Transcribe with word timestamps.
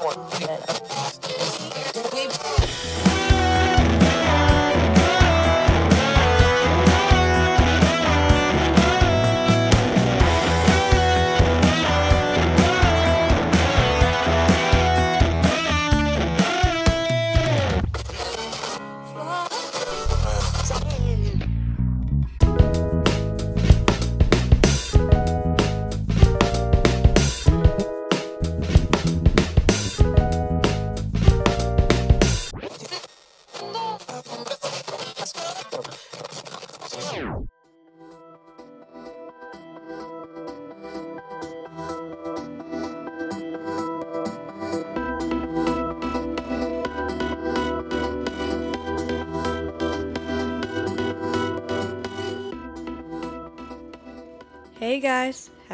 Hey 0.00 1.37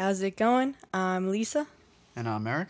how's 0.05 0.21
it 0.21 0.37
going? 0.37 0.75
I'm 0.93 1.31
Lisa, 1.31 1.65
And 2.15 2.29
I'm 2.29 2.45
Eric. 2.45 2.67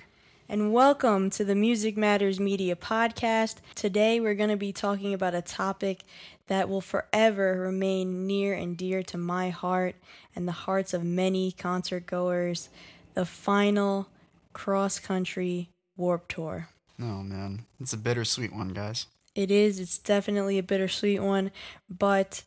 and 0.48 0.72
welcome 0.72 1.30
to 1.32 1.44
the 1.44 1.54
Music 1.54 1.98
Matters 1.98 2.40
Media 2.40 2.78
podcast. 2.78 3.58
Today 3.76 4.22
we're 4.22 4.36
going 4.36 4.52
to 4.52 4.56
be 4.56 4.72
talking 4.72 5.14
about 5.14 5.36
a 5.36 5.42
topic 5.42 6.04
that 6.48 6.70
will 6.70 6.80
forever 6.80 7.60
remain 7.60 8.26
near 8.26 8.54
and 8.54 8.78
dear 8.78 9.04
to 9.04 9.18
my 9.18 9.50
heart 9.50 9.96
and 10.34 10.48
the 10.48 10.54
hearts 10.54 10.94
of 10.94 11.04
many 11.04 11.52
concert 11.52 12.06
goers 12.06 12.70
the 13.16 13.26
final 13.26 14.08
cross 14.54 14.98
country 14.98 15.68
warp 15.98 16.30
tour. 16.30 16.70
Oh 17.02 17.22
man, 17.22 17.66
it's 17.82 17.92
a 17.92 17.98
bittersweet 17.98 18.56
one, 18.56 18.70
guys. 18.70 19.08
It 19.36 19.52
is. 19.52 19.78
It's 19.78 19.98
definitely 19.98 20.58
a 20.58 20.64
bittersweet 20.64 21.22
one, 21.22 21.52
but 21.90 22.44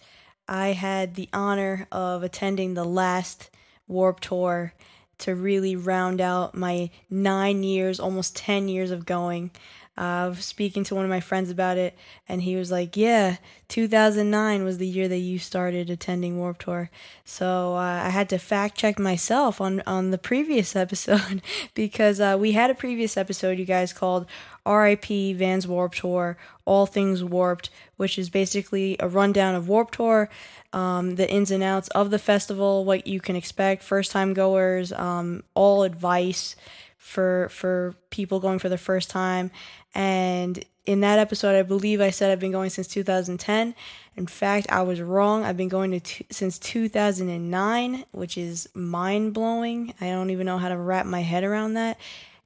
I 0.49 0.69
had 0.69 1.15
the 1.15 1.29
honor 1.35 1.87
of 1.93 2.23
attending 2.23 2.73
the 2.73 2.87
last 2.87 3.51
Warp 3.89 4.21
Tour 4.21 4.73
to 5.19 5.35
really 5.35 5.75
round 5.75 6.21
out 6.21 6.55
my 6.55 6.91
nine 7.11 7.63
years, 7.63 7.99
almost 7.99 8.37
10 8.37 8.69
years 8.69 8.91
of 8.91 9.05
going. 9.05 9.51
I 9.99 10.29
was 10.29 10.45
speaking 10.45 10.85
to 10.85 10.95
one 10.95 11.05
of 11.05 11.11
my 11.11 11.19
friends 11.19 11.51
about 11.51 11.77
it, 11.77 11.99
and 12.29 12.43
he 12.43 12.55
was 12.55 12.71
like, 12.71 12.97
Yeah, 12.97 13.39
2009 13.67 14.63
was 14.63 14.79
the 14.79 14.87
year 14.87 15.09
that 15.09 15.19
you 15.19 15.39
started 15.41 15.91
attending 15.91 16.39
Warp 16.39 16.59
Tour. 16.59 16.89
So 17.25 17.75
uh, 17.75 18.03
I 18.05 18.11
had 18.11 18.29
to 18.29 18.39
fact 18.39 18.79
check 18.79 18.99
myself 18.99 19.61
on, 19.61 19.83
on 19.87 20.11
the 20.11 20.19
previous 20.19 20.77
episode 20.85 21.43
because 21.75 22.21
uh, 22.21 22.37
we 22.39 22.53
had 22.53 22.71
a 22.71 22.75
previous 22.75 23.17
episode, 23.17 23.59
you 23.59 23.65
guys, 23.65 23.93
called 23.93 24.27
RIP 24.65 25.37
Vans 25.37 25.67
Warp 25.67 25.95
Tour, 25.95 26.37
All 26.65 26.87
Things 26.87 27.25
Warped, 27.25 27.71
which 27.97 28.19
is 28.19 28.31
basically 28.31 28.97
a 29.01 29.09
rundown 29.09 29.57
of 29.57 29.69
Warp 29.69 29.91
Tour, 29.91 30.31
um, 30.73 31.17
the 31.17 31.29
ins 31.29 31.51
and 31.51 31.63
outs 31.63 31.89
of 31.89 32.11
the 32.11 32.19
festival, 32.21 32.85
what 32.85 33.07
you 33.09 33.21
can 33.21 33.35
expect, 33.35 33.83
first 33.83 34.13
time 34.13 34.33
goers, 34.33 34.93
um, 34.93 35.43
all 35.55 35.83
advice 35.83 36.55
for 36.99 37.49
for 37.49 37.95
people 38.11 38.39
going 38.39 38.59
for 38.59 38.69
the 38.69 38.77
first 38.77 39.09
time. 39.09 39.51
And 39.95 40.65
in 40.85 41.01
that 41.01 41.19
episode, 41.19 41.57
I 41.57 41.63
believe 41.63 42.01
I 42.01 42.11
said 42.11 42.31
I've 42.31 42.41
been 42.41 42.53
going 42.53 42.71
since 42.71 42.89
2010. 42.89 43.75
In 44.17 44.27
fact, 44.27 44.67
I 44.71 44.83
was 44.83 45.01
wrong. 45.01 45.45
I've 45.45 45.57
been 45.57 45.69
going 45.69 45.91
to 45.93 46.01
t- 46.01 46.27
since 46.31 46.59
2009, 46.59 48.05
which 48.13 48.39
is 48.39 48.69
mind 48.75 49.35
blowing. 49.35 49.95
I 50.01 50.09
don't 50.09 50.31
even 50.31 50.47
know 50.47 50.59
how 50.59 50.69
to 50.69 50.77
wrap 50.77 51.07
my 51.07 51.21
head 51.21 51.45
around 51.45 51.75
that. 51.75 51.99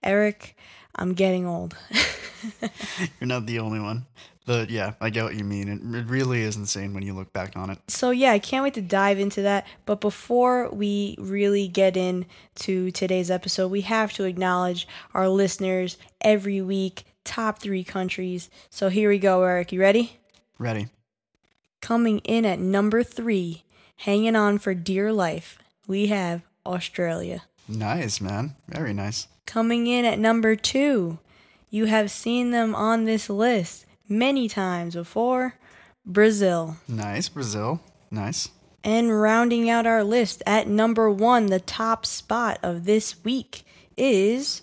Eric, 0.02 0.56
I'm 0.94 1.14
getting 1.14 1.46
old. 1.46 1.76
You're 3.20 3.28
not 3.28 3.46
the 3.46 3.60
only 3.60 3.80
one. 3.80 4.06
But 4.44 4.70
yeah, 4.70 4.94
I 5.00 5.10
get 5.10 5.24
what 5.24 5.36
you 5.36 5.44
mean. 5.44 5.68
It, 5.68 5.98
it 5.98 6.06
really 6.06 6.42
is 6.42 6.56
insane 6.56 6.94
when 6.94 7.04
you 7.04 7.14
look 7.14 7.32
back 7.32 7.56
on 7.56 7.70
it. 7.70 7.78
so 7.88 8.10
yeah, 8.10 8.32
I 8.32 8.38
can't 8.38 8.64
wait 8.64 8.74
to 8.74 8.82
dive 8.82 9.18
into 9.18 9.42
that. 9.42 9.66
But 9.86 10.00
before 10.00 10.68
we 10.70 11.14
really 11.18 11.68
get 11.68 11.96
into 11.96 12.90
today's 12.90 13.30
episode, 13.30 13.68
we 13.68 13.82
have 13.82 14.12
to 14.14 14.24
acknowledge 14.24 14.88
our 15.14 15.28
listeners 15.28 15.96
every 16.20 16.60
week, 16.60 17.04
top 17.24 17.60
three 17.60 17.84
countries. 17.84 18.50
So 18.70 18.88
here 18.88 19.08
we 19.08 19.18
go, 19.18 19.42
Eric. 19.42 19.72
You 19.72 19.80
ready? 19.80 20.18
Ready. 20.58 20.88
Coming 21.80 22.20
in 22.20 22.44
at 22.44 22.58
number 22.58 23.02
three, 23.02 23.64
hanging 23.96 24.36
on 24.36 24.58
for 24.58 24.74
dear 24.74 25.12
life, 25.12 25.58
we 25.86 26.06
have 26.08 26.42
Australia. 26.64 27.42
Nice, 27.68 28.20
man. 28.20 28.54
Very 28.68 28.92
nice. 28.92 29.28
Coming 29.46 29.86
in 29.86 30.04
at 30.04 30.18
number 30.18 30.54
two, 30.56 31.18
you 31.70 31.86
have 31.86 32.10
seen 32.10 32.50
them 32.50 32.74
on 32.74 33.04
this 33.04 33.28
list 33.28 33.86
many 34.08 34.48
times 34.48 34.94
before, 34.94 35.54
Brazil. 36.04 36.76
Nice, 36.86 37.28
Brazil. 37.28 37.80
Nice. 38.10 38.50
And 38.84 39.20
rounding 39.20 39.70
out 39.70 39.86
our 39.86 40.04
list 40.04 40.42
at 40.46 40.68
number 40.68 41.10
one, 41.10 41.46
the 41.46 41.60
top 41.60 42.04
spot 42.04 42.58
of 42.62 42.84
this 42.84 43.24
week 43.24 43.64
is 43.96 44.62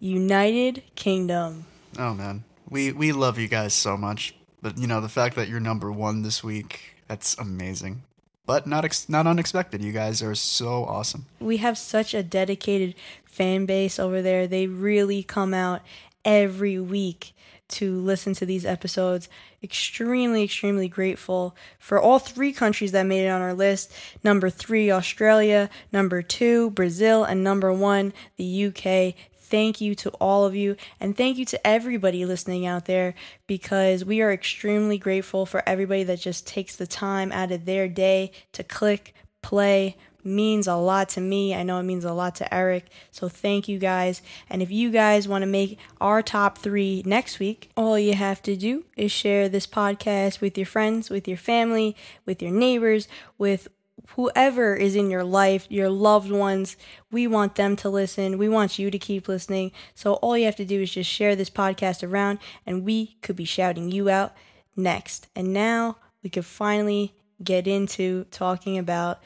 United 0.00 0.82
Kingdom. 0.94 1.66
Oh 1.96 2.14
man, 2.14 2.44
we 2.68 2.92
we 2.92 3.12
love 3.12 3.38
you 3.38 3.48
guys 3.48 3.74
so 3.74 3.96
much. 3.96 4.34
But 4.60 4.78
you 4.78 4.86
know 4.86 5.00
the 5.00 5.08
fact 5.08 5.36
that 5.36 5.48
you're 5.48 5.60
number 5.60 5.92
one 5.92 6.22
this 6.22 6.42
week, 6.42 6.96
that's 7.06 7.36
amazing. 7.38 8.02
But 8.46 8.66
not 8.66 8.84
ex- 8.84 9.08
not 9.08 9.26
unexpected. 9.26 9.82
You 9.82 9.92
guys 9.92 10.22
are 10.22 10.34
so 10.34 10.84
awesome. 10.84 11.26
We 11.38 11.58
have 11.58 11.78
such 11.78 12.14
a 12.14 12.22
dedicated 12.22 12.94
fan 13.24 13.66
base 13.66 13.98
over 13.98 14.22
there. 14.22 14.46
They 14.46 14.66
really 14.66 15.22
come 15.22 15.54
out 15.54 15.82
every 16.24 16.78
week 16.78 17.34
to 17.68 18.00
listen 18.00 18.32
to 18.34 18.46
these 18.46 18.64
episodes. 18.64 19.28
Extremely, 19.62 20.42
extremely 20.44 20.88
grateful 20.88 21.54
for 21.78 22.00
all 22.00 22.18
three 22.18 22.52
countries 22.52 22.92
that 22.92 23.04
made 23.04 23.26
it 23.26 23.28
on 23.28 23.42
our 23.42 23.54
list. 23.54 23.92
Number 24.24 24.48
three, 24.48 24.90
Australia. 24.90 25.68
Number 25.92 26.22
two, 26.22 26.70
Brazil. 26.70 27.24
And 27.24 27.44
number 27.44 27.72
one, 27.72 28.12
the 28.36 28.66
UK. 28.66 29.14
Thank 29.48 29.80
you 29.80 29.94
to 29.96 30.10
all 30.20 30.44
of 30.44 30.54
you, 30.54 30.76
and 31.00 31.16
thank 31.16 31.38
you 31.38 31.44
to 31.46 31.66
everybody 31.66 32.24
listening 32.24 32.66
out 32.66 32.84
there 32.84 33.14
because 33.46 34.04
we 34.04 34.20
are 34.20 34.32
extremely 34.32 34.98
grateful 34.98 35.46
for 35.46 35.62
everybody 35.66 36.04
that 36.04 36.20
just 36.20 36.46
takes 36.46 36.76
the 36.76 36.86
time 36.86 37.32
out 37.32 37.50
of 37.50 37.64
their 37.64 37.88
day 37.88 38.30
to 38.52 38.62
click, 38.62 39.14
play, 39.42 39.96
means 40.24 40.66
a 40.66 40.74
lot 40.74 41.08
to 41.10 41.20
me. 41.20 41.54
I 41.54 41.62
know 41.62 41.78
it 41.78 41.84
means 41.84 42.04
a 42.04 42.12
lot 42.12 42.34
to 42.36 42.54
Eric. 42.54 42.86
So 43.10 43.28
thank 43.28 43.68
you 43.68 43.78
guys. 43.78 44.20
And 44.50 44.62
if 44.62 44.70
you 44.70 44.90
guys 44.90 45.28
want 45.28 45.42
to 45.42 45.46
make 45.46 45.78
our 46.00 46.22
top 46.22 46.58
three 46.58 47.02
next 47.06 47.38
week, 47.38 47.70
all 47.76 47.98
you 47.98 48.14
have 48.14 48.42
to 48.42 48.56
do 48.56 48.84
is 48.96 49.10
share 49.10 49.48
this 49.48 49.66
podcast 49.66 50.40
with 50.40 50.58
your 50.58 50.66
friends, 50.66 51.10
with 51.10 51.26
your 51.26 51.36
family, 51.36 51.96
with 52.26 52.42
your 52.42 52.52
neighbors, 52.52 53.08
with 53.38 53.68
whoever 54.16 54.74
is 54.74 54.96
in 54.96 55.10
your 55.10 55.24
life, 55.24 55.66
your 55.70 55.88
loved 55.88 56.30
ones. 56.30 56.76
We 57.10 57.26
want 57.26 57.54
them 57.54 57.76
to 57.76 57.88
listen. 57.88 58.38
We 58.38 58.48
want 58.48 58.78
you 58.78 58.90
to 58.90 58.98
keep 58.98 59.28
listening. 59.28 59.72
So 59.94 60.14
all 60.14 60.36
you 60.36 60.46
have 60.46 60.56
to 60.56 60.64
do 60.64 60.82
is 60.82 60.92
just 60.92 61.10
share 61.10 61.36
this 61.36 61.50
podcast 61.50 62.08
around, 62.08 62.38
and 62.66 62.84
we 62.84 63.16
could 63.22 63.36
be 63.36 63.44
shouting 63.44 63.90
you 63.90 64.10
out 64.10 64.34
next. 64.76 65.28
And 65.36 65.52
now 65.52 65.98
we 66.22 66.30
could 66.30 66.46
finally 66.46 67.14
get 67.42 67.66
into 67.66 68.24
talking 68.30 68.78
about 68.78 69.20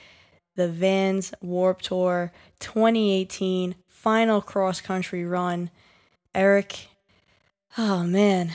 the 0.57 0.69
Vans 0.69 1.33
Warp 1.41 1.81
Tour 1.81 2.33
2018 2.61 3.75
final 3.87 4.41
cross 4.41 4.81
country 4.81 5.25
run. 5.25 5.71
Eric, 6.35 6.89
oh 7.79 8.03
man, 8.05 8.53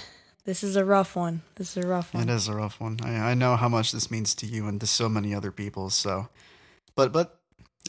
this 0.47 0.63
is 0.63 0.77
a 0.77 0.85
rough 0.85 1.13
one. 1.13 1.41
This 1.55 1.75
is 1.75 1.83
a 1.83 1.87
rough 1.87 2.13
one. 2.13 2.23
It 2.23 2.33
is 2.33 2.47
a 2.47 2.53
rough 2.53 2.79
one. 2.79 2.99
I, 3.03 3.31
I 3.31 3.33
know 3.33 3.57
how 3.57 3.67
much 3.67 3.91
this 3.91 4.09
means 4.09 4.33
to 4.35 4.45
you 4.45 4.65
and 4.65 4.79
to 4.79 4.87
so 4.87 5.09
many 5.09 5.35
other 5.35 5.51
people. 5.51 5.89
So, 5.89 6.29
but 6.95 7.11
but 7.11 7.37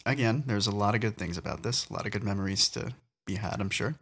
again, 0.04 0.42
there's 0.44 0.66
a 0.66 0.72
lot 0.72 0.96
of 0.96 1.00
good 1.00 1.16
things 1.16 1.38
about 1.38 1.62
this. 1.62 1.88
A 1.88 1.92
lot 1.92 2.04
of 2.04 2.10
good 2.10 2.24
memories 2.24 2.68
to 2.70 2.94
be 3.26 3.36
had. 3.36 3.60
I'm 3.60 3.70
sure. 3.70 3.94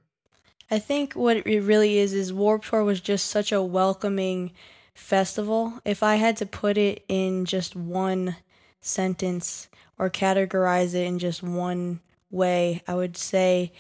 I 0.71 0.79
think 0.79 1.13
what 1.13 1.37
it 1.37 1.61
really 1.61 1.99
is 1.99 2.15
is 2.15 2.33
Warp 2.33 2.65
Tour 2.65 2.83
was 2.83 3.03
just 3.03 3.27
such 3.27 3.53
a 3.53 3.63
welcoming 3.63 4.53
festival. 4.95 5.75
If 5.85 6.03
I 6.03 6.17
had 6.17 6.39
to 6.39 6.47
put 6.47 6.79
it 6.79 7.05
in 7.09 7.45
just 7.45 7.77
one 7.77 8.37
sentence 8.81 9.69
or 9.99 10.09
categorize 10.09 10.95
it 10.95 11.05
in 11.05 11.19
just 11.19 11.43
one 11.43 12.01
way, 12.31 12.83
I 12.89 12.95
would 12.95 13.19
say 13.19 13.73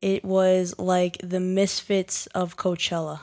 it 0.00 0.24
was 0.24 0.74
like 0.78 1.18
the 1.22 1.40
misfits 1.40 2.26
of 2.28 2.56
Coachella. 2.56 3.20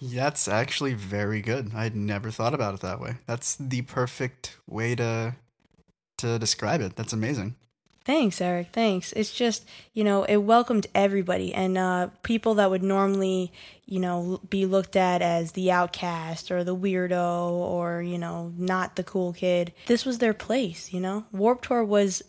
That's 0.00 0.48
actually 0.48 0.94
very 0.94 1.40
good. 1.40 1.72
I'd 1.74 1.96
never 1.96 2.30
thought 2.30 2.54
about 2.54 2.74
it 2.74 2.80
that 2.80 3.00
way. 3.00 3.16
That's 3.26 3.56
the 3.56 3.82
perfect 3.82 4.56
way 4.66 4.94
to 4.96 5.34
to 6.18 6.38
describe 6.38 6.80
it. 6.80 6.96
That's 6.96 7.12
amazing. 7.12 7.56
Thanks, 8.06 8.40
Eric. 8.40 8.68
Thanks. 8.72 9.12
It's 9.14 9.34
just, 9.34 9.66
you 9.92 10.04
know, 10.04 10.22
it 10.22 10.36
welcomed 10.36 10.86
everybody 10.94 11.52
and 11.52 11.76
uh, 11.76 12.08
people 12.22 12.54
that 12.54 12.70
would 12.70 12.84
normally, 12.84 13.52
you 13.84 13.98
know, 13.98 14.40
be 14.48 14.64
looked 14.64 14.94
at 14.94 15.22
as 15.22 15.52
the 15.52 15.72
outcast 15.72 16.52
or 16.52 16.62
the 16.62 16.76
weirdo 16.76 17.50
or, 17.50 18.02
you 18.02 18.16
know, 18.16 18.52
not 18.56 18.94
the 18.94 19.02
cool 19.02 19.32
kid. 19.32 19.72
This 19.86 20.04
was 20.04 20.18
their 20.18 20.34
place, 20.34 20.92
you 20.92 21.00
know? 21.00 21.24
Warp 21.32 21.62
Tour 21.62 21.82
was 21.82 22.22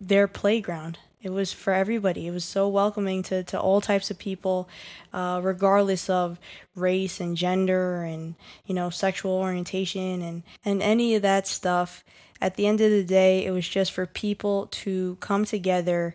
their 0.00 0.28
playground. 0.28 1.00
It 1.24 1.32
was 1.32 1.54
for 1.54 1.72
everybody. 1.72 2.26
It 2.26 2.32
was 2.32 2.44
so 2.44 2.68
welcoming 2.68 3.22
to, 3.24 3.42
to 3.44 3.58
all 3.58 3.80
types 3.80 4.10
of 4.10 4.18
people, 4.18 4.68
uh, 5.12 5.40
regardless 5.42 6.10
of 6.10 6.38
race 6.76 7.18
and 7.18 7.34
gender 7.34 8.04
and, 8.04 8.34
you 8.66 8.74
know, 8.74 8.90
sexual 8.90 9.32
orientation 9.32 10.20
and, 10.20 10.42
and 10.66 10.82
any 10.82 11.14
of 11.14 11.22
that 11.22 11.46
stuff 11.46 12.04
at 12.42 12.56
the 12.56 12.66
end 12.66 12.82
of 12.82 12.90
the 12.90 13.04
day, 13.04 13.46
it 13.46 13.52
was 13.52 13.66
just 13.66 13.92
for 13.92 14.04
people 14.04 14.66
to 14.66 15.16
come 15.20 15.46
together 15.46 16.14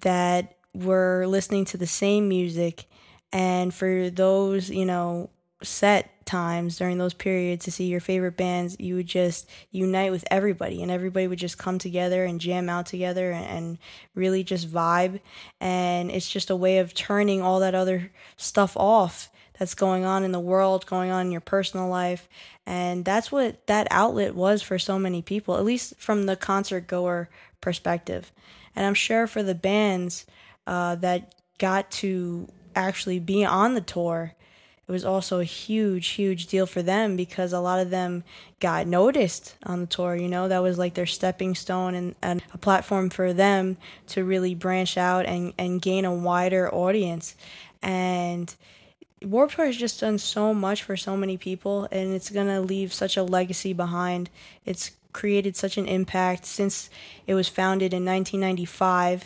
that 0.00 0.56
were 0.72 1.26
listening 1.26 1.66
to 1.66 1.76
the 1.76 1.86
same 1.86 2.26
music 2.26 2.86
and 3.30 3.74
for 3.74 4.08
those, 4.08 4.70
you 4.70 4.86
know, 4.86 5.28
set 5.62 6.17
times 6.28 6.78
during 6.78 6.98
those 6.98 7.14
periods 7.14 7.64
to 7.64 7.72
see 7.72 7.86
your 7.86 7.98
favorite 8.00 8.36
bands, 8.36 8.76
you 8.78 8.94
would 8.94 9.06
just 9.06 9.48
unite 9.72 10.12
with 10.12 10.24
everybody 10.30 10.82
and 10.82 10.92
everybody 10.92 11.26
would 11.26 11.38
just 11.38 11.58
come 11.58 11.78
together 11.78 12.24
and 12.24 12.40
jam 12.40 12.68
out 12.68 12.86
together 12.86 13.32
and, 13.32 13.46
and, 13.46 13.78
really 14.14 14.44
just 14.44 14.70
vibe. 14.70 15.20
And 15.60 16.10
it's 16.10 16.28
just 16.28 16.50
a 16.50 16.56
way 16.56 16.78
of 16.78 16.94
turning 16.94 17.42
all 17.42 17.60
that 17.60 17.74
other 17.74 18.10
stuff 18.36 18.76
off 18.76 19.30
that's 19.58 19.74
going 19.74 20.04
on 20.04 20.24
in 20.24 20.32
the 20.32 20.40
world, 20.40 20.86
going 20.86 21.10
on 21.10 21.26
in 21.26 21.32
your 21.32 21.40
personal 21.40 21.88
life. 21.88 22.28
And 22.66 23.04
that's 23.04 23.32
what 23.32 23.66
that 23.66 23.88
outlet 23.90 24.34
was 24.34 24.62
for 24.62 24.78
so 24.78 24.98
many 24.98 25.22
people, 25.22 25.56
at 25.56 25.64
least 25.64 25.94
from 25.98 26.26
the 26.26 26.36
concert 26.36 26.86
goer 26.86 27.28
perspective. 27.60 28.30
And 28.76 28.86
I'm 28.86 28.94
sure 28.94 29.26
for 29.26 29.42
the 29.42 29.54
bands 29.54 30.26
uh, 30.66 30.94
that 30.96 31.34
got 31.58 31.90
to 31.90 32.48
actually 32.76 33.18
be 33.18 33.44
on 33.44 33.74
the 33.74 33.80
tour, 33.80 34.34
it 34.88 34.92
was 34.92 35.04
also 35.04 35.38
a 35.38 35.44
huge, 35.44 36.08
huge 36.08 36.46
deal 36.46 36.64
for 36.64 36.82
them 36.82 37.14
because 37.14 37.52
a 37.52 37.60
lot 37.60 37.78
of 37.78 37.90
them 37.90 38.24
got 38.58 38.86
noticed 38.86 39.54
on 39.64 39.80
the 39.80 39.86
tour. 39.86 40.16
You 40.16 40.28
know, 40.28 40.48
that 40.48 40.62
was 40.62 40.78
like 40.78 40.94
their 40.94 41.04
stepping 41.04 41.54
stone 41.54 41.94
and, 41.94 42.14
and 42.22 42.42
a 42.54 42.58
platform 42.58 43.10
for 43.10 43.34
them 43.34 43.76
to 44.08 44.24
really 44.24 44.54
branch 44.54 44.96
out 44.96 45.26
and, 45.26 45.52
and 45.58 45.82
gain 45.82 46.06
a 46.06 46.14
wider 46.14 46.72
audience. 46.74 47.36
And 47.82 48.52
Warped 49.22 49.56
Tour 49.56 49.66
has 49.66 49.76
just 49.76 50.00
done 50.00 50.16
so 50.16 50.54
much 50.54 50.82
for 50.82 50.96
so 50.96 51.18
many 51.18 51.36
people, 51.36 51.86
and 51.92 52.14
it's 52.14 52.30
gonna 52.30 52.62
leave 52.62 52.94
such 52.94 53.18
a 53.18 53.22
legacy 53.22 53.74
behind. 53.74 54.30
It's 54.64 54.92
created 55.12 55.54
such 55.54 55.76
an 55.76 55.86
impact 55.86 56.46
since 56.46 56.88
it 57.26 57.34
was 57.34 57.48
founded 57.48 57.92
in 57.92 58.06
1995, 58.06 59.24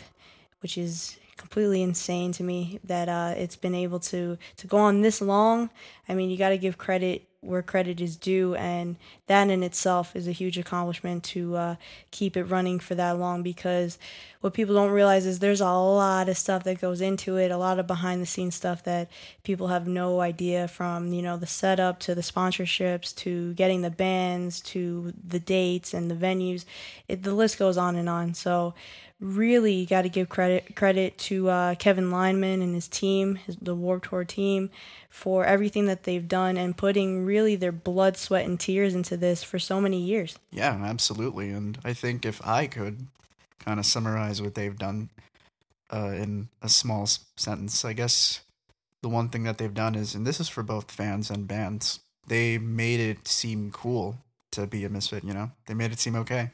which 0.61 0.77
is 0.77 1.17
completely 1.43 1.83
insane 1.83 2.31
to 2.31 2.41
me 2.41 2.79
that 2.85 3.09
uh, 3.09 3.33
it's 3.35 3.57
been 3.57 3.75
able 3.75 3.99
to 3.99 4.37
to 4.55 4.65
go 4.65 4.77
on 4.77 5.01
this 5.01 5.19
long. 5.21 5.69
I 6.07 6.13
mean, 6.13 6.29
you 6.29 6.37
got 6.37 6.49
to 6.49 6.57
give 6.57 6.77
credit 6.77 7.27
where 7.41 7.61
credit 7.61 7.99
is 7.99 8.15
due, 8.15 8.55
and 8.55 8.95
that 9.27 9.49
in 9.49 9.61
itself 9.61 10.15
is 10.15 10.25
a 10.25 10.31
huge 10.31 10.57
accomplishment 10.57 11.21
to 11.25 11.57
uh, 11.57 11.75
keep 12.11 12.37
it 12.37 12.45
running 12.45 12.79
for 12.79 12.95
that 12.95 13.19
long. 13.19 13.43
Because 13.43 13.97
what 14.39 14.53
people 14.53 14.73
don't 14.73 14.91
realize 14.91 15.25
is 15.25 15.39
there's 15.39 15.59
a 15.59 15.65
lot 15.65 16.29
of 16.29 16.37
stuff 16.37 16.63
that 16.63 16.79
goes 16.79 17.01
into 17.01 17.35
it, 17.35 17.51
a 17.51 17.57
lot 17.57 17.77
of 17.77 17.87
behind 17.87 18.21
the 18.21 18.25
scenes 18.25 18.55
stuff 18.55 18.85
that 18.85 19.11
people 19.43 19.67
have 19.67 19.85
no 19.85 20.21
idea 20.21 20.69
from 20.69 21.11
you 21.11 21.21
know 21.21 21.35
the 21.35 21.45
setup 21.45 21.99
to 21.99 22.15
the 22.15 22.21
sponsorships 22.21 23.13
to 23.15 23.53
getting 23.55 23.81
the 23.81 23.91
bands 23.91 24.61
to 24.61 25.13
the 25.27 25.41
dates 25.41 25.93
and 25.93 26.09
the 26.09 26.15
venues. 26.15 26.63
It, 27.09 27.23
the 27.23 27.33
list 27.33 27.59
goes 27.59 27.77
on 27.77 27.97
and 27.97 28.07
on. 28.07 28.33
So 28.33 28.75
really 29.23 29.85
got 29.85 30.01
to 30.01 30.09
give 30.09 30.27
credit 30.27 30.75
credit 30.75 31.17
to 31.17 31.49
uh, 31.49 31.75
Kevin 31.75 32.11
Lyman 32.11 32.61
and 32.61 32.75
his 32.75 32.87
team, 32.87 33.35
his, 33.35 33.55
the 33.55 33.73
Warped 33.73 34.09
Tour 34.09 34.25
team, 34.25 34.69
for 35.09 35.45
everything 35.45 35.85
that 35.85 36.03
they've 36.03 36.27
done 36.27 36.57
and 36.57 36.75
putting 36.75 37.25
really 37.25 37.55
their 37.55 37.71
blood, 37.71 38.17
sweat, 38.17 38.45
and 38.45 38.59
tears 38.59 38.93
into 38.93 39.15
this 39.15 39.41
for 39.41 39.57
so 39.57 39.79
many 39.79 40.01
years. 40.01 40.37
Yeah, 40.51 40.77
absolutely. 40.83 41.49
And 41.49 41.79
I 41.83 41.93
think 41.93 42.25
if 42.25 42.45
I 42.45 42.67
could 42.67 43.07
kind 43.59 43.79
of 43.79 43.85
summarize 43.85 44.41
what 44.41 44.55
they've 44.55 44.77
done 44.77 45.09
uh, 45.91 46.11
in 46.15 46.49
a 46.61 46.67
small 46.69 47.07
sentence, 47.37 47.85
I 47.85 47.93
guess 47.93 48.41
the 49.01 49.09
one 49.09 49.29
thing 49.29 49.43
that 49.43 49.57
they've 49.57 49.73
done 49.73 49.95
is, 49.95 50.15
and 50.15 50.27
this 50.27 50.39
is 50.39 50.49
for 50.49 50.63
both 50.63 50.91
fans 50.91 51.29
and 51.29 51.47
bands, 51.47 52.01
they 52.27 52.57
made 52.57 52.99
it 52.99 53.27
seem 53.27 53.71
cool 53.71 54.17
to 54.51 54.67
be 54.67 54.83
a 54.83 54.89
misfit. 54.89 55.23
You 55.23 55.33
know, 55.33 55.51
they 55.65 55.73
made 55.73 55.93
it 55.93 55.99
seem 55.99 56.15
okay. 56.17 56.51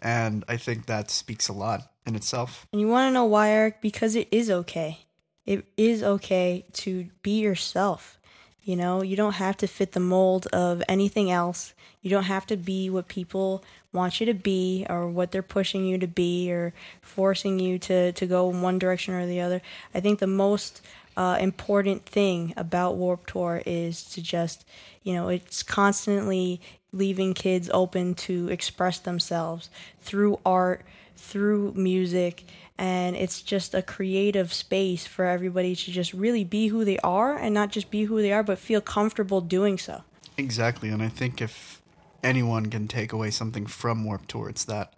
And 0.00 0.44
I 0.48 0.58
think 0.58 0.86
that 0.86 1.10
speaks 1.10 1.48
a 1.48 1.52
lot 1.54 1.93
in 2.06 2.14
itself. 2.14 2.66
And 2.72 2.80
you 2.80 2.88
want 2.88 3.08
to 3.08 3.12
know 3.12 3.24
why, 3.24 3.50
Eric? 3.50 3.80
Because 3.80 4.14
it 4.14 4.28
is 4.30 4.50
okay. 4.50 5.00
It 5.46 5.66
is 5.76 6.02
okay 6.02 6.64
to 6.74 7.08
be 7.22 7.40
yourself. 7.40 8.18
You 8.62 8.76
know, 8.76 9.02
you 9.02 9.14
don't 9.14 9.34
have 9.34 9.58
to 9.58 9.66
fit 9.66 9.92
the 9.92 10.00
mold 10.00 10.46
of 10.46 10.82
anything 10.88 11.30
else. 11.30 11.74
You 12.00 12.10
don't 12.10 12.24
have 12.24 12.46
to 12.46 12.56
be 12.56 12.88
what 12.88 13.08
people 13.08 13.62
want 13.92 14.20
you 14.20 14.26
to 14.26 14.34
be 14.34 14.86
or 14.88 15.06
what 15.08 15.30
they're 15.30 15.42
pushing 15.42 15.84
you 15.84 15.98
to 15.98 16.06
be 16.06 16.50
or 16.50 16.72
forcing 17.02 17.58
you 17.58 17.78
to, 17.80 18.12
to 18.12 18.26
go 18.26 18.50
in 18.50 18.62
one 18.62 18.78
direction 18.78 19.14
or 19.14 19.26
the 19.26 19.40
other. 19.40 19.60
I 19.94 20.00
think 20.00 20.18
the 20.18 20.26
most 20.26 20.80
uh, 21.16 21.36
important 21.40 22.04
thing 22.06 22.54
about 22.56 22.96
Warp 22.96 23.26
Tour 23.26 23.62
is 23.66 24.02
to 24.04 24.22
just, 24.22 24.64
you 25.02 25.12
know, 25.12 25.28
it's 25.28 25.62
constantly 25.62 26.60
leaving 26.92 27.34
kids 27.34 27.70
open 27.72 28.14
to 28.14 28.48
express 28.48 28.98
themselves 28.98 29.68
through 30.00 30.40
art, 30.44 30.84
through 31.16 31.72
music, 31.74 32.44
and 32.78 33.16
it's 33.16 33.42
just 33.42 33.74
a 33.74 33.82
creative 33.82 34.52
space 34.52 35.06
for 35.06 35.24
everybody 35.24 35.76
to 35.76 35.90
just 35.90 36.12
really 36.12 36.44
be 36.44 36.68
who 36.68 36.84
they 36.84 36.98
are 36.98 37.36
and 37.36 37.54
not 37.54 37.70
just 37.70 37.90
be 37.90 38.04
who 38.04 38.20
they 38.20 38.32
are, 38.32 38.42
but 38.42 38.58
feel 38.58 38.80
comfortable 38.80 39.40
doing 39.40 39.78
so. 39.78 40.02
Exactly, 40.36 40.88
and 40.88 41.02
I 41.02 41.08
think 41.08 41.40
if 41.40 41.80
anyone 42.22 42.66
can 42.66 42.88
take 42.88 43.12
away 43.12 43.30
something 43.30 43.66
from 43.66 44.04
Warp 44.04 44.26
Tour, 44.26 44.48
it's 44.48 44.64
that. 44.64 44.94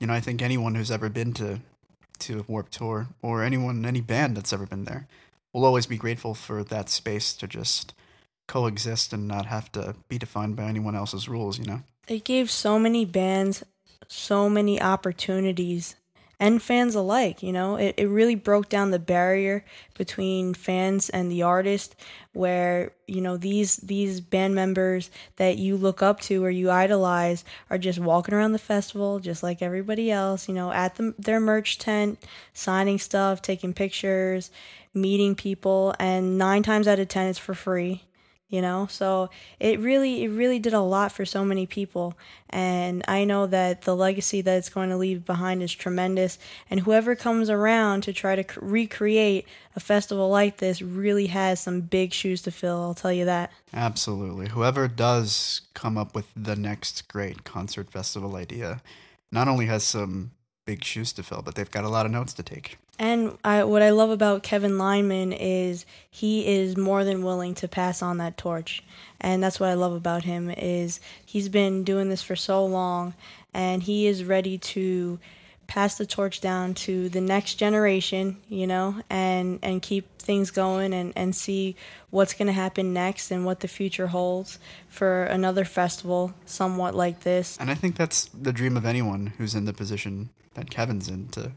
You 0.00 0.08
know, 0.08 0.14
I 0.14 0.20
think 0.20 0.42
anyone 0.42 0.74
who's 0.74 0.90
ever 0.90 1.08
been 1.08 1.32
to 1.34 1.60
to 2.20 2.44
Warp 2.48 2.70
Tour 2.70 3.08
or 3.20 3.42
anyone, 3.42 3.84
any 3.84 4.00
band 4.00 4.36
that's 4.36 4.52
ever 4.52 4.66
been 4.66 4.84
there, 4.84 5.06
will 5.52 5.64
always 5.64 5.86
be 5.86 5.96
grateful 5.96 6.34
for 6.34 6.64
that 6.64 6.88
space 6.88 7.34
to 7.34 7.46
just 7.46 7.94
coexist 8.48 9.12
and 9.12 9.28
not 9.28 9.46
have 9.46 9.70
to 9.72 9.94
be 10.08 10.18
defined 10.18 10.56
by 10.56 10.64
anyone 10.64 10.96
else's 10.96 11.28
rules, 11.28 11.58
you 11.58 11.64
know? 11.64 11.82
It 12.08 12.24
gave 12.24 12.50
so 12.50 12.78
many 12.78 13.04
bands 13.04 13.64
so 14.08 14.48
many 14.48 14.80
opportunities 14.80 15.96
and 16.42 16.60
fans 16.60 16.96
alike, 16.96 17.40
you 17.40 17.52
know? 17.52 17.76
It, 17.76 17.94
it 17.98 18.06
really 18.08 18.34
broke 18.34 18.68
down 18.68 18.90
the 18.90 18.98
barrier 18.98 19.64
between 19.96 20.54
fans 20.54 21.08
and 21.08 21.30
the 21.30 21.44
artist 21.44 21.94
where, 22.32 22.90
you 23.06 23.20
know, 23.20 23.36
these 23.36 23.76
these 23.76 24.20
band 24.20 24.56
members 24.56 25.12
that 25.36 25.56
you 25.56 25.76
look 25.76 26.02
up 26.02 26.20
to 26.22 26.44
or 26.44 26.50
you 26.50 26.68
idolize 26.68 27.44
are 27.70 27.78
just 27.78 28.00
walking 28.00 28.34
around 28.34 28.50
the 28.50 28.58
festival 28.58 29.20
just 29.20 29.44
like 29.44 29.62
everybody 29.62 30.10
else, 30.10 30.48
you 30.48 30.54
know, 30.54 30.72
at 30.72 30.96
the, 30.96 31.14
their 31.16 31.38
merch 31.38 31.78
tent, 31.78 32.18
signing 32.52 32.98
stuff, 32.98 33.40
taking 33.40 33.72
pictures, 33.72 34.50
meeting 34.92 35.36
people, 35.36 35.94
and 36.00 36.38
9 36.38 36.64
times 36.64 36.88
out 36.88 36.98
of 36.98 37.06
10 37.06 37.28
it's 37.28 37.38
for 37.38 37.54
free 37.54 38.02
you 38.52 38.60
know? 38.60 38.86
So 38.90 39.30
it 39.58 39.80
really 39.80 40.24
it 40.24 40.28
really 40.28 40.58
did 40.60 40.74
a 40.74 40.80
lot 40.80 41.10
for 41.10 41.24
so 41.24 41.44
many 41.44 41.66
people. 41.66 42.14
And 42.50 43.02
i 43.08 43.24
know 43.24 43.46
that 43.46 43.82
the 43.82 43.96
legacy 43.96 44.42
that 44.42 44.58
it's 44.58 44.68
going 44.68 44.90
to 44.90 44.96
leave 44.96 45.24
behind 45.24 45.62
is 45.62 45.72
tremendous. 45.72 46.38
And 46.70 46.78
whoever 46.80 47.16
comes 47.16 47.48
around 47.50 48.02
to 48.02 48.12
try 48.12 48.36
to 48.36 48.60
recreate 48.60 49.48
a 49.74 49.80
festival 49.80 50.28
like 50.28 50.58
this 50.58 50.82
really 50.82 51.26
has 51.28 51.58
some 51.60 51.80
big 51.80 52.12
shoes 52.12 52.42
to 52.42 52.50
fill 52.50 52.80
i'll 52.82 52.94
tell 52.94 53.12
you 53.12 53.24
that. 53.24 53.50
Absolutely. 53.72 54.50
Whoever 54.50 54.86
does 54.86 55.62
come 55.72 55.96
up 55.96 56.14
with 56.14 56.26
the 56.36 56.54
next 56.54 57.08
great 57.08 57.42
concert 57.44 57.90
festival 57.90 58.36
idea 58.36 58.82
not 59.32 59.48
only 59.48 59.64
has 59.64 59.82
some 59.82 60.32
big 60.66 60.84
shoes 60.84 61.12
to 61.14 61.22
fill, 61.22 61.40
but 61.40 61.54
they've 61.54 61.70
got 61.70 61.84
a 61.84 61.88
lot 61.88 62.04
of 62.04 62.12
notes 62.12 62.34
to 62.34 62.42
take. 62.42 62.76
And 62.98 63.38
I, 63.42 63.64
what 63.64 63.82
I 63.82 63.90
love 63.90 64.10
about 64.10 64.42
Kevin 64.42 64.78
Lyman 64.78 65.32
is 65.32 65.86
he 66.10 66.46
is 66.46 66.76
more 66.76 67.04
than 67.04 67.24
willing 67.24 67.54
to 67.56 67.68
pass 67.68 68.02
on 68.02 68.18
that 68.18 68.36
torch, 68.36 68.82
and 69.20 69.42
that's 69.42 69.58
what 69.58 69.70
I 69.70 69.74
love 69.74 69.92
about 69.92 70.24
him 70.24 70.50
is 70.50 71.00
he's 71.24 71.48
been 71.48 71.84
doing 71.84 72.10
this 72.10 72.22
for 72.22 72.36
so 72.36 72.64
long, 72.64 73.14
and 73.54 73.82
he 73.82 74.06
is 74.06 74.24
ready 74.24 74.58
to 74.58 75.18
pass 75.66 75.96
the 75.96 76.04
torch 76.04 76.42
down 76.42 76.74
to 76.74 77.08
the 77.08 77.20
next 77.20 77.54
generation, 77.54 78.36
you 78.48 78.66
know, 78.66 79.00
and 79.08 79.58
and 79.62 79.80
keep 79.80 80.18
things 80.18 80.50
going 80.50 80.92
and 80.92 81.14
and 81.16 81.34
see 81.34 81.74
what's 82.10 82.34
going 82.34 82.46
to 82.46 82.52
happen 82.52 82.92
next 82.92 83.30
and 83.30 83.46
what 83.46 83.60
the 83.60 83.68
future 83.68 84.08
holds 84.08 84.58
for 84.88 85.24
another 85.24 85.64
festival 85.64 86.34
somewhat 86.44 86.94
like 86.94 87.20
this. 87.20 87.56
And 87.58 87.70
I 87.70 87.74
think 87.74 87.96
that's 87.96 88.26
the 88.38 88.52
dream 88.52 88.76
of 88.76 88.84
anyone 88.84 89.28
who's 89.38 89.54
in 89.54 89.64
the 89.64 89.72
position 89.72 90.28
that 90.54 90.68
Kevin's 90.68 91.08
in 91.08 91.28
to 91.28 91.52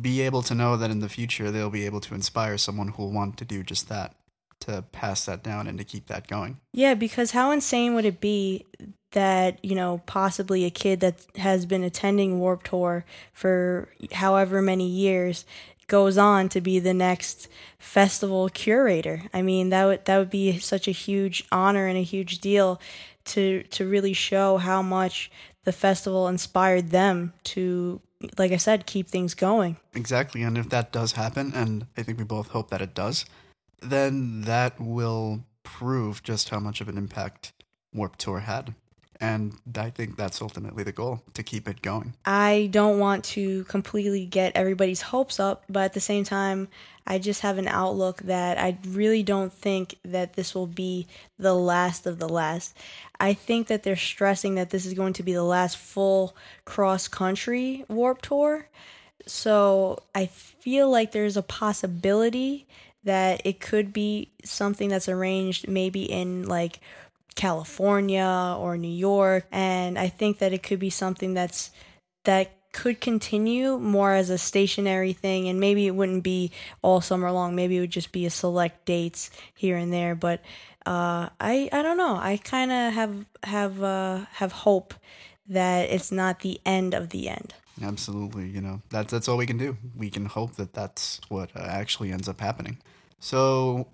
be 0.00 0.22
able 0.22 0.42
to 0.42 0.54
know 0.54 0.76
that 0.76 0.90
in 0.90 1.00
the 1.00 1.08
future 1.08 1.50
they'll 1.50 1.70
be 1.70 1.86
able 1.86 2.00
to 2.00 2.14
inspire 2.14 2.56
someone 2.56 2.88
who'll 2.88 3.12
want 3.12 3.36
to 3.36 3.44
do 3.44 3.62
just 3.62 3.88
that 3.88 4.14
to 4.60 4.82
pass 4.92 5.26
that 5.26 5.42
down 5.42 5.66
and 5.66 5.76
to 5.78 5.84
keep 5.84 6.06
that 6.06 6.26
going. 6.26 6.58
Yeah, 6.72 6.94
because 6.94 7.32
how 7.32 7.50
insane 7.50 7.94
would 7.94 8.06
it 8.06 8.20
be 8.20 8.64
that 9.10 9.64
you 9.64 9.74
know 9.74 10.02
possibly 10.06 10.64
a 10.64 10.70
kid 10.70 11.00
that 11.00 11.24
has 11.36 11.66
been 11.66 11.84
attending 11.84 12.40
Warp 12.40 12.64
Tour 12.64 13.04
for 13.32 13.88
however 14.12 14.60
many 14.60 14.88
years 14.88 15.44
goes 15.86 16.18
on 16.18 16.48
to 16.48 16.60
be 16.60 16.78
the 16.78 16.94
next 16.94 17.48
festival 17.78 18.48
curator. 18.48 19.22
I 19.32 19.42
mean, 19.42 19.70
that 19.70 19.84
would 19.84 20.04
that 20.04 20.18
would 20.18 20.30
be 20.30 20.58
such 20.58 20.88
a 20.88 20.92
huge 20.92 21.44
honor 21.52 21.86
and 21.86 21.98
a 21.98 22.02
huge 22.02 22.38
deal 22.38 22.80
to 23.26 23.62
to 23.64 23.86
really 23.86 24.12
show 24.12 24.56
how 24.58 24.82
much 24.82 25.30
the 25.64 25.72
festival 25.72 26.28
inspired 26.28 26.90
them 26.90 27.32
to 27.44 28.00
like 28.38 28.52
I 28.52 28.56
said, 28.56 28.86
keep 28.86 29.08
things 29.08 29.34
going. 29.34 29.76
Exactly. 29.94 30.42
And 30.42 30.58
if 30.58 30.68
that 30.70 30.92
does 30.92 31.12
happen, 31.12 31.52
and 31.54 31.86
I 31.96 32.02
think 32.02 32.18
we 32.18 32.24
both 32.24 32.48
hope 32.48 32.70
that 32.70 32.82
it 32.82 32.94
does, 32.94 33.24
then 33.80 34.42
that 34.42 34.80
will 34.80 35.44
prove 35.62 36.22
just 36.22 36.48
how 36.50 36.60
much 36.60 36.80
of 36.80 36.88
an 36.88 36.98
impact 36.98 37.52
Warp 37.92 38.16
Tour 38.16 38.40
had. 38.40 38.74
And 39.20 39.54
I 39.76 39.90
think 39.90 40.16
that's 40.16 40.42
ultimately 40.42 40.82
the 40.82 40.92
goal 40.92 41.22
to 41.34 41.42
keep 41.42 41.68
it 41.68 41.82
going. 41.82 42.14
I 42.24 42.68
don't 42.72 42.98
want 42.98 43.24
to 43.24 43.64
completely 43.64 44.26
get 44.26 44.52
everybody's 44.56 45.00
hopes 45.00 45.38
up, 45.38 45.64
but 45.68 45.84
at 45.84 45.92
the 45.92 46.00
same 46.00 46.24
time, 46.24 46.68
I 47.06 47.18
just 47.18 47.42
have 47.42 47.58
an 47.58 47.68
outlook 47.68 48.22
that 48.22 48.58
I 48.58 48.78
really 48.88 49.22
don't 49.22 49.52
think 49.52 49.96
that 50.04 50.34
this 50.34 50.54
will 50.54 50.66
be 50.66 51.06
the 51.38 51.54
last 51.54 52.06
of 52.06 52.18
the 52.18 52.28
last. 52.28 52.76
I 53.20 53.34
think 53.34 53.66
that 53.66 53.82
they're 53.82 53.96
stressing 53.96 54.54
that 54.54 54.70
this 54.70 54.86
is 54.86 54.94
going 54.94 55.12
to 55.14 55.22
be 55.22 55.32
the 55.32 55.42
last 55.42 55.76
full 55.76 56.34
cross 56.64 57.08
country 57.08 57.84
warp 57.88 58.22
tour. 58.22 58.68
So 59.26 60.02
I 60.14 60.26
feel 60.26 60.90
like 60.90 61.12
there's 61.12 61.36
a 61.36 61.42
possibility 61.42 62.66
that 63.04 63.42
it 63.44 63.60
could 63.60 63.92
be 63.92 64.30
something 64.44 64.88
that's 64.88 65.08
arranged 65.08 65.68
maybe 65.68 66.04
in 66.04 66.44
like 66.48 66.80
California 67.34 68.56
or 68.58 68.78
New 68.78 68.88
York 68.88 69.46
and 69.52 69.98
I 69.98 70.08
think 70.08 70.38
that 70.38 70.52
it 70.52 70.62
could 70.62 70.78
be 70.78 70.90
something 70.90 71.34
that's 71.34 71.70
that 72.24 72.52
could 72.74 73.00
continue 73.00 73.78
more 73.78 74.12
as 74.12 74.28
a 74.28 74.36
stationary 74.36 75.14
thing 75.14 75.48
and 75.48 75.58
maybe 75.60 75.86
it 75.86 75.92
wouldn't 75.92 76.24
be 76.24 76.50
all 76.82 77.00
summer 77.00 77.30
long. 77.30 77.54
Maybe 77.54 77.78
it 77.78 77.80
would 77.80 77.90
just 77.90 78.12
be 78.12 78.26
a 78.26 78.30
select 78.30 78.84
dates 78.84 79.30
here 79.54 79.76
and 79.76 79.92
there 79.92 80.14
but 80.14 80.40
uh, 80.84 81.30
I 81.40 81.70
I 81.72 81.82
don't 81.82 81.96
know. 81.96 82.16
I 82.16 82.36
kind 82.36 82.70
of 82.70 82.92
have 82.92 83.24
have 83.44 83.82
uh, 83.82 84.26
have 84.32 84.52
hope 84.52 84.92
that 85.48 85.88
it's 85.88 86.12
not 86.12 86.40
the 86.40 86.60
end 86.66 86.92
of 86.92 87.08
the 87.08 87.30
end. 87.30 87.54
Absolutely 87.82 88.48
you 88.48 88.60
know 88.60 88.82
that's 88.90 89.10
that's 89.10 89.28
all 89.28 89.38
we 89.38 89.46
can 89.46 89.56
do. 89.56 89.78
We 89.96 90.10
can 90.10 90.26
hope 90.26 90.56
that 90.56 90.74
that's 90.74 91.20
what 91.28 91.50
uh, 91.56 91.60
actually 91.60 92.12
ends 92.12 92.28
up 92.28 92.40
happening. 92.40 92.78
So 93.20 93.86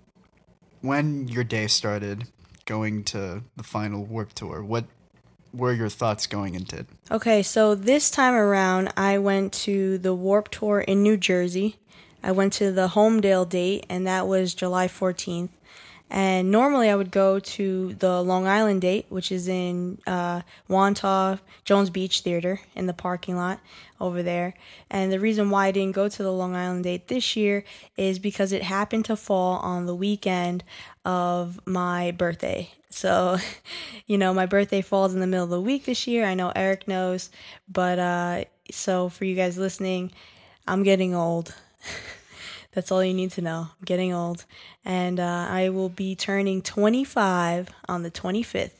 when 0.81 1.27
your 1.27 1.43
day 1.43 1.67
started 1.67 2.25
going 2.65 3.03
to 3.03 3.43
the 3.55 3.63
final 3.63 4.03
warp 4.03 4.33
tour 4.33 4.63
what 4.63 4.85
were 5.53 5.73
your 5.73 5.89
thoughts 5.89 6.27
going 6.27 6.55
into? 6.55 6.85
Okay, 7.09 7.43
so 7.43 7.75
this 7.75 8.09
time 8.09 8.33
around, 8.33 8.93
I 8.95 9.17
went 9.17 9.53
to 9.53 9.97
the 9.97 10.13
Warp 10.13 10.49
Tour 10.49 10.81
in 10.81 11.03
New 11.03 11.17
Jersey. 11.17 11.77
I 12.23 12.31
went 12.31 12.53
to 12.53 12.71
the 12.71 12.89
Holmdel 12.89 13.49
date, 13.49 13.85
and 13.89 14.05
that 14.07 14.27
was 14.27 14.53
July 14.53 14.87
14th. 14.87 15.49
And 16.13 16.51
normally 16.51 16.89
I 16.89 16.95
would 16.95 17.09
go 17.09 17.39
to 17.39 17.93
the 17.93 18.21
Long 18.21 18.45
Island 18.45 18.81
date, 18.81 19.05
which 19.07 19.31
is 19.31 19.47
in 19.47 19.97
uh, 20.05 20.41
Wantagh 20.69 21.39
Jones 21.63 21.89
Beach 21.89 22.19
Theater 22.19 22.59
in 22.75 22.85
the 22.85 22.93
parking 22.93 23.37
lot 23.37 23.61
over 23.97 24.21
there. 24.21 24.53
And 24.89 25.09
the 25.09 25.21
reason 25.21 25.49
why 25.49 25.67
I 25.67 25.71
didn't 25.71 25.95
go 25.95 26.09
to 26.09 26.21
the 26.21 26.33
Long 26.33 26.53
Island 26.53 26.83
date 26.83 27.07
this 27.07 27.37
year 27.37 27.63
is 27.95 28.19
because 28.19 28.51
it 28.51 28.63
happened 28.63 29.05
to 29.05 29.15
fall 29.15 29.59
on 29.59 29.85
the 29.85 29.95
weekend 29.95 30.65
of 31.05 31.59
my 31.65 32.11
birthday. 32.11 32.69
So, 32.89 33.37
you 34.05 34.17
know, 34.17 34.33
my 34.33 34.45
birthday 34.45 34.81
falls 34.81 35.13
in 35.13 35.19
the 35.19 35.27
middle 35.27 35.43
of 35.43 35.49
the 35.49 35.61
week 35.61 35.85
this 35.85 36.07
year. 36.07 36.25
I 36.25 36.33
know 36.33 36.51
Eric 36.55 36.87
knows, 36.87 37.29
but 37.67 37.99
uh, 37.99 38.45
so 38.71 39.09
for 39.09 39.25
you 39.25 39.35
guys 39.35 39.57
listening, 39.57 40.11
I'm 40.67 40.83
getting 40.83 41.15
old. 41.15 41.53
That's 42.73 42.91
all 42.91 43.03
you 43.03 43.13
need 43.13 43.31
to 43.31 43.41
know. 43.41 43.67
I'm 43.69 43.85
getting 43.85 44.13
old. 44.13 44.45
And 44.85 45.19
uh, 45.19 45.47
I 45.49 45.69
will 45.69 45.89
be 45.89 46.15
turning 46.15 46.61
25 46.61 47.69
on 47.89 48.03
the 48.03 48.11
25th 48.11 48.71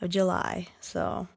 of 0.00 0.10
July. 0.10 0.68
So 0.80 1.28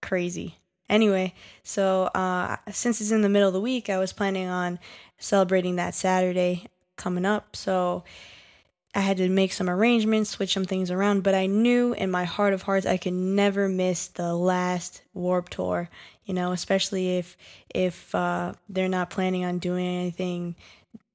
crazy. 0.00 0.56
Anyway, 0.88 1.34
so 1.62 2.04
uh, 2.14 2.56
since 2.72 3.00
it's 3.00 3.12
in 3.12 3.22
the 3.22 3.28
middle 3.28 3.48
of 3.48 3.54
the 3.54 3.60
week, 3.60 3.88
I 3.88 3.98
was 3.98 4.12
planning 4.12 4.48
on 4.48 4.78
celebrating 5.18 5.76
that 5.76 5.94
Saturday 5.94 6.66
coming 6.96 7.24
up. 7.24 7.54
So 7.54 8.04
I 8.94 9.00
had 9.00 9.18
to 9.18 9.28
make 9.28 9.52
some 9.52 9.70
arrangements, 9.70 10.30
switch 10.30 10.52
some 10.52 10.64
things 10.64 10.90
around, 10.90 11.22
but 11.22 11.34
I 11.34 11.46
knew 11.46 11.92
in 11.92 12.10
my 12.10 12.24
heart 12.24 12.52
of 12.52 12.62
hearts 12.62 12.86
I 12.86 12.96
could 12.96 13.12
never 13.12 13.68
miss 13.68 14.08
the 14.08 14.34
last 14.34 15.02
Warp 15.14 15.48
Tour. 15.48 15.88
You 16.24 16.34
know, 16.34 16.52
especially 16.52 17.18
if 17.18 17.36
if 17.74 18.14
uh, 18.14 18.52
they're 18.68 18.88
not 18.88 19.10
planning 19.10 19.44
on 19.44 19.58
doing 19.58 19.86
anything 19.86 20.56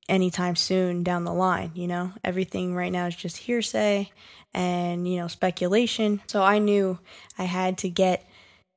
anytime 0.08 0.56
soon 0.56 1.04
down 1.04 1.24
the 1.24 1.34
line, 1.34 1.72
you 1.74 1.88
know? 1.88 2.12
Everything 2.24 2.76
right 2.76 2.92
now 2.92 3.08
is 3.08 3.16
just 3.16 3.38
hearsay 3.38 4.12
and, 4.54 5.08
you 5.08 5.18
know, 5.18 5.28
speculation. 5.28 6.22
So 6.28 6.42
I 6.42 6.60
knew 6.60 7.00
I 7.38 7.44
had 7.44 7.80
to 7.80 7.90
get 7.90 8.28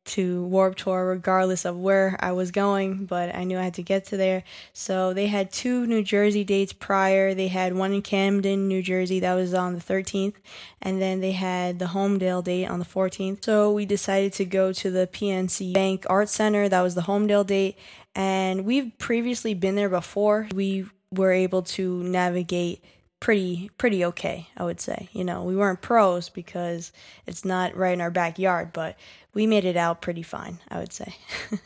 to 0.08 0.44
Warp 0.44 0.76
Tour 0.76 1.06
regardless 1.06 1.64
of 1.64 1.78
where 1.78 2.16
I 2.20 2.32
was 2.32 2.50
going, 2.50 3.06
but 3.06 3.34
I 3.34 3.44
knew 3.44 3.58
I 3.58 3.62
had 3.62 3.74
to 3.74 3.82
get 3.82 4.06
to 4.06 4.16
there. 4.16 4.44
So 4.72 5.14
they 5.14 5.26
had 5.26 5.52
two 5.52 5.86
New 5.86 6.02
Jersey 6.02 6.44
dates 6.44 6.72
prior. 6.72 7.34
They 7.34 7.48
had 7.48 7.74
one 7.74 7.92
in 7.92 8.02
Camden, 8.02 8.68
New 8.68 8.82
Jersey, 8.82 9.20
that 9.20 9.34
was 9.34 9.54
on 9.54 9.74
the 9.74 9.80
13th, 9.80 10.34
and 10.82 11.00
then 11.00 11.20
they 11.20 11.32
had 11.32 11.78
the 11.78 11.86
Holmdel 11.86 12.44
date 12.44 12.66
on 12.66 12.78
the 12.78 12.84
14th. 12.84 13.44
So 13.44 13.72
we 13.72 13.86
decided 13.86 14.32
to 14.34 14.44
go 14.44 14.72
to 14.72 14.90
the 14.90 15.06
PNC 15.06 15.74
Bank 15.74 16.06
Art 16.08 16.28
Center, 16.28 16.68
that 16.68 16.82
was 16.82 16.94
the 16.94 17.02
Holmdel 17.02 17.46
date, 17.46 17.78
and 18.14 18.64
we've 18.64 18.92
previously 18.98 19.54
been 19.54 19.76
there 19.76 19.88
before. 19.88 20.48
We 20.54 20.86
were 21.10 21.32
able 21.32 21.62
to 21.62 22.02
navigate 22.02 22.84
pretty 23.20 23.68
pretty 23.78 24.04
okay 24.04 24.46
i 24.56 24.62
would 24.62 24.80
say 24.80 25.08
you 25.12 25.24
know 25.24 25.42
we 25.42 25.56
weren't 25.56 25.82
pros 25.82 26.28
because 26.28 26.92
it's 27.26 27.44
not 27.44 27.74
right 27.76 27.94
in 27.94 28.00
our 28.00 28.12
backyard 28.12 28.72
but 28.72 28.96
we 29.38 29.46
made 29.46 29.64
it 29.64 29.76
out 29.76 30.02
pretty 30.02 30.22
fine 30.22 30.58
i 30.68 30.78
would 30.78 30.92
say. 30.92 31.14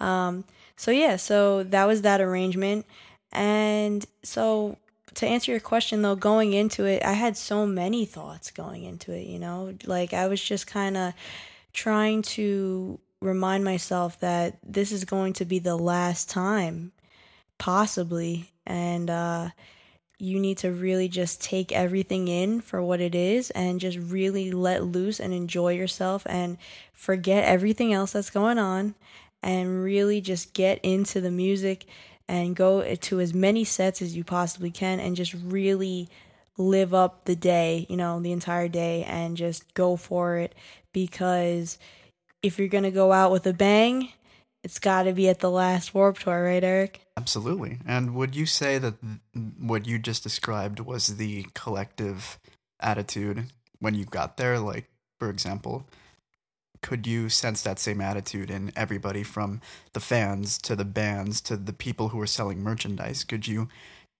Um, 0.00 0.44
so 0.76 0.90
yeah 0.90 1.16
so 1.16 1.62
that 1.64 1.84
was 1.84 2.02
that 2.02 2.22
arrangement. 2.22 2.86
And 3.32 4.02
so 4.22 4.78
to 5.14 5.26
answer 5.26 5.50
your 5.50 5.60
question 5.60 6.00
though 6.00 6.16
going 6.16 6.54
into 6.54 6.86
it 6.86 7.02
i 7.04 7.12
had 7.12 7.36
so 7.36 7.66
many 7.66 8.06
thoughts 8.06 8.50
going 8.50 8.84
into 8.84 9.12
it 9.12 9.26
you 9.26 9.38
know? 9.38 9.74
Like 9.84 10.14
i 10.14 10.26
was 10.26 10.42
just 10.42 10.66
kind 10.66 10.96
of 10.96 11.12
trying 11.74 12.22
to 12.22 12.98
remind 13.20 13.62
myself 13.62 14.18
that 14.20 14.56
this 14.62 14.90
is 14.90 15.04
going 15.04 15.34
to 15.34 15.44
be 15.44 15.58
the 15.58 15.76
last 15.76 16.30
time 16.30 16.92
possibly. 17.60 18.50
And 18.66 19.10
uh, 19.10 19.50
you 20.20 20.38
need 20.38 20.58
to 20.58 20.70
really 20.70 21.08
just 21.08 21.42
take 21.42 21.72
everything 21.72 22.28
in 22.28 22.60
for 22.60 22.82
what 22.82 23.00
it 23.00 23.14
is 23.14 23.50
and 23.50 23.80
just 23.80 23.98
really 23.98 24.50
let 24.50 24.84
loose 24.84 25.18
and 25.18 25.32
enjoy 25.32 25.72
yourself 25.72 26.26
and 26.28 26.58
forget 26.92 27.44
everything 27.44 27.92
else 27.92 28.12
that's 28.12 28.30
going 28.30 28.58
on 28.58 28.94
and 29.42 29.82
really 29.82 30.20
just 30.20 30.52
get 30.52 30.78
into 30.82 31.20
the 31.20 31.30
music 31.30 31.86
and 32.28 32.54
go 32.54 32.94
to 32.94 33.20
as 33.20 33.34
many 33.34 33.64
sets 33.64 34.02
as 34.02 34.14
you 34.14 34.22
possibly 34.22 34.70
can 34.70 35.00
and 35.00 35.16
just 35.16 35.34
really 35.34 36.08
live 36.56 36.92
up 36.92 37.24
the 37.24 37.34
day, 37.34 37.86
you 37.88 37.96
know, 37.96 38.20
the 38.20 38.32
entire 38.32 38.68
day 38.68 39.02
and 39.04 39.36
just 39.36 39.72
go 39.74 39.96
for 39.96 40.36
it 40.36 40.54
because 40.92 41.78
if 42.42 42.58
you're 42.58 42.68
going 42.68 42.84
to 42.84 42.90
go 42.90 43.12
out 43.12 43.32
with 43.32 43.46
a 43.46 43.52
bang, 43.52 44.10
it's 44.62 44.78
got 44.78 45.04
to 45.04 45.12
be 45.12 45.28
at 45.28 45.40
the 45.40 45.50
last 45.50 45.94
Warp 45.94 46.18
Tour, 46.18 46.44
right, 46.44 46.62
Eric? 46.62 47.00
Absolutely. 47.16 47.78
And 47.86 48.14
would 48.14 48.34
you 48.36 48.46
say 48.46 48.78
that 48.78 48.94
what 49.58 49.86
you 49.86 49.98
just 49.98 50.22
described 50.22 50.80
was 50.80 51.16
the 51.16 51.46
collective 51.54 52.38
attitude 52.78 53.46
when 53.78 53.94
you 53.94 54.04
got 54.04 54.36
there? 54.36 54.58
Like, 54.58 54.90
for 55.18 55.30
example, 55.30 55.86
could 56.82 57.06
you 57.06 57.28
sense 57.28 57.62
that 57.62 57.78
same 57.78 58.00
attitude 58.00 58.50
in 58.50 58.72
everybody 58.76 59.22
from 59.22 59.60
the 59.92 60.00
fans 60.00 60.58
to 60.58 60.76
the 60.76 60.84
bands 60.84 61.40
to 61.42 61.56
the 61.56 61.72
people 61.72 62.08
who 62.08 62.18
were 62.18 62.26
selling 62.26 62.62
merchandise? 62.62 63.24
Could 63.24 63.46
you 63.46 63.68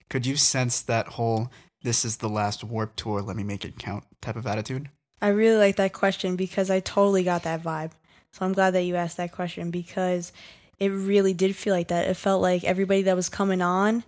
could 0.08 0.26
you 0.26 0.36
sense 0.36 0.82
that 0.82 1.08
whole 1.08 1.50
this 1.82 2.04
is 2.04 2.18
the 2.18 2.28
last 2.28 2.62
warp 2.62 2.96
tour, 2.96 3.22
let 3.22 3.36
me 3.36 3.44
make 3.44 3.64
it 3.64 3.78
count 3.78 4.04
type 4.20 4.36
of 4.36 4.46
attitude? 4.46 4.90
I 5.22 5.28
really 5.28 5.58
like 5.58 5.76
that 5.76 5.92
question 5.92 6.36
because 6.36 6.70
I 6.70 6.80
totally 6.80 7.24
got 7.24 7.42
that 7.44 7.62
vibe. 7.62 7.92
So 8.32 8.44
I'm 8.44 8.52
glad 8.52 8.72
that 8.72 8.82
you 8.82 8.96
asked 8.96 9.16
that 9.16 9.32
question 9.32 9.70
because 9.70 10.32
it 10.78 10.88
really 10.88 11.34
did 11.34 11.56
feel 11.56 11.74
like 11.74 11.88
that. 11.88 12.08
It 12.08 12.14
felt 12.14 12.42
like 12.42 12.64
everybody 12.64 13.02
that 13.02 13.16
was 13.16 13.28
coming 13.28 13.60
on, 13.60 14.04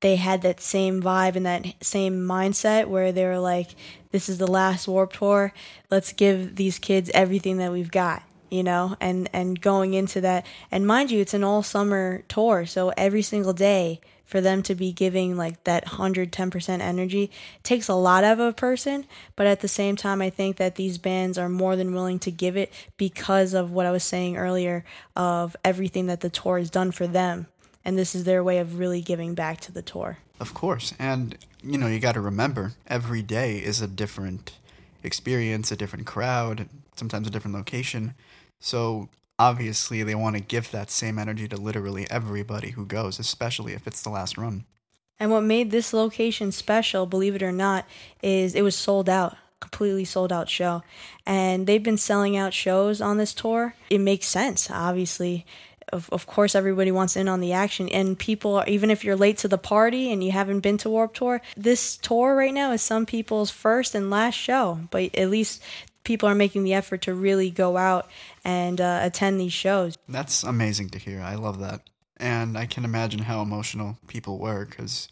they 0.00 0.16
had 0.16 0.42
that 0.42 0.60
same 0.60 1.02
vibe 1.02 1.36
and 1.36 1.46
that 1.46 1.66
same 1.82 2.26
mindset 2.26 2.86
where 2.86 3.12
they 3.12 3.24
were 3.24 3.38
like, 3.38 3.70
this 4.10 4.28
is 4.28 4.38
the 4.38 4.46
last 4.46 4.88
Warp 4.88 5.12
Tour. 5.12 5.52
Let's 5.90 6.12
give 6.12 6.56
these 6.56 6.78
kids 6.78 7.10
everything 7.14 7.58
that 7.58 7.72
we've 7.72 7.90
got 7.90 8.22
you 8.50 8.62
know 8.62 8.96
and 9.00 9.28
and 9.32 9.60
going 9.60 9.94
into 9.94 10.20
that 10.20 10.46
and 10.70 10.86
mind 10.86 11.10
you 11.10 11.20
it's 11.20 11.34
an 11.34 11.42
all 11.42 11.64
summer 11.64 12.22
tour 12.28 12.64
so 12.64 12.92
every 12.96 13.22
single 13.22 13.52
day 13.52 14.00
for 14.26 14.40
them 14.40 14.62
to 14.62 14.74
be 14.74 14.92
giving 14.92 15.36
like 15.36 15.64
that 15.64 15.86
110% 15.86 16.80
energy 16.80 17.30
takes 17.62 17.88
a 17.88 17.94
lot 17.94 18.24
out 18.24 18.34
of 18.34 18.40
a 18.40 18.52
person 18.52 19.06
but 19.36 19.46
at 19.46 19.60
the 19.60 19.68
same 19.68 19.96
time 19.96 20.20
i 20.20 20.28
think 20.28 20.56
that 20.56 20.74
these 20.74 20.98
bands 20.98 21.38
are 21.38 21.48
more 21.48 21.76
than 21.76 21.94
willing 21.94 22.18
to 22.18 22.30
give 22.30 22.56
it 22.56 22.72
because 22.96 23.54
of 23.54 23.72
what 23.72 23.86
i 23.86 23.90
was 23.90 24.04
saying 24.04 24.36
earlier 24.36 24.84
of 25.14 25.56
everything 25.64 26.06
that 26.06 26.20
the 26.20 26.30
tour 26.30 26.58
has 26.58 26.70
done 26.70 26.90
for 26.90 27.06
them 27.06 27.46
and 27.84 27.96
this 27.96 28.14
is 28.14 28.24
their 28.24 28.42
way 28.42 28.58
of 28.58 28.78
really 28.78 29.00
giving 29.00 29.34
back 29.34 29.60
to 29.60 29.72
the 29.72 29.82
tour 29.82 30.18
Of 30.38 30.52
course. 30.52 30.92
And, 30.98 31.38
you 31.62 31.78
know, 31.78 31.86
you 31.86 31.98
got 31.98 32.12
to 32.12 32.20
remember 32.20 32.72
every 32.86 33.22
day 33.22 33.56
is 33.56 33.80
a 33.80 33.86
different 33.86 34.52
experience, 35.02 35.72
a 35.72 35.76
different 35.76 36.06
crowd, 36.06 36.68
sometimes 36.96 37.26
a 37.26 37.30
different 37.30 37.56
location. 37.56 38.14
So 38.60 39.08
obviously, 39.38 40.02
they 40.02 40.14
want 40.14 40.36
to 40.36 40.42
give 40.42 40.70
that 40.70 40.90
same 40.90 41.18
energy 41.18 41.48
to 41.48 41.56
literally 41.56 42.06
everybody 42.10 42.70
who 42.70 42.86
goes, 42.86 43.18
especially 43.18 43.72
if 43.72 43.86
it's 43.86 44.02
the 44.02 44.10
last 44.10 44.38
run. 44.38 44.64
And 45.18 45.30
what 45.30 45.42
made 45.42 45.70
this 45.70 45.92
location 45.92 46.52
special, 46.52 47.06
believe 47.06 47.34
it 47.34 47.42
or 47.42 47.52
not, 47.52 47.86
is 48.22 48.54
it 48.54 48.62
was 48.62 48.76
sold 48.76 49.08
out, 49.08 49.36
completely 49.60 50.04
sold 50.04 50.32
out 50.32 50.48
show. 50.48 50.82
And 51.24 51.66
they've 51.66 51.82
been 51.82 51.96
selling 51.96 52.36
out 52.36 52.52
shows 52.52 53.00
on 53.00 53.16
this 53.16 53.32
tour. 53.32 53.74
It 53.88 54.00
makes 54.00 54.26
sense, 54.26 54.70
obviously. 54.70 55.46
Of, 55.92 56.10
of 56.10 56.26
course, 56.26 56.54
everybody 56.54 56.90
wants 56.90 57.16
in 57.16 57.28
on 57.28 57.40
the 57.40 57.52
action. 57.52 57.88
And 57.88 58.18
people, 58.18 58.62
even 58.66 58.90
if 58.90 59.04
you're 59.04 59.16
late 59.16 59.38
to 59.38 59.48
the 59.48 59.56
party 59.56 60.12
and 60.12 60.22
you 60.22 60.32
haven't 60.32 60.60
been 60.60 60.78
to 60.78 60.90
Warp 60.90 61.14
Tour, 61.14 61.40
this 61.56 61.96
tour 61.96 62.34
right 62.34 62.52
now 62.52 62.72
is 62.72 62.82
some 62.82 63.06
people's 63.06 63.50
first 63.50 63.94
and 63.94 64.10
last 64.10 64.34
show. 64.34 64.80
But 64.90 65.14
at 65.14 65.30
least 65.30 65.62
people 66.06 66.28
are 66.28 66.34
making 66.34 66.62
the 66.64 66.72
effort 66.72 67.02
to 67.02 67.12
really 67.12 67.50
go 67.50 67.76
out 67.76 68.08
and 68.44 68.80
uh, 68.80 69.00
attend 69.02 69.38
these 69.38 69.52
shows. 69.52 69.98
That's 70.08 70.42
amazing 70.44 70.88
to 70.90 70.98
hear. 70.98 71.20
I 71.20 71.34
love 71.34 71.58
that. 71.58 71.82
And 72.16 72.56
I 72.56 72.64
can 72.64 72.84
imagine 72.84 73.20
how 73.20 73.42
emotional 73.42 73.98
people 74.06 74.38
were 74.38 74.64
because 74.64 75.08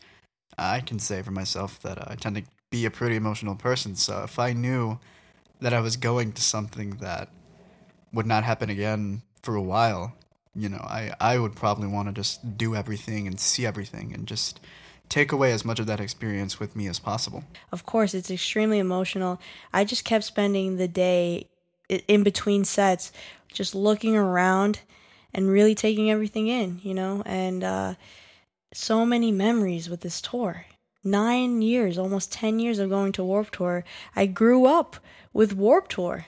I 0.57 0.81
can 0.81 0.99
say 0.99 1.21
for 1.21 1.33
myself 1.33 1.81
that 1.83 2.11
I 2.11 2.15
tend 2.15 2.37
to 2.37 2.45
be 2.71 2.87
a 2.87 2.91
pretty 2.91 3.17
emotional 3.17 3.57
person. 3.57 3.97
So 3.97 4.23
if 4.23 4.39
I 4.39 4.55
knew 4.55 4.99
that 5.61 5.75
I 5.75 5.81
was 5.81 5.97
going 5.97 6.33
to 6.33 6.43
something 6.43 6.97
that 7.01 7.29
would 8.13 8.27
not 8.27 8.45
happen 8.45 8.71
again 8.71 9.23
for 9.43 9.57
a 9.57 9.63
while, 9.63 10.15
you 10.55 10.69
know, 10.69 10.79
I, 10.79 11.13
I 11.21 11.39
would 11.39 11.57
probably 11.57 11.89
want 11.89 12.09
to 12.09 12.15
just 12.15 12.57
do 12.57 12.77
everything 12.77 13.27
and 13.27 13.39
see 13.39 13.67
everything 13.67 14.15
and 14.15 14.27
just 14.27 14.61
take 15.09 15.33
away 15.33 15.53
as 15.53 15.65
much 15.65 15.79
of 15.79 15.87
that 15.87 16.01
experience 16.01 16.59
with 16.59 16.75
me 16.75 16.87
as 16.89 16.99
possible. 16.99 17.45
Of 17.71 17.87
course, 17.87 18.15
it's 18.15 18.31
extremely 18.31 18.79
emotional. 18.79 19.41
I 19.73 19.85
just 19.85 20.05
kept 20.05 20.25
spending 20.25 20.77
the 20.77 20.89
day 20.89 21.49
in 21.89 22.23
between 22.23 22.65
sets 22.65 23.13
just 23.53 23.75
looking 23.75 24.17
around 24.17 24.81
and 25.33 25.49
really 25.49 25.75
taking 25.75 26.11
everything 26.11 26.49
in, 26.49 26.81
you 26.83 26.95
know, 26.95 27.23
and 27.27 27.63
uh, 27.63 27.95
so 28.73 29.05
many 29.05 29.33
memories 29.33 29.89
with 29.89 30.01
this 30.01 30.21
tour. 30.21 30.67
Nine 31.03 31.61
years, 31.61 31.99
almost 31.99 32.33
10 32.33 32.59
years 32.59 32.79
of 32.79 32.89
going 32.89 33.13
to 33.13 33.25
Warp 33.25 33.51
Tour. 33.51 33.85
I 34.17 34.27
grew 34.27 34.65
up 34.65 34.97
with 35.33 35.55
Warp 35.55 35.89
Tour. 35.89 36.27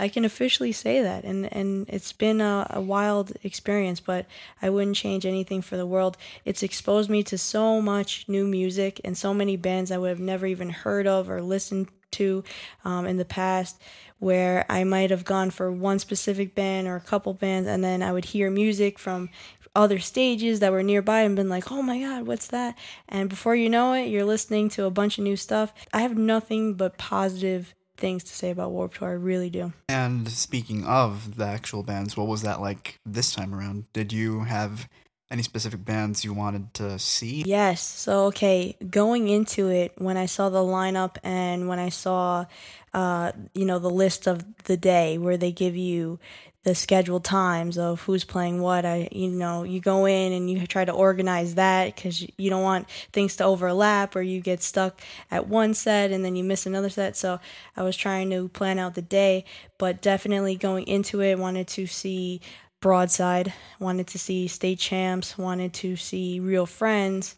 I 0.00 0.08
can 0.08 0.24
officially 0.24 0.72
say 0.72 1.02
that, 1.02 1.24
and 1.24 1.52
and 1.52 1.88
it's 1.88 2.12
been 2.12 2.40
a, 2.40 2.66
a 2.70 2.80
wild 2.80 3.32
experience, 3.44 4.00
but 4.00 4.24
I 4.62 4.70
wouldn't 4.70 4.96
change 4.96 5.26
anything 5.26 5.60
for 5.60 5.76
the 5.76 5.86
world. 5.86 6.16
It's 6.46 6.62
exposed 6.62 7.10
me 7.10 7.22
to 7.24 7.36
so 7.36 7.82
much 7.82 8.24
new 8.26 8.46
music 8.46 9.00
and 9.04 9.16
so 9.16 9.34
many 9.34 9.56
bands 9.56 9.90
I 9.90 9.98
would 9.98 10.08
have 10.08 10.18
never 10.18 10.46
even 10.46 10.70
heard 10.70 11.06
of 11.06 11.28
or 11.28 11.42
listened 11.42 11.88
to 12.12 12.42
um, 12.84 13.06
in 13.06 13.18
the 13.18 13.24
past. 13.26 13.80
Where 14.18 14.66
I 14.68 14.84
might 14.84 15.10
have 15.10 15.24
gone 15.24 15.50
for 15.50 15.72
one 15.72 15.98
specific 15.98 16.54
band 16.54 16.86
or 16.86 16.96
a 16.96 17.00
couple 17.00 17.32
bands, 17.32 17.68
and 17.68 17.82
then 17.84 18.02
I 18.02 18.12
would 18.12 18.26
hear 18.26 18.50
music 18.50 18.98
from 18.98 19.30
other 19.74 19.98
stages 19.98 20.60
that 20.60 20.72
were 20.72 20.82
nearby 20.82 21.20
and 21.20 21.36
been 21.36 21.48
like, 21.48 21.70
oh 21.70 21.82
my 21.82 22.00
god, 22.00 22.26
what's 22.26 22.48
that? 22.48 22.76
And 23.08 23.28
before 23.28 23.54
you 23.54 23.68
know 23.68 23.92
it, 23.92 24.08
you're 24.08 24.24
listening 24.24 24.68
to 24.70 24.84
a 24.84 24.90
bunch 24.90 25.18
of 25.18 25.24
new 25.24 25.36
stuff. 25.36 25.72
I 25.92 26.02
have 26.02 26.16
nothing 26.16 26.74
but 26.74 26.98
positive 26.98 27.74
things 28.00 28.24
to 28.24 28.34
say 28.34 28.50
about 28.50 28.72
Warped 28.72 28.96
Tour. 28.96 29.10
I 29.10 29.12
really 29.12 29.50
do. 29.50 29.72
And 29.88 30.28
speaking 30.28 30.84
of 30.84 31.36
the 31.36 31.44
actual 31.44 31.82
bands, 31.82 32.16
what 32.16 32.26
was 32.26 32.42
that 32.42 32.60
like 32.60 32.98
this 33.06 33.32
time 33.32 33.54
around? 33.54 33.84
Did 33.92 34.12
you 34.12 34.44
have 34.44 34.88
any 35.30 35.42
specific 35.42 35.84
bands 35.84 36.24
you 36.24 36.34
wanted 36.34 36.74
to 36.74 36.98
see? 36.98 37.44
Yes. 37.46 37.82
So, 37.82 38.26
okay, 38.26 38.76
going 38.90 39.28
into 39.28 39.68
it, 39.68 39.92
when 39.96 40.16
I 40.16 40.26
saw 40.26 40.48
the 40.48 40.58
lineup 40.58 41.16
and 41.22 41.68
when 41.68 41.78
I 41.78 41.90
saw, 41.90 42.46
uh, 42.92 43.32
you 43.54 43.64
know, 43.64 43.78
the 43.78 43.90
list 43.90 44.26
of 44.26 44.44
the 44.64 44.76
day 44.76 45.18
where 45.18 45.36
they 45.36 45.52
give 45.52 45.76
you 45.76 46.18
the 46.62 46.74
scheduled 46.74 47.24
times 47.24 47.78
of 47.78 48.02
who's 48.02 48.24
playing 48.24 48.60
what, 48.60 48.84
I, 48.84 49.08
you 49.12 49.30
know, 49.30 49.62
you 49.62 49.80
go 49.80 50.04
in 50.04 50.32
and 50.32 50.50
you 50.50 50.66
try 50.66 50.84
to 50.84 50.92
organize 50.92 51.54
that 51.54 51.94
because 51.94 52.20
you 52.36 52.50
don't 52.50 52.62
want 52.62 52.90
things 53.12 53.36
to 53.36 53.44
overlap 53.44 54.14
or 54.14 54.20
you 54.20 54.40
get 54.40 54.62
stuck 54.62 55.00
at 55.30 55.48
one 55.48 55.72
set 55.72 56.10
and 56.10 56.22
then 56.22 56.36
you 56.36 56.44
miss 56.44 56.66
another 56.66 56.90
set. 56.90 57.16
So, 57.16 57.40
I 57.76 57.82
was 57.82 57.96
trying 57.96 58.28
to 58.30 58.48
plan 58.48 58.78
out 58.78 58.94
the 58.94 59.02
day, 59.02 59.46
but 59.78 60.02
definitely 60.02 60.56
going 60.56 60.86
into 60.86 61.22
it, 61.22 61.38
wanted 61.38 61.66
to 61.68 61.86
see 61.86 62.42
Broadside, 62.80 63.52
wanted 63.78 64.06
to 64.08 64.18
see 64.18 64.48
State 64.48 64.78
Champs, 64.78 65.36
wanted 65.36 65.74
to 65.74 65.96
see 65.96 66.40
Real 66.40 66.64
Friends, 66.66 67.36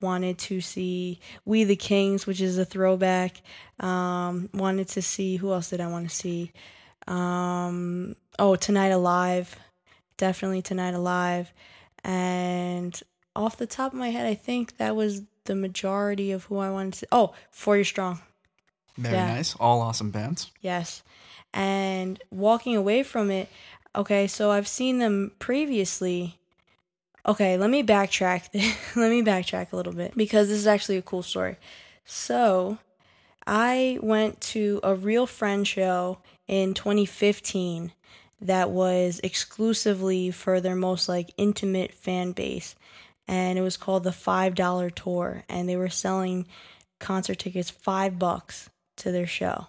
wanted 0.00 0.38
to 0.38 0.60
see 0.60 1.20
We 1.44 1.64
the 1.64 1.76
Kings, 1.76 2.26
which 2.26 2.40
is 2.40 2.58
a 2.58 2.64
throwback. 2.64 3.42
Um, 3.80 4.48
wanted 4.54 4.88
to 4.88 5.02
see 5.02 5.36
who 5.36 5.52
else 5.52 5.70
did 5.70 5.80
I 5.80 5.88
want 5.88 6.08
to 6.08 6.14
see? 6.14 6.52
Um, 7.08 8.16
oh, 8.38 8.56
Tonight 8.56 8.88
Alive, 8.90 9.56
definitely 10.16 10.62
Tonight 10.62 10.94
Alive, 10.94 11.52
and 12.04 13.00
off 13.34 13.56
the 13.56 13.66
top 13.66 13.92
of 13.92 13.98
my 13.98 14.10
head, 14.10 14.26
I 14.26 14.34
think 14.34 14.76
that 14.76 14.94
was 14.94 15.22
the 15.44 15.54
majority 15.54 16.32
of 16.32 16.44
who 16.44 16.58
I 16.58 16.70
wanted 16.70 16.94
to. 16.94 17.08
Oh, 17.10 17.34
Four 17.50 17.76
Year 17.76 17.84
Strong. 17.84 18.20
Very 18.96 19.14
Yeah. 19.16 19.34
nice. 19.34 19.54
All 19.56 19.80
awesome 19.80 20.10
bands. 20.10 20.50
Yes. 20.60 21.02
And 21.54 22.20
walking 22.30 22.76
away 22.76 23.02
from 23.02 23.30
it, 23.30 23.48
okay, 23.96 24.26
so 24.26 24.50
I've 24.50 24.68
seen 24.68 24.98
them 24.98 25.32
previously. 25.38 26.38
Okay, 27.24 27.56
let 27.56 27.70
me 27.70 27.82
backtrack. 27.82 28.48
let 28.96 29.10
me 29.10 29.22
backtrack 29.22 29.72
a 29.72 29.76
little 29.76 29.92
bit 29.94 30.14
because 30.16 30.48
this 30.48 30.58
is 30.58 30.66
actually 30.66 30.96
a 30.98 31.02
cool 31.02 31.22
story. 31.22 31.56
So, 32.04 32.78
I 33.50 33.98
went 34.02 34.42
to 34.42 34.78
a 34.82 34.94
real 34.94 35.26
friend 35.26 35.66
show 35.66 36.18
in 36.46 36.74
2015 36.74 37.92
that 38.42 38.70
was 38.70 39.22
exclusively 39.24 40.30
for 40.30 40.60
their 40.60 40.76
most 40.76 41.08
like 41.08 41.32
intimate 41.38 41.94
fan 41.94 42.32
base 42.32 42.76
and 43.26 43.58
it 43.58 43.62
was 43.62 43.78
called 43.78 44.04
the 44.04 44.10
$5 44.10 44.94
tour 44.94 45.44
and 45.48 45.66
they 45.66 45.76
were 45.76 45.88
selling 45.88 46.46
concert 47.00 47.38
tickets 47.38 47.70
5 47.70 48.18
bucks 48.18 48.68
to 48.98 49.10
their 49.10 49.26
show 49.26 49.68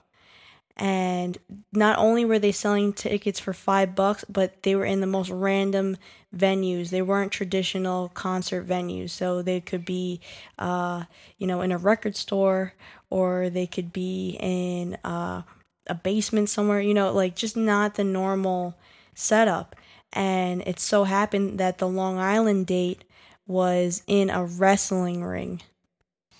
and 0.79 1.37
not 1.73 1.99
only 1.99 2.23
were 2.23 2.39
they 2.39 2.53
selling 2.53 2.93
tickets 2.93 3.37
for 3.39 3.51
five 3.51 3.95
bucks 3.95 4.23
but 4.29 4.63
they 4.63 4.75
were 4.75 4.85
in 4.85 5.01
the 5.01 5.07
most 5.07 5.29
random 5.29 5.97
venues. 6.35 6.89
They 6.89 7.01
weren't 7.01 7.31
traditional 7.31 8.09
concert 8.09 8.65
venues. 8.65 9.09
So 9.09 9.41
they 9.41 9.59
could 9.59 9.83
be 9.85 10.21
uh, 10.57 11.03
you 11.37 11.45
know 11.47 11.61
in 11.61 11.71
a 11.71 11.77
record 11.77 12.15
store 12.15 12.73
or 13.09 13.49
they 13.49 13.67
could 13.67 13.91
be 13.91 14.37
in 14.39 14.97
uh, 15.03 15.41
a 15.87 15.95
basement 15.95 16.49
somewhere 16.49 16.81
you 16.81 16.93
know 16.93 17.11
like 17.11 17.35
just 17.35 17.57
not 17.57 17.95
the 17.95 18.03
normal 18.03 18.75
setup. 19.13 19.75
And 20.13 20.61
it 20.65 20.79
so 20.79 21.03
happened 21.03 21.59
that 21.59 21.77
the 21.77 21.87
long 21.87 22.17
island 22.17 22.65
date 22.65 23.03
was 23.45 24.01
in 24.07 24.29
a 24.29 24.45
wrestling 24.45 25.23
ring. 25.23 25.61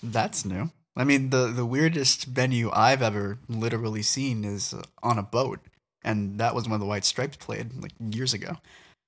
That's 0.02 0.44
new. 0.44 0.70
I 0.96 1.04
mean, 1.04 1.30
the 1.30 1.46
the 1.46 1.66
weirdest 1.66 2.24
venue 2.24 2.70
I've 2.72 3.02
ever 3.02 3.38
literally 3.48 4.02
seen 4.02 4.44
is 4.44 4.74
uh, 4.74 4.82
on 5.02 5.18
a 5.18 5.22
boat, 5.22 5.60
and 6.02 6.38
that 6.38 6.54
was 6.54 6.68
when 6.68 6.80
the 6.80 6.86
White 6.86 7.04
Stripes 7.04 7.36
played 7.36 7.72
like 7.80 7.92
years 7.98 8.34
ago. 8.34 8.58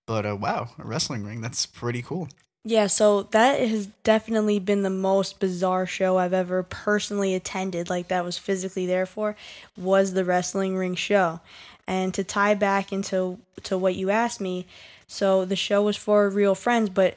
But 0.07 0.27
uh, 0.27 0.37
wow, 0.37 0.71
a 0.79 0.85
wrestling 0.85 1.25
ring. 1.25 1.41
That's 1.41 1.67
pretty 1.67 2.03
cool. 2.03 2.29
Yeah, 2.65 2.87
so 2.87 3.25
that 3.33 3.59
has 3.59 3.87
definitely 4.05 4.61
been 4.61 4.83
the 4.83 4.91
most 4.91 5.41
bizarre 5.41 5.85
show 5.85 6.17
I've 6.17 6.33
ever 6.33 6.63
personally 6.63 7.35
attended, 7.35 7.91
like 7.91 8.07
that 8.09 8.25
was 8.25 8.39
physically 8.39 8.87
there 8.87 9.07
for, 9.07 9.35
was 9.77 10.13
the 10.13 10.25
wrestling 10.25 10.77
ring 10.77 10.95
show. 10.95 11.41
And 11.89 12.15
to 12.15 12.23
tie 12.23 12.55
back 12.55 12.93
into 12.93 13.39
to 13.65 13.77
what 13.77 13.97
you 13.97 14.11
asked 14.11 14.41
me, 14.41 14.67
so 15.09 15.45
the 15.45 15.57
show 15.57 15.83
was 15.83 15.97
for 15.97 16.31
real 16.31 16.55
friends, 16.55 16.89
but 16.89 17.17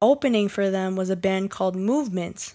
opening 0.00 0.48
for 0.48 0.70
them 0.70 0.96
was 0.96 1.10
a 1.10 1.16
band 1.16 1.50
called 1.50 1.76
Movements. 1.76 2.54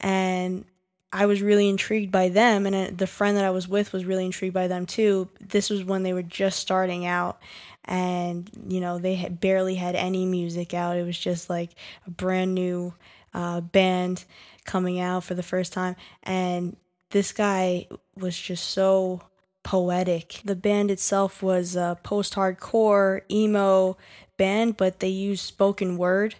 And 0.00 0.64
I 1.12 1.26
was 1.26 1.40
really 1.40 1.68
intrigued 1.68 2.12
by 2.12 2.28
them, 2.28 2.66
and 2.66 2.74
uh, 2.74 2.90
the 2.94 3.06
friend 3.06 3.36
that 3.36 3.44
I 3.44 3.50
was 3.50 3.68
with 3.68 3.92
was 3.92 4.04
really 4.04 4.26
intrigued 4.26 4.54
by 4.54 4.68
them 4.68 4.86
too. 4.86 5.28
This 5.40 5.70
was 5.70 5.84
when 5.84 6.02
they 6.02 6.12
were 6.12 6.22
just 6.22 6.58
starting 6.58 7.06
out, 7.06 7.38
and 7.84 8.50
you 8.68 8.80
know 8.80 8.98
they 8.98 9.14
had 9.14 9.40
barely 9.40 9.76
had 9.76 9.94
any 9.94 10.26
music 10.26 10.74
out. 10.74 10.96
It 10.96 11.06
was 11.06 11.18
just 11.18 11.48
like 11.48 11.70
a 12.06 12.10
brand 12.10 12.54
new 12.54 12.92
uh, 13.32 13.60
band 13.60 14.24
coming 14.64 15.00
out 15.00 15.24
for 15.24 15.34
the 15.34 15.42
first 15.42 15.72
time, 15.72 15.96
and 16.22 16.76
this 17.10 17.32
guy 17.32 17.86
was 18.16 18.36
just 18.36 18.70
so 18.70 19.22
poetic. 19.62 20.40
The 20.44 20.56
band 20.56 20.90
itself 20.90 21.42
was 21.42 21.76
a 21.76 21.98
post-hardcore 22.02 23.22
emo 23.30 23.96
band, 24.36 24.76
but 24.76 25.00
they 25.00 25.08
used 25.08 25.44
spoken 25.44 25.96
word. 25.96 26.34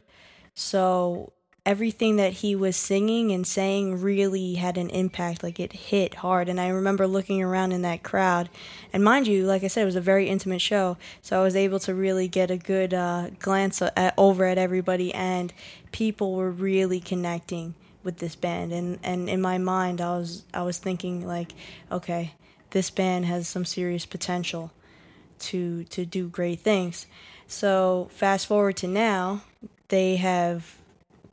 So 0.55 1.33
everything 1.67 2.15
that 2.17 2.33
he 2.33 2.55
was 2.55 2.77
singing 2.77 3.33
and 3.33 3.45
saying 3.45 4.01
really 4.01 4.55
had 4.55 4.79
an 4.79 4.89
impact. 4.89 5.43
Like 5.43 5.59
it 5.59 5.73
hit 5.73 6.15
hard. 6.15 6.49
And 6.49 6.61
I 6.61 6.69
remember 6.69 7.09
looking 7.09 7.43
around 7.43 7.73
in 7.73 7.83
that 7.83 8.05
crowd. 8.05 8.49
And 8.93 9.03
mind 9.03 9.27
you, 9.27 9.45
like 9.45 9.65
I 9.65 9.67
said, 9.67 9.83
it 9.83 9.87
was 9.87 9.97
a 9.97 10.01
very 10.01 10.29
intimate 10.29 10.61
show. 10.61 10.97
So 11.21 11.39
I 11.39 11.43
was 11.43 11.57
able 11.57 11.81
to 11.81 11.95
really 11.95 12.29
get 12.29 12.53
a 12.53 12.57
good 12.57 12.95
uh, 12.95 13.31
glance 13.41 13.83
at, 13.83 14.15
over 14.17 14.45
at 14.45 14.59
everybody. 14.59 15.13
And 15.13 15.53
people 15.91 16.35
were 16.35 16.53
really 16.53 17.01
connecting 17.01 17.75
with 18.05 18.19
this 18.19 18.37
band. 18.37 18.73
And, 18.73 19.01
and 19.03 19.29
in 19.29 19.43
my 19.43 19.59
mind, 19.59 20.01
I 20.01 20.17
was, 20.17 20.45
I 20.55 20.63
was 20.63 20.79
thinking, 20.79 21.27
like, 21.27 21.53
okay, 21.91 22.35
this 22.71 22.91
band 22.91 23.27
has 23.27 23.49
some 23.49 23.65
serious 23.65 24.07
potential 24.07 24.71
to, 25.41 25.83
to 25.85 26.07
do 26.07 26.29
great 26.29 26.61
things. 26.61 27.07
So 27.49 28.09
fast 28.13 28.47
forward 28.47 28.77
to 28.79 28.87
now, 28.87 29.43
they 29.89 30.17
have 30.17 30.77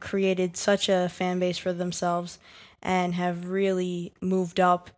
created 0.03 0.57
such 0.57 0.89
a 0.89 1.09
fan 1.09 1.39
base 1.39 1.57
for 1.57 1.73
themselves 1.73 2.37
and 2.81 3.15
have 3.15 3.49
really 3.49 4.13
moved 4.21 4.59
up 4.59 4.91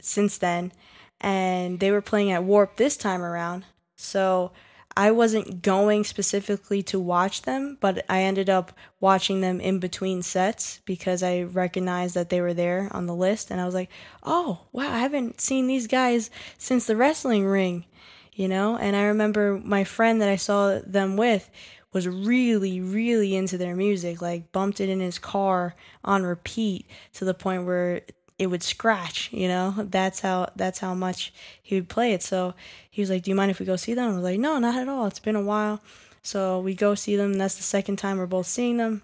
since 0.00 0.36
then. 0.36 0.72
And 1.20 1.78
they 1.78 1.92
were 1.92 2.02
playing 2.02 2.32
at 2.32 2.44
Warp 2.44 2.76
this 2.76 2.96
time 2.96 3.22
around. 3.22 3.64
So 3.94 4.50
I 4.96 5.12
wasn't 5.12 5.62
going 5.62 6.02
specifically 6.04 6.82
to 6.84 6.98
watch 6.98 7.42
them, 7.42 7.78
but 7.80 8.04
I 8.08 8.22
ended 8.22 8.50
up 8.50 8.72
watching 9.00 9.40
them 9.40 9.60
in 9.60 9.78
between 9.78 10.22
sets 10.22 10.80
because 10.84 11.22
I 11.22 11.42
recognized 11.42 12.14
that 12.16 12.28
they 12.28 12.40
were 12.40 12.52
there 12.52 12.88
on 12.90 13.06
the 13.06 13.14
list. 13.14 13.50
And 13.50 13.60
I 13.60 13.64
was 13.64 13.74
like, 13.74 13.90
oh, 14.24 14.62
wow, 14.72 14.92
I 14.92 14.98
haven't 14.98 15.40
seen 15.40 15.68
these 15.68 15.86
guys 15.86 16.30
since 16.58 16.86
the 16.86 16.96
wrestling 16.96 17.46
ring, 17.46 17.86
you 18.32 18.48
know? 18.48 18.76
And 18.76 18.96
I 18.96 19.04
remember 19.04 19.60
my 19.64 19.84
friend 19.84 20.20
that 20.20 20.28
I 20.28 20.36
saw 20.36 20.80
them 20.84 21.16
with 21.16 21.48
was 21.92 22.08
really, 22.08 22.80
really 22.80 23.36
into 23.36 23.58
their 23.58 23.76
music, 23.76 24.22
like 24.22 24.52
bumped 24.52 24.80
it 24.80 24.88
in 24.88 25.00
his 25.00 25.18
car 25.18 25.74
on 26.04 26.24
repeat 26.24 26.86
to 27.14 27.24
the 27.24 27.34
point 27.34 27.66
where 27.66 28.02
it 28.38 28.46
would 28.46 28.62
scratch, 28.62 29.28
you 29.32 29.46
know? 29.46 29.74
That's 29.78 30.20
how 30.20 30.50
that's 30.56 30.78
how 30.78 30.94
much 30.94 31.32
he 31.62 31.74
would 31.74 31.88
play 31.88 32.12
it. 32.12 32.22
So 32.22 32.54
he 32.90 33.02
was 33.02 33.10
like, 33.10 33.22
Do 33.22 33.30
you 33.30 33.34
mind 33.34 33.50
if 33.50 33.60
we 33.60 33.66
go 33.66 33.76
see 33.76 33.94
them? 33.94 34.10
I 34.10 34.14
was 34.14 34.24
like, 34.24 34.40
No, 34.40 34.58
not 34.58 34.76
at 34.76 34.88
all. 34.88 35.06
It's 35.06 35.20
been 35.20 35.36
a 35.36 35.42
while. 35.42 35.80
So 36.22 36.60
we 36.60 36.74
go 36.74 36.94
see 36.94 37.16
them, 37.16 37.34
that's 37.34 37.56
the 37.56 37.62
second 37.62 37.96
time 37.96 38.18
we're 38.18 38.26
both 38.26 38.46
seeing 38.46 38.76
them. 38.76 39.02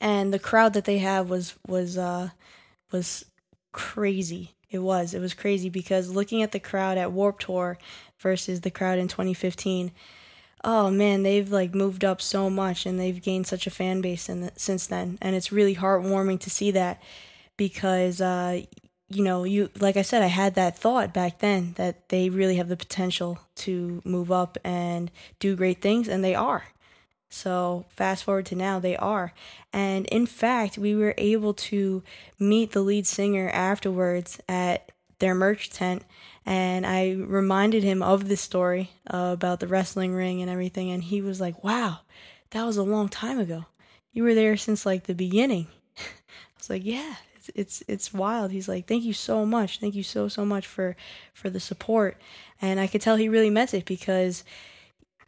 And 0.00 0.32
the 0.32 0.38
crowd 0.38 0.74
that 0.74 0.84
they 0.84 0.98
have 0.98 1.30
was 1.30 1.54
was 1.66 1.98
uh 1.98 2.30
was 2.92 3.24
crazy. 3.72 4.52
It 4.70 4.80
was. 4.80 5.14
It 5.14 5.20
was 5.20 5.34
crazy 5.34 5.68
because 5.68 6.10
looking 6.10 6.42
at 6.42 6.52
the 6.52 6.60
crowd 6.60 6.98
at 6.98 7.12
Warp 7.12 7.38
Tour 7.38 7.78
versus 8.18 8.60
the 8.60 8.70
crowd 8.70 8.98
in 8.98 9.08
2015, 9.08 9.92
oh 10.64 10.90
man, 10.90 11.22
they've 11.22 11.50
like 11.50 11.74
moved 11.74 12.04
up 12.04 12.20
so 12.20 12.50
much 12.50 12.86
and 12.86 12.98
they've 12.98 13.22
gained 13.22 13.46
such 13.46 13.66
a 13.66 13.70
fan 13.70 14.00
base 14.00 14.28
in 14.28 14.40
the, 14.42 14.52
since 14.56 14.86
then, 14.86 15.18
and 15.20 15.36
it's 15.36 15.52
really 15.52 15.76
heartwarming 15.76 16.40
to 16.40 16.50
see 16.50 16.70
that 16.72 17.02
because 17.56 18.20
uh, 18.20 18.62
you 19.08 19.22
know, 19.22 19.44
you 19.44 19.70
like 19.78 19.96
I 19.96 20.02
said, 20.02 20.22
I 20.22 20.26
had 20.26 20.54
that 20.54 20.78
thought 20.78 21.14
back 21.14 21.38
then 21.38 21.74
that 21.76 22.08
they 22.08 22.28
really 22.28 22.56
have 22.56 22.68
the 22.68 22.76
potential 22.76 23.38
to 23.56 24.02
move 24.04 24.32
up 24.32 24.58
and 24.64 25.10
do 25.38 25.56
great 25.56 25.80
things, 25.80 26.08
and 26.08 26.24
they 26.24 26.34
are. 26.34 26.64
So 27.28 27.86
fast 27.88 28.24
forward 28.24 28.46
to 28.46 28.56
now, 28.56 28.78
they 28.78 28.96
are. 28.96 29.32
And 29.72 30.06
in 30.06 30.26
fact, 30.26 30.78
we 30.78 30.94
were 30.94 31.14
able 31.18 31.54
to 31.54 32.02
meet 32.38 32.72
the 32.72 32.80
lead 32.80 33.06
singer 33.06 33.48
afterwards 33.50 34.40
at 34.48 34.90
their 35.18 35.34
merch 35.34 35.70
tent 35.70 36.04
and 36.46 36.86
I 36.86 37.10
reminded 37.12 37.82
him 37.82 38.02
of 38.02 38.28
this 38.28 38.40
story 38.40 38.90
uh, 39.12 39.30
about 39.32 39.58
the 39.58 39.66
wrestling 39.66 40.14
ring 40.14 40.40
and 40.40 40.50
everything, 40.50 40.90
and 40.92 41.02
he 41.02 41.20
was 41.20 41.40
like, 41.40 41.64
"Wow, 41.64 41.98
that 42.50 42.64
was 42.64 42.76
a 42.76 42.84
long 42.84 43.08
time 43.08 43.40
ago. 43.40 43.66
You 44.12 44.22
were 44.22 44.34
there 44.34 44.56
since 44.56 44.86
like 44.86 45.04
the 45.04 45.14
beginning." 45.14 45.66
I 45.98 46.02
was 46.56 46.70
like, 46.70 46.84
"Yeah, 46.84 47.16
it's 47.34 47.50
it's 47.56 47.82
it's 47.88 48.14
wild." 48.14 48.52
He's 48.52 48.68
like, 48.68 48.86
"Thank 48.86 49.02
you 49.02 49.12
so 49.12 49.44
much. 49.44 49.80
Thank 49.80 49.96
you 49.96 50.04
so 50.04 50.28
so 50.28 50.44
much 50.44 50.68
for 50.68 50.96
for 51.34 51.50
the 51.50 51.60
support," 51.60 52.16
and 52.62 52.78
I 52.78 52.86
could 52.86 53.00
tell 53.00 53.16
he 53.16 53.28
really 53.28 53.50
meant 53.50 53.74
it 53.74 53.84
because 53.84 54.44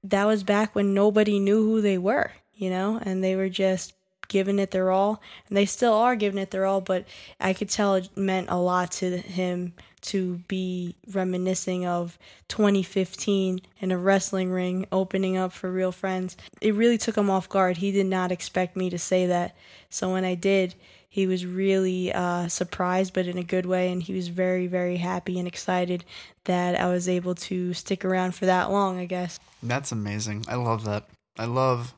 that 0.05 0.25
was 0.25 0.45
back 0.45 0.77
when 0.77 0.95
nobody 0.95 1.41
knew 1.41 1.65
who 1.65 1.81
they 1.81 1.99
were, 1.99 2.31
you 2.55 2.71
know, 2.71 3.01
and 3.03 3.25
they 3.25 3.35
were 3.35 3.49
just 3.49 3.93
giving 4.29 4.61
it 4.61 4.71
their 4.71 4.93
all, 4.93 5.21
and 5.49 5.57
they 5.57 5.67
still 5.67 5.95
are 5.95 6.15
giving 6.15 6.39
it 6.39 6.53
their 6.53 6.65
all. 6.65 6.81
But 6.81 7.07
I 7.41 7.55
could 7.55 7.71
tell 7.71 7.97
it 7.97 8.17
meant 8.17 8.51
a 8.51 8.57
lot 8.57 8.93
to 8.93 9.17
him 9.17 9.73
to 10.03 10.37
be 10.49 10.95
reminiscing 11.13 11.87
of 11.87 12.19
2015 12.49 13.61
in 13.81 13.93
a 13.93 13.99
wrestling 13.99 14.51
ring 14.51 14.87
opening 14.93 15.37
up 15.37 15.53
for 15.53 15.71
real 15.71 15.93
friends. 15.93 16.37
It 16.61 16.75
really 16.75 16.99
took 16.99 17.17
him 17.17 17.31
off 17.31 17.49
guard. 17.49 17.77
He 17.77 17.93
did 17.93 18.07
not 18.07 18.33
expect 18.33 18.77
me 18.77 18.91
to 18.91 18.99
say 18.99 19.27
that. 19.27 19.57
So 19.91 20.13
when 20.13 20.25
I 20.25 20.35
did, 20.35 20.75
he 21.09 21.27
was 21.27 21.47
really 21.47 22.13
uh, 22.13 22.49
surprised, 22.49 23.15
but 23.15 23.27
in 23.27 23.39
a 23.39 23.43
good 23.43 23.67
way, 23.67 23.91
and 23.91 24.03
he 24.03 24.13
was 24.13 24.29
very, 24.29 24.67
very 24.67 24.99
happy 24.99 25.39
and 25.39 25.49
excited 25.49 26.05
that 26.45 26.79
I 26.79 26.87
was 26.87 27.09
able 27.09 27.35
to 27.35 27.73
stick 27.73 28.05
around 28.05 28.35
for 28.35 28.47
that 28.47 28.71
long, 28.71 28.99
I 28.99 29.07
guess. 29.07 29.41
That's 29.63 29.91
amazing. 29.91 30.45
I 30.49 30.57
love 30.57 30.85
that. 30.85 31.09
I 31.39 31.47
love 31.47 31.95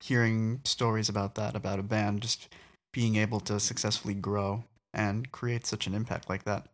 hearing 0.00 0.60
stories 0.64 1.08
about 1.08 1.34
that, 1.36 1.56
about 1.56 1.78
a 1.78 1.82
band 1.82 2.20
just 2.20 2.48
being 2.92 3.16
able 3.16 3.40
to 3.40 3.58
successfully 3.58 4.14
grow 4.14 4.64
and 4.92 5.30
create 5.32 5.66
such 5.66 5.86
an 5.86 5.94
impact 5.94 6.28
like 6.28 6.44
that. 6.44 6.66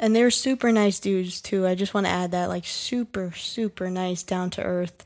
And 0.00 0.16
they're 0.16 0.30
super 0.30 0.72
nice 0.72 0.98
dudes 0.98 1.42
too. 1.42 1.66
I 1.66 1.74
just 1.74 1.92
want 1.92 2.06
to 2.06 2.10
add 2.10 2.30
that 2.30 2.48
like 2.48 2.64
super 2.64 3.32
super 3.36 3.90
nice 3.90 4.22
down 4.22 4.48
to 4.50 4.62
earth 4.62 5.04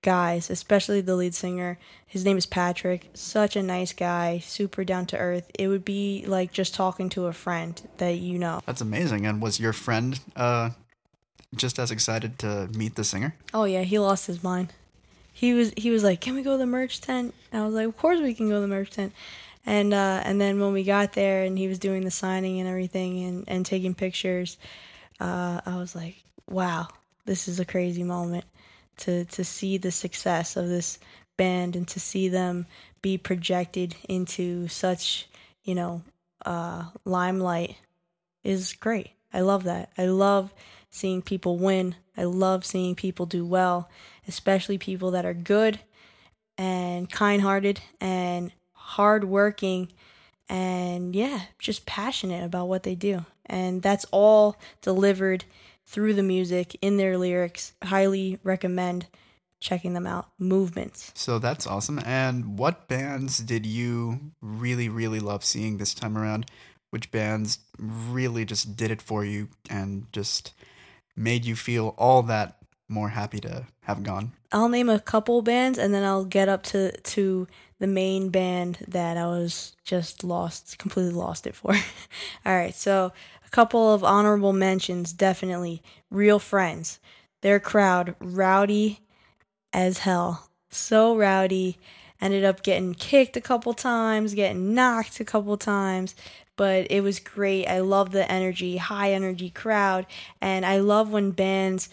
guys, 0.00 0.48
especially 0.48 1.02
the 1.02 1.14
lead 1.14 1.34
singer. 1.34 1.78
His 2.06 2.24
name 2.24 2.38
is 2.38 2.46
Patrick. 2.46 3.10
Such 3.12 3.54
a 3.54 3.62
nice 3.62 3.92
guy, 3.92 4.38
super 4.38 4.82
down 4.82 5.04
to 5.06 5.18
earth. 5.18 5.50
It 5.58 5.68
would 5.68 5.84
be 5.84 6.24
like 6.26 6.52
just 6.52 6.74
talking 6.74 7.10
to 7.10 7.26
a 7.26 7.34
friend 7.34 7.80
that 7.98 8.16
you 8.16 8.38
know. 8.38 8.62
That's 8.64 8.80
amazing. 8.80 9.26
And 9.26 9.42
was 9.42 9.60
your 9.60 9.74
friend 9.74 10.18
uh 10.34 10.70
just 11.54 11.78
as 11.78 11.90
excited 11.90 12.38
to 12.38 12.70
meet 12.74 12.94
the 12.94 13.04
singer? 13.04 13.34
Oh 13.52 13.64
yeah, 13.64 13.82
he 13.82 13.98
lost 13.98 14.26
his 14.26 14.42
mind. 14.42 14.72
He 15.34 15.52
was 15.52 15.72
he 15.76 15.90
was 15.90 16.02
like, 16.02 16.22
"Can 16.22 16.34
we 16.34 16.42
go 16.42 16.52
to 16.52 16.58
the 16.58 16.66
merch 16.66 17.02
tent?" 17.02 17.34
I 17.52 17.62
was 17.62 17.74
like, 17.74 17.86
"Of 17.86 17.96
course 17.98 18.20
we 18.20 18.32
can 18.32 18.48
go 18.48 18.54
to 18.54 18.60
the 18.60 18.68
merch 18.68 18.90
tent." 18.90 19.12
And 19.66 19.92
uh, 19.92 20.22
and 20.24 20.40
then 20.40 20.60
when 20.60 20.72
we 20.72 20.84
got 20.84 21.12
there 21.12 21.44
and 21.44 21.58
he 21.58 21.68
was 21.68 21.78
doing 21.78 22.04
the 22.04 22.10
signing 22.10 22.60
and 22.60 22.68
everything 22.68 23.24
and, 23.24 23.44
and 23.48 23.66
taking 23.66 23.94
pictures, 23.94 24.56
uh, 25.20 25.60
I 25.64 25.76
was 25.76 25.94
like, 25.94 26.22
wow, 26.48 26.88
this 27.26 27.48
is 27.48 27.60
a 27.60 27.64
crazy 27.64 28.02
moment 28.02 28.44
to 28.98 29.24
to 29.26 29.44
see 29.44 29.78
the 29.78 29.90
success 29.90 30.56
of 30.56 30.68
this 30.68 30.98
band 31.36 31.76
and 31.76 31.88
to 31.88 32.00
see 32.00 32.28
them 32.28 32.66
be 33.02 33.16
projected 33.16 33.94
into 34.08 34.68
such 34.68 35.28
you 35.64 35.74
know 35.74 36.02
uh, 36.44 36.84
limelight 37.04 37.76
is 38.42 38.72
great. 38.74 39.10
I 39.32 39.40
love 39.40 39.64
that. 39.64 39.90
I 39.96 40.06
love 40.06 40.52
seeing 40.90 41.22
people 41.22 41.58
win. 41.58 41.94
I 42.16 42.24
love 42.24 42.64
seeing 42.64 42.94
people 42.94 43.26
do 43.26 43.46
well, 43.46 43.88
especially 44.26 44.78
people 44.78 45.12
that 45.12 45.24
are 45.24 45.34
good 45.34 45.78
and 46.58 47.08
kind-hearted 47.08 47.80
and 48.00 48.52
hardworking, 48.90 49.88
and 50.48 51.14
yeah, 51.14 51.42
just 51.58 51.86
passionate 51.86 52.44
about 52.44 52.68
what 52.68 52.82
they 52.82 52.94
do. 52.94 53.24
And 53.46 53.82
that's 53.82 54.04
all 54.10 54.56
delivered 54.82 55.44
through 55.86 56.14
the 56.14 56.22
music 56.22 56.76
in 56.82 56.96
their 56.96 57.16
lyrics. 57.16 57.72
Highly 57.82 58.38
recommend 58.42 59.06
checking 59.60 59.94
them 59.94 60.06
out. 60.06 60.28
Movements. 60.38 61.12
So 61.14 61.38
that's 61.38 61.66
awesome. 61.66 62.00
And 62.04 62.58
what 62.58 62.88
bands 62.88 63.38
did 63.38 63.64
you 63.64 64.32
really, 64.40 64.88
really 64.88 65.20
love 65.20 65.44
seeing 65.44 65.78
this 65.78 65.94
time 65.94 66.18
around? 66.18 66.46
Which 66.90 67.12
bands 67.12 67.60
really 67.78 68.44
just 68.44 68.76
did 68.76 68.90
it 68.90 69.00
for 69.00 69.24
you 69.24 69.48
and 69.68 70.06
just 70.12 70.52
made 71.14 71.44
you 71.44 71.54
feel 71.54 71.94
all 71.96 72.22
that 72.24 72.56
more 72.90 73.08
happy 73.08 73.40
to 73.40 73.66
have 73.82 74.02
gone? 74.02 74.32
I'll 74.52 74.68
name 74.68 74.88
a 74.88 75.00
couple 75.00 75.40
bands 75.42 75.78
and 75.78 75.94
then 75.94 76.04
I'll 76.04 76.24
get 76.24 76.48
up 76.48 76.62
to 76.64 76.92
to 76.92 77.46
the 77.78 77.86
main 77.86 78.28
band 78.28 78.78
that 78.88 79.16
I 79.16 79.26
was 79.26 79.74
just 79.84 80.22
lost, 80.22 80.78
completely 80.78 81.12
lost 81.12 81.46
it 81.46 81.54
for. 81.54 81.72
All 82.46 82.54
right, 82.54 82.74
so 82.74 83.12
a 83.44 83.50
couple 83.50 83.94
of 83.94 84.04
honorable 84.04 84.52
mentions 84.52 85.12
definitely. 85.12 85.82
Real 86.10 86.38
Friends. 86.38 86.98
Their 87.42 87.58
crowd, 87.58 88.14
rowdy 88.20 89.00
as 89.72 89.98
hell. 89.98 90.50
So 90.70 91.16
rowdy. 91.16 91.78
Ended 92.20 92.44
up 92.44 92.62
getting 92.62 92.92
kicked 92.92 93.38
a 93.38 93.40
couple 93.40 93.72
times, 93.72 94.34
getting 94.34 94.74
knocked 94.74 95.20
a 95.20 95.24
couple 95.24 95.56
times, 95.56 96.14
but 96.54 96.86
it 96.90 97.00
was 97.02 97.18
great. 97.18 97.66
I 97.66 97.80
love 97.80 98.10
the 98.10 98.30
energy, 98.30 98.76
high 98.76 99.12
energy 99.12 99.48
crowd, 99.48 100.04
and 100.38 100.66
I 100.66 100.80
love 100.80 101.10
when 101.10 101.30
bands 101.30 101.88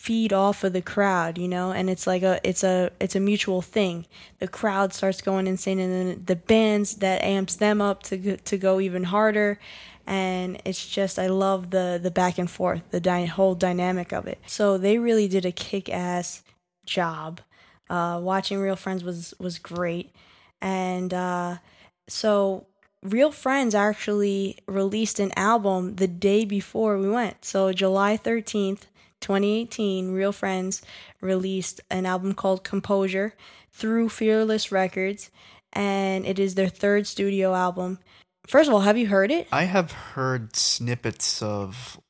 feed 0.00 0.32
off 0.32 0.64
of 0.64 0.72
the 0.72 0.80
crowd, 0.80 1.36
you 1.36 1.46
know, 1.46 1.72
and 1.72 1.90
it's 1.90 2.06
like 2.06 2.22
a 2.22 2.40
it's 2.42 2.64
a 2.64 2.90
it's 3.00 3.14
a 3.14 3.20
mutual 3.20 3.60
thing. 3.60 4.06
The 4.38 4.48
crowd 4.48 4.94
starts 4.94 5.20
going 5.20 5.46
insane, 5.46 5.78
and 5.78 5.92
then 5.92 6.22
the 6.24 6.36
bands 6.36 6.96
that 6.96 7.22
amps 7.22 7.56
them 7.56 7.82
up 7.82 8.02
to 8.04 8.38
to 8.38 8.56
go 8.56 8.80
even 8.80 9.04
harder, 9.04 9.60
and 10.06 10.58
it's 10.64 10.88
just 10.88 11.18
I 11.18 11.26
love 11.26 11.68
the 11.68 12.00
the 12.02 12.10
back 12.10 12.38
and 12.38 12.50
forth, 12.50 12.82
the 12.90 13.00
dy- 13.00 13.26
whole 13.26 13.54
dynamic 13.54 14.10
of 14.10 14.26
it. 14.26 14.38
So 14.46 14.78
they 14.78 14.96
really 14.96 15.28
did 15.28 15.44
a 15.44 15.52
kick 15.52 15.90
ass 15.90 16.42
job. 16.86 17.42
Uh, 17.90 18.20
watching 18.22 18.58
Real 18.58 18.76
Friends 18.76 19.04
was 19.04 19.34
was 19.38 19.58
great. 19.58 20.14
And 20.62 21.12
uh, 21.12 21.58
so 22.08 22.66
Real 23.02 23.32
Friends 23.32 23.74
actually 23.74 24.56
released 24.66 25.20
an 25.20 25.32
album 25.36 25.96
the 25.96 26.08
day 26.08 26.46
before 26.46 26.96
we 26.96 27.10
went. 27.10 27.44
So 27.44 27.72
July 27.74 28.16
13th, 28.16 28.84
2018, 29.20 30.12
Real 30.12 30.32
Friends 30.32 30.82
released 31.20 31.80
an 31.90 32.06
album 32.06 32.34
called 32.34 32.64
Composure 32.64 33.34
through 33.72 34.08
Fearless 34.08 34.72
Records, 34.72 35.30
and 35.72 36.26
it 36.26 36.38
is 36.38 36.54
their 36.54 36.68
third 36.68 37.06
studio 37.06 37.54
album. 37.54 37.98
First 38.46 38.68
of 38.68 38.74
all, 38.74 38.80
have 38.80 38.98
you 38.98 39.06
heard 39.06 39.30
it? 39.30 39.46
I 39.52 39.64
have 39.64 39.92
heard 39.92 40.56
snippets 40.56 41.42
of 41.42 42.00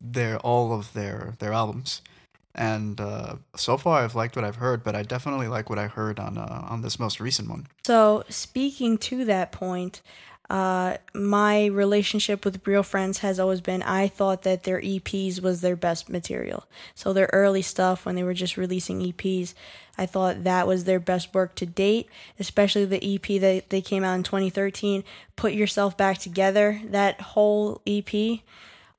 their 0.00 0.38
all 0.38 0.72
of 0.72 0.92
their 0.92 1.34
their 1.38 1.52
albums, 1.52 2.02
and 2.54 3.00
uh, 3.00 3.36
so 3.56 3.76
far 3.76 4.02
I've 4.02 4.14
liked 4.14 4.36
what 4.36 4.44
I've 4.44 4.56
heard. 4.56 4.82
But 4.82 4.94
I 4.96 5.02
definitely 5.02 5.48
like 5.48 5.70
what 5.70 5.78
I 5.78 5.86
heard 5.86 6.18
on 6.18 6.36
uh, 6.36 6.66
on 6.68 6.82
this 6.82 6.98
most 6.98 7.20
recent 7.20 7.48
one. 7.48 7.66
So 7.86 8.24
speaking 8.28 8.98
to 8.98 9.24
that 9.26 9.52
point, 9.52 10.02
uh, 10.50 10.96
my 11.14 11.66
relationship 11.66 12.44
with 12.44 12.66
Real 12.66 12.82
Friends 12.82 13.18
has 13.18 13.38
always 13.38 13.60
been 13.60 13.82
I 13.84 14.08
thought 14.08 14.42
that 14.42 14.64
their 14.64 14.80
EPs 14.80 15.40
was 15.40 15.60
their 15.60 15.76
best 15.76 16.08
material. 16.08 16.66
So 16.96 17.12
their 17.12 17.30
early 17.32 17.62
stuff 17.62 18.04
when 18.04 18.16
they 18.16 18.24
were 18.24 18.34
just 18.34 18.56
releasing 18.56 18.98
EPs, 19.00 19.54
I 19.96 20.06
thought 20.06 20.42
that 20.42 20.66
was 20.66 20.84
their 20.84 20.98
best 20.98 21.32
work 21.32 21.54
to 21.54 21.66
date, 21.66 22.08
especially 22.40 22.84
the 22.84 23.14
EP 23.14 23.40
that 23.40 23.70
they 23.70 23.80
came 23.80 24.02
out 24.02 24.14
in 24.14 24.24
2013, 24.24 25.04
Put 25.36 25.52
Yourself 25.52 25.96
Back 25.96 26.18
Together. 26.18 26.80
That 26.84 27.20
whole 27.20 27.80
EP 27.86 28.40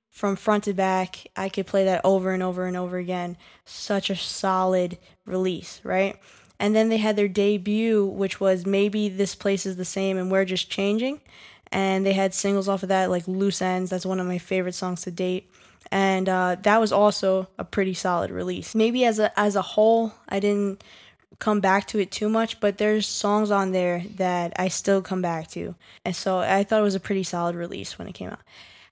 from 0.10 0.38
front 0.38 0.64
to 0.66 0.74
back, 0.74 1.28
I 1.36 1.50
could 1.50 1.68
play 1.68 1.84
that 1.84 2.02
over 2.06 2.32
and 2.32 2.42
over 2.42 2.66
and 2.66 2.78
over 2.78 2.98
again. 2.98 3.36
Such 3.66 4.10
a 4.10 4.16
solid 4.16 4.98
release, 5.26 5.82
right? 5.84 6.18
And 6.62 6.76
then 6.76 6.90
they 6.90 6.98
had 6.98 7.16
their 7.16 7.28
debut, 7.28 8.06
which 8.06 8.40
was 8.40 8.68
maybe 8.68 9.10
this 9.10 9.34
place 9.34 9.66
is 9.66 9.78
the 9.78 9.84
same 9.84 10.18
and 10.20 10.32
we're 10.32 10.46
just 10.46 10.70
changing. 10.70 11.20
And 11.72 12.06
they 12.06 12.14
had 12.14 12.36
singles 12.36 12.70
off 12.70 12.84
of 12.84 12.90
that, 12.90 13.10
like 13.10 13.28
Loose 13.28 13.64
Ends. 13.64 13.90
That's 13.90 14.06
one 14.06 14.20
of 14.20 14.28
my 14.28 14.38
favorite 14.38 14.76
songs 14.76 15.02
to 15.02 15.12
date. 15.12 15.52
And 15.92 16.30
uh, 16.30 16.58
that 16.62 16.80
was 16.80 16.92
also 16.92 17.48
a 17.58 17.64
pretty 17.64 17.96
solid 17.96 18.30
release. 18.30 18.76
Maybe 18.76 19.04
as 19.06 19.18
a 19.18 19.38
as 19.38 19.56
a 19.56 19.64
whole, 19.64 20.14
I 20.30 20.40
didn't 20.40 20.84
come 21.40 21.62
back 21.62 21.88
to 21.88 22.00
it 22.00 22.12
too 22.12 22.30
much, 22.30 22.60
but 22.60 22.78
there's 22.78 23.08
songs 23.08 23.50
on 23.50 23.72
there 23.72 24.04
that 24.18 24.54
I 24.58 24.68
still 24.68 25.02
come 25.02 25.24
back 25.24 25.48
to. 25.50 25.74
And 26.06 26.16
so 26.16 26.38
I 26.38 26.64
thought 26.64 26.82
it 26.82 26.84
was 26.84 26.96
a 26.96 27.00
pretty 27.00 27.24
solid 27.24 27.56
release 27.56 27.98
when 27.98 28.08
it 28.08 28.14
came 28.14 28.30
out. 28.30 28.42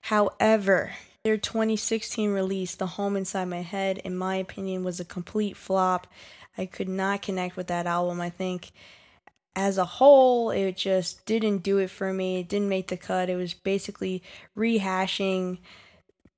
However, 0.00 0.90
their 1.22 1.36
2016 1.36 2.32
release, 2.32 2.74
The 2.74 2.86
Home 2.86 3.14
Inside 3.14 3.44
My 3.44 3.60
Head, 3.60 3.98
in 3.98 4.16
my 4.16 4.36
opinion, 4.36 4.84
was 4.84 4.98
a 4.98 5.04
complete 5.04 5.56
flop. 5.56 6.06
I 6.56 6.66
could 6.66 6.88
not 6.88 7.22
connect 7.22 7.56
with 7.56 7.68
that 7.68 7.86
album. 7.86 8.20
I 8.20 8.30
think 8.30 8.72
as 9.56 9.78
a 9.78 9.84
whole, 9.84 10.50
it 10.50 10.76
just 10.76 11.26
didn't 11.26 11.58
do 11.58 11.78
it 11.78 11.90
for 11.90 12.12
me. 12.12 12.40
It 12.40 12.48
didn't 12.48 12.68
make 12.68 12.88
the 12.88 12.96
cut. 12.96 13.30
It 13.30 13.36
was 13.36 13.54
basically 13.54 14.22
rehashing 14.56 15.58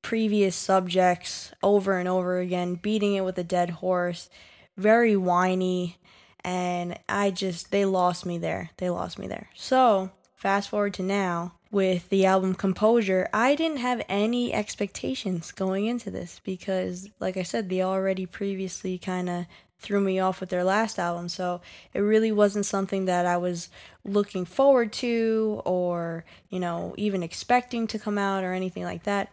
previous 0.00 0.56
subjects 0.56 1.52
over 1.62 1.98
and 1.98 2.08
over 2.08 2.38
again, 2.38 2.74
beating 2.74 3.14
it 3.14 3.24
with 3.24 3.38
a 3.38 3.44
dead 3.44 3.70
horse, 3.70 4.28
very 4.76 5.16
whiny. 5.16 5.98
And 6.44 6.98
I 7.08 7.30
just, 7.30 7.70
they 7.70 7.84
lost 7.84 8.26
me 8.26 8.38
there. 8.38 8.70
They 8.78 8.90
lost 8.90 9.18
me 9.18 9.28
there. 9.28 9.48
So, 9.54 10.10
fast 10.34 10.70
forward 10.70 10.94
to 10.94 11.02
now 11.02 11.54
with 11.70 12.08
the 12.10 12.26
album 12.26 12.54
Composure, 12.54 13.28
I 13.32 13.54
didn't 13.54 13.78
have 13.78 14.02
any 14.08 14.52
expectations 14.52 15.52
going 15.52 15.86
into 15.86 16.10
this 16.10 16.40
because, 16.44 17.08
like 17.20 17.36
I 17.36 17.42
said, 17.42 17.68
they 17.68 17.82
already 17.82 18.26
previously 18.26 18.98
kind 18.98 19.30
of 19.30 19.46
threw 19.82 20.00
me 20.00 20.18
off 20.20 20.40
with 20.40 20.48
their 20.48 20.64
last 20.64 20.98
album. 20.98 21.28
So 21.28 21.60
it 21.92 22.00
really 22.00 22.32
wasn't 22.32 22.66
something 22.66 23.04
that 23.06 23.26
I 23.26 23.36
was 23.36 23.68
looking 24.04 24.44
forward 24.44 24.92
to 24.94 25.60
or, 25.64 26.24
you 26.48 26.60
know, 26.60 26.94
even 26.96 27.22
expecting 27.22 27.86
to 27.88 27.98
come 27.98 28.16
out 28.16 28.44
or 28.44 28.52
anything 28.52 28.84
like 28.84 29.02
that. 29.04 29.32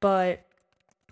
But 0.00 0.44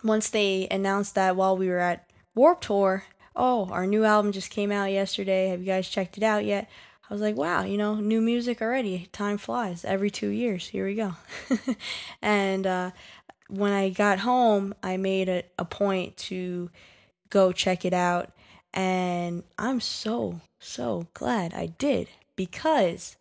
once 0.02 0.30
they 0.30 0.68
announced 0.70 1.14
that 1.14 1.34
while 1.34 1.56
we 1.56 1.68
were 1.68 1.78
at 1.78 2.08
Warp 2.34 2.60
Tour, 2.60 3.04
oh, 3.34 3.68
our 3.70 3.86
new 3.86 4.04
album 4.04 4.32
just 4.32 4.50
came 4.50 4.70
out 4.70 4.92
yesterday. 4.92 5.48
Have 5.48 5.60
you 5.60 5.66
guys 5.66 5.88
checked 5.88 6.16
it 6.18 6.22
out 6.22 6.44
yet? 6.44 6.68
I 7.08 7.12
was 7.12 7.20
like, 7.20 7.36
wow, 7.36 7.64
you 7.64 7.76
know, 7.76 7.96
new 7.96 8.20
music 8.20 8.62
already. 8.62 9.08
Time 9.12 9.38
flies. 9.38 9.84
Every 9.84 10.10
two 10.10 10.28
years, 10.28 10.68
here 10.68 10.86
we 10.86 10.94
go. 10.94 11.14
and 12.22 12.66
uh, 12.66 12.90
when 13.48 13.72
I 13.72 13.90
got 13.90 14.20
home, 14.20 14.74
I 14.82 14.96
made 14.96 15.28
a, 15.28 15.42
a 15.58 15.64
point 15.64 16.16
to 16.28 16.70
go 17.28 17.52
check 17.52 17.84
it 17.84 17.92
out 17.92 18.30
and 18.74 19.44
I'm 19.56 19.80
so, 19.80 20.40
so 20.58 21.06
glad 21.14 21.54
I 21.54 21.66
did 21.66 22.08
because 22.34 23.16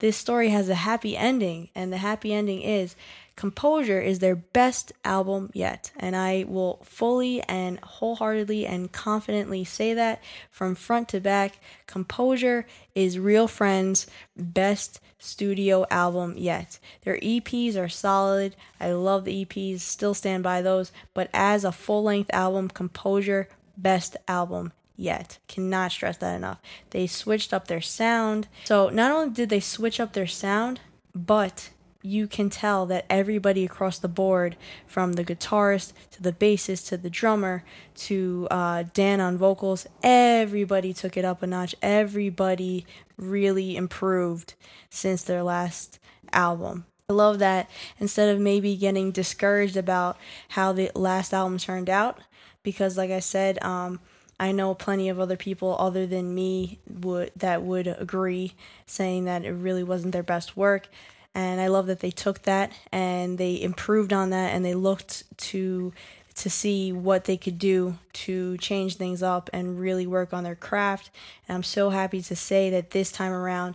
this 0.00 0.16
story 0.16 0.48
has 0.50 0.68
a 0.68 0.74
happy 0.74 1.16
ending. 1.16 1.70
And 1.74 1.92
the 1.92 1.98
happy 1.98 2.32
ending 2.32 2.62
is 2.62 2.96
Composure 3.36 4.00
is 4.00 4.18
their 4.18 4.34
best 4.34 4.92
album 5.04 5.50
yet. 5.54 5.92
And 5.96 6.16
I 6.16 6.44
will 6.48 6.80
fully 6.82 7.40
and 7.42 7.78
wholeheartedly 7.78 8.66
and 8.66 8.90
confidently 8.90 9.62
say 9.62 9.94
that 9.94 10.20
from 10.50 10.74
front 10.74 11.08
to 11.10 11.20
back. 11.20 11.60
Composure 11.86 12.66
is 12.96 13.20
Real 13.20 13.46
Friends' 13.46 14.08
best 14.36 15.00
studio 15.20 15.86
album 15.88 16.34
yet. 16.36 16.80
Their 17.02 17.18
EPs 17.18 17.76
are 17.76 17.88
solid. 17.88 18.56
I 18.80 18.90
love 18.90 19.24
the 19.24 19.44
EPs, 19.44 19.80
still 19.80 20.14
stand 20.14 20.42
by 20.42 20.60
those. 20.60 20.90
But 21.14 21.30
as 21.32 21.64
a 21.64 21.70
full 21.70 22.02
length 22.02 22.30
album, 22.32 22.68
Composure, 22.68 23.48
best 23.76 24.16
album 24.26 24.72
yet. 24.98 25.38
Cannot 25.46 25.92
stress 25.92 26.18
that 26.18 26.36
enough. 26.36 26.60
They 26.90 27.06
switched 27.06 27.54
up 27.54 27.68
their 27.68 27.80
sound. 27.80 28.48
So 28.64 28.90
not 28.90 29.10
only 29.10 29.30
did 29.30 29.48
they 29.48 29.60
switch 29.60 30.00
up 30.00 30.12
their 30.12 30.26
sound, 30.26 30.80
but 31.14 31.70
you 32.02 32.26
can 32.26 32.50
tell 32.50 32.86
that 32.86 33.06
everybody 33.08 33.64
across 33.64 33.98
the 33.98 34.08
board, 34.08 34.56
from 34.86 35.14
the 35.14 35.24
guitarist 35.24 35.92
to 36.12 36.22
the 36.22 36.32
bassist 36.32 36.88
to 36.88 36.96
the 36.96 37.10
drummer 37.10 37.64
to 37.94 38.46
uh, 38.50 38.84
Dan 38.92 39.20
on 39.20 39.38
vocals, 39.38 39.86
everybody 40.02 40.92
took 40.92 41.16
it 41.16 41.24
up 41.24 41.42
a 41.42 41.46
notch. 41.46 41.74
Everybody 41.80 42.86
really 43.16 43.76
improved 43.76 44.54
since 44.90 45.22
their 45.22 45.42
last 45.42 45.98
album. 46.32 46.86
I 47.08 47.14
love 47.14 47.38
that 47.38 47.70
instead 47.98 48.28
of 48.28 48.40
maybe 48.40 48.76
getting 48.76 49.12
discouraged 49.12 49.76
about 49.76 50.18
how 50.50 50.72
the 50.72 50.90
last 50.94 51.32
album 51.32 51.58
turned 51.58 51.88
out, 51.88 52.20
because 52.62 52.96
like 52.96 53.10
I 53.10 53.20
said, 53.20 53.62
um, 53.64 54.00
I 54.40 54.52
know 54.52 54.74
plenty 54.74 55.08
of 55.08 55.18
other 55.18 55.36
people 55.36 55.76
other 55.78 56.06
than 56.06 56.34
me 56.34 56.78
would 56.88 57.32
that 57.36 57.62
would 57.62 57.86
agree 57.86 58.54
saying 58.86 59.24
that 59.24 59.44
it 59.44 59.52
really 59.52 59.82
wasn't 59.82 60.12
their 60.12 60.22
best 60.22 60.56
work. 60.56 60.88
And 61.34 61.60
I 61.60 61.66
love 61.68 61.86
that 61.86 62.00
they 62.00 62.10
took 62.10 62.42
that 62.42 62.72
and 62.90 63.38
they 63.38 63.60
improved 63.60 64.12
on 64.12 64.30
that 64.30 64.54
and 64.54 64.64
they 64.64 64.74
looked 64.74 65.24
to 65.38 65.92
to 66.36 66.48
see 66.48 66.92
what 66.92 67.24
they 67.24 67.36
could 67.36 67.58
do 67.58 67.98
to 68.12 68.56
change 68.58 68.94
things 68.94 69.24
up 69.24 69.50
and 69.52 69.80
really 69.80 70.06
work 70.06 70.32
on 70.32 70.44
their 70.44 70.54
craft. 70.54 71.10
And 71.48 71.56
I'm 71.56 71.64
so 71.64 71.90
happy 71.90 72.22
to 72.22 72.36
say 72.36 72.70
that 72.70 72.90
this 72.90 73.10
time 73.10 73.32
around 73.32 73.74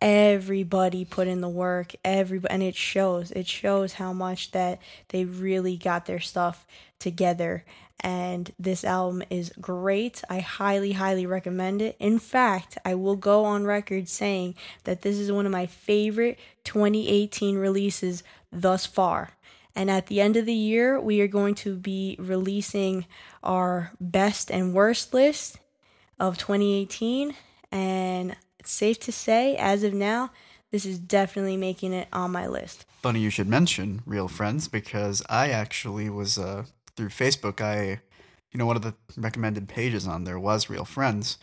everybody 0.00 1.04
put 1.04 1.26
in 1.26 1.40
the 1.40 1.48
work. 1.48 1.94
Everybody 2.04 2.54
and 2.54 2.62
it 2.62 2.76
shows. 2.76 3.32
It 3.32 3.48
shows 3.48 3.94
how 3.94 4.12
much 4.12 4.52
that 4.52 4.80
they 5.08 5.24
really 5.24 5.76
got 5.76 6.06
their 6.06 6.20
stuff 6.20 6.64
together 7.00 7.64
and 8.00 8.52
this 8.58 8.84
album 8.84 9.22
is 9.30 9.52
great. 9.60 10.22
I 10.28 10.40
highly, 10.40 10.92
highly 10.92 11.26
recommend 11.26 11.80
it. 11.80 11.96
In 11.98 12.18
fact, 12.18 12.78
I 12.84 12.94
will 12.94 13.16
go 13.16 13.44
on 13.44 13.64
record 13.64 14.08
saying 14.08 14.54
that 14.84 15.02
this 15.02 15.16
is 15.18 15.32
one 15.32 15.46
of 15.46 15.52
my 15.52 15.66
favorite 15.66 16.38
2018 16.64 17.56
releases 17.56 18.22
thus 18.52 18.86
far. 18.86 19.32
And 19.74 19.90
at 19.90 20.06
the 20.06 20.20
end 20.20 20.36
of 20.36 20.46
the 20.46 20.54
year, 20.54 21.00
we 21.00 21.20
are 21.20 21.26
going 21.26 21.54
to 21.56 21.76
be 21.76 22.16
releasing 22.18 23.06
our 23.42 23.92
best 24.00 24.50
and 24.50 24.72
worst 24.72 25.12
list 25.12 25.58
of 26.18 26.38
2018. 26.38 27.34
And 27.70 28.36
it's 28.58 28.70
safe 28.70 28.98
to 29.00 29.12
say, 29.12 29.56
as 29.56 29.82
of 29.82 29.92
now, 29.92 30.30
this 30.70 30.86
is 30.86 30.98
definitely 30.98 31.56
making 31.56 31.92
it 31.92 32.08
on 32.12 32.32
my 32.32 32.46
list. 32.46 32.86
Funny 33.02 33.20
you 33.20 33.30
should 33.30 33.48
mention 33.48 34.02
Real 34.06 34.28
Friends 34.28 34.66
because 34.66 35.22
I 35.28 35.50
actually 35.50 36.10
was 36.10 36.38
uh, 36.38 36.64
through 36.96 37.08
Facebook, 37.08 37.60
I, 37.60 38.00
you 38.50 38.58
know, 38.58 38.66
one 38.66 38.76
of 38.76 38.82
the 38.82 38.94
recommended 39.16 39.68
pages 39.68 40.06
on 40.06 40.24
there 40.24 40.38
was 40.38 40.70
Real 40.70 40.84
Friends. 40.84 41.38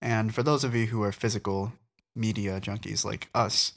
And 0.00 0.34
for 0.34 0.42
those 0.42 0.64
of 0.64 0.74
you 0.74 0.86
who 0.86 1.02
are 1.02 1.12
physical 1.12 1.72
media 2.14 2.60
junkies 2.60 3.04
like 3.04 3.28
us, 3.34 3.72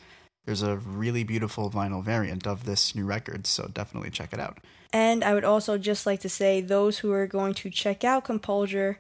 there's 0.46 0.62
a 0.62 0.78
really 0.78 1.24
beautiful 1.24 1.72
vinyl 1.72 2.04
variant 2.04 2.46
of 2.46 2.66
this 2.66 2.94
new 2.96 3.06
record, 3.06 3.48
so 3.48 3.68
definitely 3.74 4.12
check 4.12 4.32
it 4.32 4.40
out. 4.40 4.60
And 4.94 5.24
I 5.24 5.34
would 5.34 5.44
also 5.44 5.78
just 5.78 6.06
like 6.06 6.20
to 6.22 6.30
say, 6.30 6.62
those 6.62 7.00
who 7.00 7.12
are 7.12 7.28
going 7.28 7.56
to 7.56 7.70
check 7.70 8.04
out 8.04 8.26
Composure, 8.26 9.00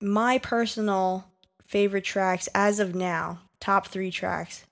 my 0.00 0.38
personal 0.38 1.26
favorite 1.66 2.04
tracks 2.04 2.48
as 2.54 2.78
of 2.78 2.94
now, 2.94 3.40
top 3.60 3.86
three 3.86 4.10
tracks. 4.10 4.66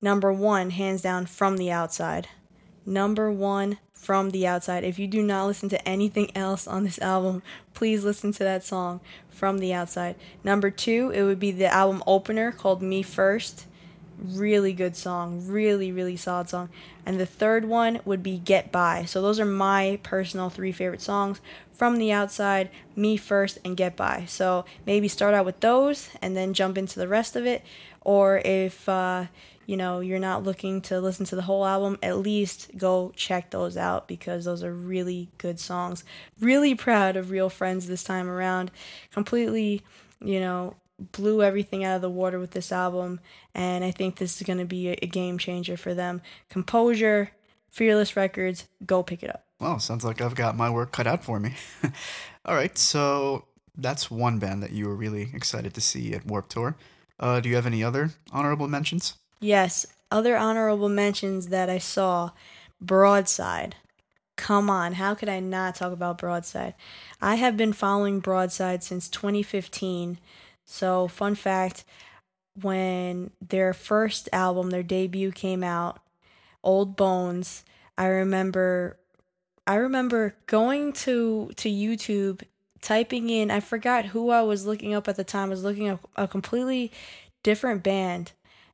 Number 0.00 0.32
one, 0.32 0.70
hands 0.70 1.02
down, 1.02 1.26
From 1.26 1.58
the 1.58 1.70
Outside. 1.70 2.28
number 2.86 3.30
one 3.30 3.78
from 4.00 4.30
the 4.30 4.46
outside. 4.46 4.82
If 4.82 4.98
you 4.98 5.06
do 5.06 5.22
not 5.22 5.46
listen 5.46 5.68
to 5.68 5.88
anything 5.88 6.34
else 6.34 6.66
on 6.66 6.84
this 6.84 6.98
album, 7.00 7.42
please 7.74 8.02
listen 8.02 8.32
to 8.32 8.44
that 8.44 8.64
song 8.64 9.00
from 9.28 9.58
the 9.58 9.74
outside. 9.74 10.16
Number 10.42 10.70
two, 10.70 11.10
it 11.14 11.22
would 11.22 11.38
be 11.38 11.52
the 11.52 11.72
album 11.72 12.02
opener 12.06 12.50
called 12.50 12.80
Me 12.80 13.02
First. 13.02 13.66
Really 14.18 14.72
good 14.72 14.96
song, 14.96 15.46
really, 15.46 15.92
really 15.92 16.16
solid 16.16 16.48
song. 16.48 16.70
And 17.04 17.20
the 17.20 17.26
third 17.26 17.66
one 17.66 18.00
would 18.06 18.22
be 18.22 18.38
Get 18.38 18.72
By. 18.72 19.04
So 19.04 19.20
those 19.20 19.38
are 19.38 19.44
my 19.44 20.00
personal 20.02 20.48
three 20.48 20.72
favorite 20.72 21.02
songs 21.02 21.40
from 21.70 21.98
the 21.98 22.10
outside, 22.10 22.70
Me 22.96 23.18
First, 23.18 23.58
and 23.64 23.76
Get 23.76 23.96
By. 23.96 24.24
So 24.26 24.64
maybe 24.86 25.08
start 25.08 25.34
out 25.34 25.44
with 25.44 25.60
those 25.60 26.08
and 26.22 26.34
then 26.34 26.54
jump 26.54 26.78
into 26.78 26.98
the 26.98 27.08
rest 27.08 27.36
of 27.36 27.44
it. 27.46 27.62
Or 28.00 28.38
if 28.44 28.88
uh, 28.88 29.26
you 29.66 29.76
know 29.76 30.00
you're 30.00 30.18
not 30.18 30.44
looking 30.44 30.80
to 30.82 31.00
listen 31.00 31.26
to 31.26 31.36
the 31.36 31.42
whole 31.42 31.64
album, 31.64 31.98
at 32.02 32.18
least 32.18 32.70
go 32.76 33.12
check 33.14 33.50
those 33.50 33.76
out 33.76 34.08
because 34.08 34.44
those 34.44 34.64
are 34.64 34.72
really 34.72 35.28
good 35.38 35.60
songs. 35.60 36.04
Really 36.40 36.74
proud 36.74 37.16
of 37.16 37.30
Real 37.30 37.48
Friends 37.48 37.86
this 37.86 38.04
time 38.04 38.28
around. 38.28 38.70
Completely, 39.12 39.82
you 40.20 40.40
know, 40.40 40.74
blew 41.12 41.42
everything 41.42 41.84
out 41.84 41.96
of 41.96 42.02
the 42.02 42.10
water 42.10 42.38
with 42.38 42.50
this 42.50 42.72
album, 42.72 43.20
and 43.54 43.84
I 43.84 43.90
think 43.90 44.16
this 44.16 44.40
is 44.40 44.46
going 44.46 44.58
to 44.58 44.64
be 44.64 44.88
a, 44.88 45.06
game 45.06 45.38
changer 45.38 45.76
for 45.76 45.94
them. 45.94 46.20
Composure, 46.48 47.30
Fearless 47.70 48.16
Records, 48.16 48.66
go 48.84 49.02
pick 49.02 49.22
it 49.22 49.30
up. 49.30 49.44
Well, 49.58 49.78
sounds 49.78 50.04
like 50.04 50.20
I've 50.20 50.34
got 50.34 50.56
my 50.56 50.70
work 50.70 50.92
cut 50.92 51.06
out 51.06 51.24
for 51.24 51.38
me. 51.38 51.54
All 52.44 52.54
right, 52.54 52.76
so 52.76 53.46
that's 53.76 54.10
one 54.10 54.38
band 54.38 54.62
that 54.62 54.72
you 54.72 54.88
were 54.88 54.96
really 54.96 55.30
excited 55.34 55.74
to 55.74 55.80
see 55.80 56.12
at 56.14 56.26
Warp 56.26 56.48
Tour. 56.48 56.76
Uh, 57.18 57.40
do 57.40 57.48
you 57.48 57.56
have 57.56 57.66
any 57.66 57.84
other 57.84 58.10
honorable 58.32 58.68
mentions? 58.68 59.14
Yes, 59.40 59.86
other 60.10 60.36
honorable 60.36 60.88
mentions 60.88 61.48
that 61.48 61.70
I 61.70 61.78
saw 61.78 62.30
Broadside. 62.80 63.76
Come 64.36 64.70
on, 64.70 64.94
how 64.94 65.14
could 65.14 65.28
I 65.28 65.40
not 65.40 65.74
talk 65.74 65.92
about 65.92 66.18
Broadside? 66.18 66.74
I 67.20 67.36
have 67.36 67.56
been 67.56 67.72
following 67.72 68.20
Broadside 68.20 68.82
since 68.82 69.08
2015. 69.08 70.18
So, 70.64 71.08
fun 71.08 71.34
fact 71.34 71.84
when 72.60 73.30
their 73.40 73.72
first 73.72 74.28
album, 74.32 74.70
their 74.70 74.82
debut 74.82 75.32
came 75.32 75.62
out, 75.62 76.00
Old 76.62 76.96
Bones, 76.96 77.64
I 77.96 78.06
remember 78.06 78.98
I 79.66 79.76
remember 79.76 80.36
going 80.46 80.92
to 81.04 81.50
to 81.56 81.68
YouTube, 81.68 82.42
typing 82.82 83.30
in 83.30 83.50
I 83.50 83.60
forgot 83.60 84.06
who 84.06 84.30
I 84.30 84.42
was 84.42 84.66
looking 84.66 84.94
up 84.94 85.08
at 85.08 85.16
the 85.16 85.24
time. 85.24 85.48
I 85.48 85.50
was 85.50 85.64
looking 85.64 85.88
up 85.88 86.08
a 86.16 86.28
completely 86.28 86.92
different 87.42 87.82
band 87.82 88.32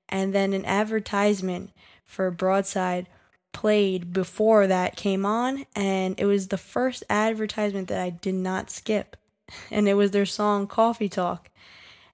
and 0.09 0.35
then 0.35 0.53
an 0.53 0.64
advertisement 0.64 1.71
for 2.05 2.31
Broadside 2.31 3.07
played 3.53 4.12
before 4.12 4.66
that 4.66 4.97
came 4.97 5.25
on 5.25 5.64
and 5.75 6.19
it 6.21 6.27
was 6.27 6.49
the 6.49 6.59
first 6.59 7.03
advertisement 7.09 7.88
that 7.88 8.01
I 8.01 8.11
did 8.11 8.35
not 8.35 8.71
skip. 8.71 9.16
And 9.71 9.88
it 9.88 9.95
was 9.95 10.11
their 10.11 10.27
song 10.27 10.66
Coffee 10.66 11.09
Talk. 11.09 11.51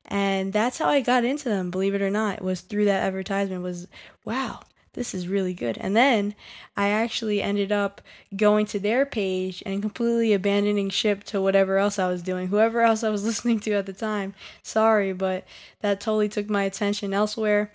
And 0.04 0.52
that's 0.52 0.76
how 0.76 0.88
I 0.88 1.00
got 1.00 1.24
into 1.24 1.48
them 1.48 1.70
believe 1.70 1.94
it 1.94 2.02
or 2.02 2.10
not. 2.10 2.42
Was 2.42 2.60
through 2.60 2.84
that 2.84 3.02
advertisement 3.02 3.62
was 3.62 3.88
wow 4.24 4.60
this 4.94 5.14
is 5.14 5.26
really 5.26 5.54
good. 5.54 5.78
And 5.78 5.96
then 5.96 6.34
I 6.76 6.88
actually 6.88 7.40
ended 7.40 7.72
up 7.72 8.02
going 8.36 8.66
to 8.66 8.78
their 8.78 9.06
page 9.06 9.62
and 9.64 9.80
completely 9.80 10.34
abandoning 10.34 10.90
ship 10.90 11.24
to 11.24 11.40
whatever 11.40 11.78
else 11.78 11.98
I 11.98 12.08
was 12.08 12.22
doing. 12.22 12.48
Whoever 12.48 12.82
else 12.82 13.02
I 13.02 13.08
was 13.08 13.24
listening 13.30 13.60
to 13.60 13.72
at 13.72 13.86
the 13.86 13.92
time 13.92 14.34
sorry 14.62 15.12
but 15.12 15.44
that 15.80 16.00
totally 16.00 16.28
took 16.28 16.48
my 16.48 16.64
attention 16.64 17.14
elsewhere 17.14 17.72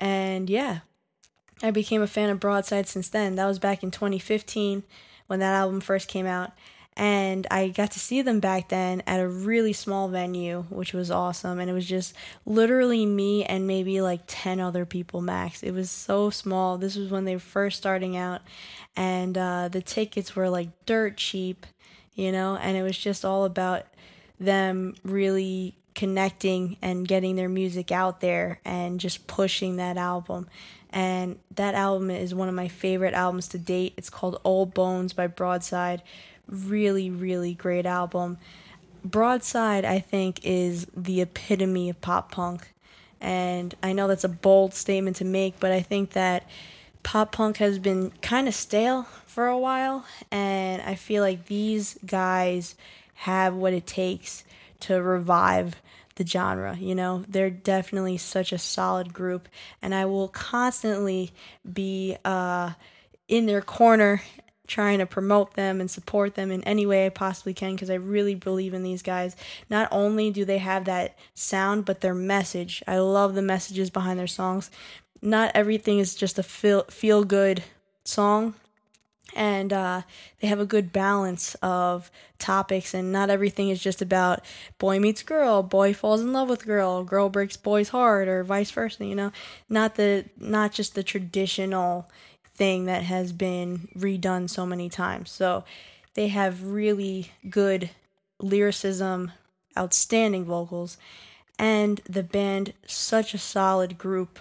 and 0.00 0.50
yeah 0.50 0.80
I 1.62 1.70
became 1.70 2.02
a 2.02 2.06
fan 2.06 2.30
of 2.30 2.40
Broadside 2.40 2.88
since 2.88 3.08
then. 3.08 3.34
That 3.34 3.46
was 3.46 3.58
back 3.58 3.82
in 3.82 3.90
2015 3.90 4.82
when 5.26 5.40
that 5.40 5.54
album 5.54 5.80
first 5.80 6.08
came 6.08 6.26
out. 6.26 6.52
And 6.96 7.46
I 7.50 7.68
got 7.68 7.92
to 7.92 8.00
see 8.00 8.20
them 8.20 8.40
back 8.40 8.68
then 8.68 9.02
at 9.06 9.20
a 9.20 9.28
really 9.28 9.72
small 9.72 10.08
venue, 10.08 10.64
which 10.70 10.92
was 10.92 11.10
awesome. 11.10 11.58
And 11.58 11.70
it 11.70 11.72
was 11.72 11.86
just 11.86 12.14
literally 12.44 13.06
me 13.06 13.44
and 13.44 13.66
maybe 13.66 14.00
like 14.00 14.22
10 14.26 14.60
other 14.60 14.84
people 14.84 15.20
max. 15.20 15.62
It 15.62 15.70
was 15.72 15.90
so 15.90 16.30
small. 16.30 16.78
This 16.78 16.96
was 16.96 17.10
when 17.10 17.24
they 17.24 17.34
were 17.34 17.40
first 17.40 17.78
starting 17.78 18.16
out. 18.16 18.42
And 18.96 19.38
uh, 19.38 19.68
the 19.68 19.82
tickets 19.82 20.34
were 20.34 20.50
like 20.50 20.68
dirt 20.84 21.16
cheap, 21.16 21.64
you 22.14 22.32
know? 22.32 22.56
And 22.56 22.76
it 22.76 22.82
was 22.82 22.98
just 22.98 23.24
all 23.24 23.44
about 23.44 23.84
them 24.38 24.94
really 25.04 25.76
connecting 25.94 26.76
and 26.80 27.06
getting 27.06 27.36
their 27.36 27.48
music 27.48 27.90
out 27.90 28.20
there 28.20 28.60
and 28.64 29.00
just 29.00 29.26
pushing 29.26 29.76
that 29.76 29.96
album 29.96 30.46
and 30.92 31.38
that 31.54 31.74
album 31.74 32.10
is 32.10 32.34
one 32.34 32.48
of 32.48 32.54
my 32.54 32.68
favorite 32.68 33.14
albums 33.14 33.48
to 33.48 33.58
date. 33.58 33.94
It's 33.96 34.10
called 34.10 34.40
Old 34.44 34.74
Bones 34.74 35.12
by 35.12 35.28
Broadside. 35.28 36.02
Really, 36.48 37.10
really 37.10 37.54
great 37.54 37.86
album. 37.86 38.38
Broadside, 39.04 39.84
I 39.84 40.00
think, 40.00 40.40
is 40.42 40.86
the 40.96 41.20
epitome 41.20 41.88
of 41.90 42.00
pop 42.00 42.32
punk. 42.32 42.72
And 43.20 43.74
I 43.82 43.92
know 43.92 44.08
that's 44.08 44.24
a 44.24 44.28
bold 44.28 44.74
statement 44.74 45.16
to 45.16 45.24
make, 45.24 45.60
but 45.60 45.70
I 45.70 45.80
think 45.80 46.10
that 46.10 46.44
pop 47.02 47.32
punk 47.32 47.58
has 47.58 47.78
been 47.78 48.10
kind 48.20 48.48
of 48.48 48.54
stale 48.54 49.04
for 49.26 49.46
a 49.46 49.58
while. 49.58 50.04
And 50.32 50.82
I 50.82 50.96
feel 50.96 51.22
like 51.22 51.46
these 51.46 51.98
guys 52.04 52.74
have 53.14 53.54
what 53.54 53.74
it 53.74 53.86
takes 53.86 54.44
to 54.82 55.02
revive 55.02 55.76
the 56.16 56.26
genre. 56.26 56.76
You 56.76 56.94
know, 56.94 57.24
they're 57.28 57.50
definitely 57.50 58.18
such 58.18 58.52
a 58.52 58.58
solid 58.58 59.12
group, 59.12 59.48
and 59.80 59.94
I 59.94 60.06
will 60.06 60.28
constantly 60.28 61.32
be 61.70 62.16
uh, 62.24 62.72
in 63.28 63.46
their 63.46 63.62
corner 63.62 64.22
trying 64.66 64.98
to 64.98 65.06
promote 65.06 65.54
them 65.54 65.80
and 65.80 65.90
support 65.90 66.36
them 66.36 66.52
in 66.52 66.62
any 66.62 66.86
way 66.86 67.04
I 67.04 67.08
possibly 67.08 67.54
can 67.54 67.74
because 67.74 67.90
I 67.90 67.94
really 67.94 68.36
believe 68.36 68.72
in 68.72 68.84
these 68.84 69.02
guys. 69.02 69.34
Not 69.68 69.88
only 69.90 70.30
do 70.30 70.44
they 70.44 70.58
have 70.58 70.84
that 70.84 71.18
sound, 71.34 71.84
but 71.84 72.00
their 72.00 72.14
message. 72.14 72.82
I 72.86 72.98
love 72.98 73.34
the 73.34 73.42
messages 73.42 73.90
behind 73.90 74.18
their 74.18 74.28
songs. 74.28 74.70
Not 75.20 75.50
everything 75.54 75.98
is 75.98 76.14
just 76.14 76.38
a 76.38 76.42
feel 76.42 76.84
feel 76.84 77.24
good 77.24 77.64
song 78.04 78.54
and 79.34 79.72
uh, 79.72 80.02
they 80.40 80.48
have 80.48 80.60
a 80.60 80.66
good 80.66 80.92
balance 80.92 81.54
of 81.62 82.10
topics 82.38 82.94
and 82.94 83.12
not 83.12 83.30
everything 83.30 83.68
is 83.68 83.82
just 83.82 84.00
about 84.00 84.40
boy 84.78 84.98
meets 84.98 85.22
girl 85.22 85.62
boy 85.62 85.92
falls 85.92 86.20
in 86.20 86.32
love 86.32 86.48
with 86.48 86.64
girl 86.64 87.04
girl 87.04 87.28
breaks 87.28 87.56
boy's 87.56 87.90
heart 87.90 88.28
or 88.28 88.42
vice 88.42 88.70
versa 88.70 89.04
you 89.04 89.14
know? 89.14 89.32
Not 89.68 89.96
the 89.96 90.24
not 90.38 90.72
just 90.72 90.94
the 90.94 91.02
traditional 91.02 92.08
thing 92.54 92.84
that 92.84 93.02
has 93.04 93.32
been 93.32 93.88
redone 93.96 94.48
so 94.50 94.66
many 94.66 94.90
times. 94.90 95.30
So 95.30 95.64
they 96.14 96.28
have 96.28 96.62
really 96.62 97.32
good 97.48 97.90
lyricism 98.38 99.32
outstanding 99.78 100.44
vocals 100.44 100.98
and 101.58 102.00
the 102.08 102.22
band 102.22 102.72
such 102.86 103.32
a 103.32 103.38
solid 103.38 103.96
group 103.96 104.38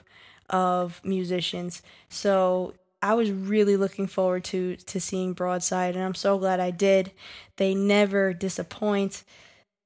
of 0.50 1.00
musicians. 1.04 1.82
So 2.10 2.74
I 3.02 3.14
was 3.14 3.32
really 3.32 3.78
looking 3.78 4.08
forward 4.08 4.44
to 4.46 4.76
to 4.76 5.00
seeing 5.00 5.34
Broadside, 5.34 5.96
and 5.96 6.04
I'm 6.04 6.16
so 6.16 6.38
glad 6.38 6.60
I 6.60 6.72
did. 6.72 7.12
They 7.58 7.74
never 7.74 8.34
disappoint. 8.34 9.24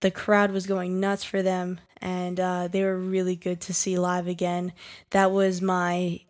The 0.02 0.12
crowd 0.12 0.52
was 0.52 0.67
going 0.67 0.99
nuts 0.99 1.23
for 1.23 1.41
them, 1.41 1.80
and 2.02 2.39
uh, 2.39 2.67
they 2.67 2.84
were 2.84 2.97
really 2.97 3.36
good 3.36 3.62
to 3.62 3.73
see 3.73 3.97
live 3.97 4.28
again. 4.28 4.73
That 5.12 5.32
was 5.32 5.62
my 5.62 6.21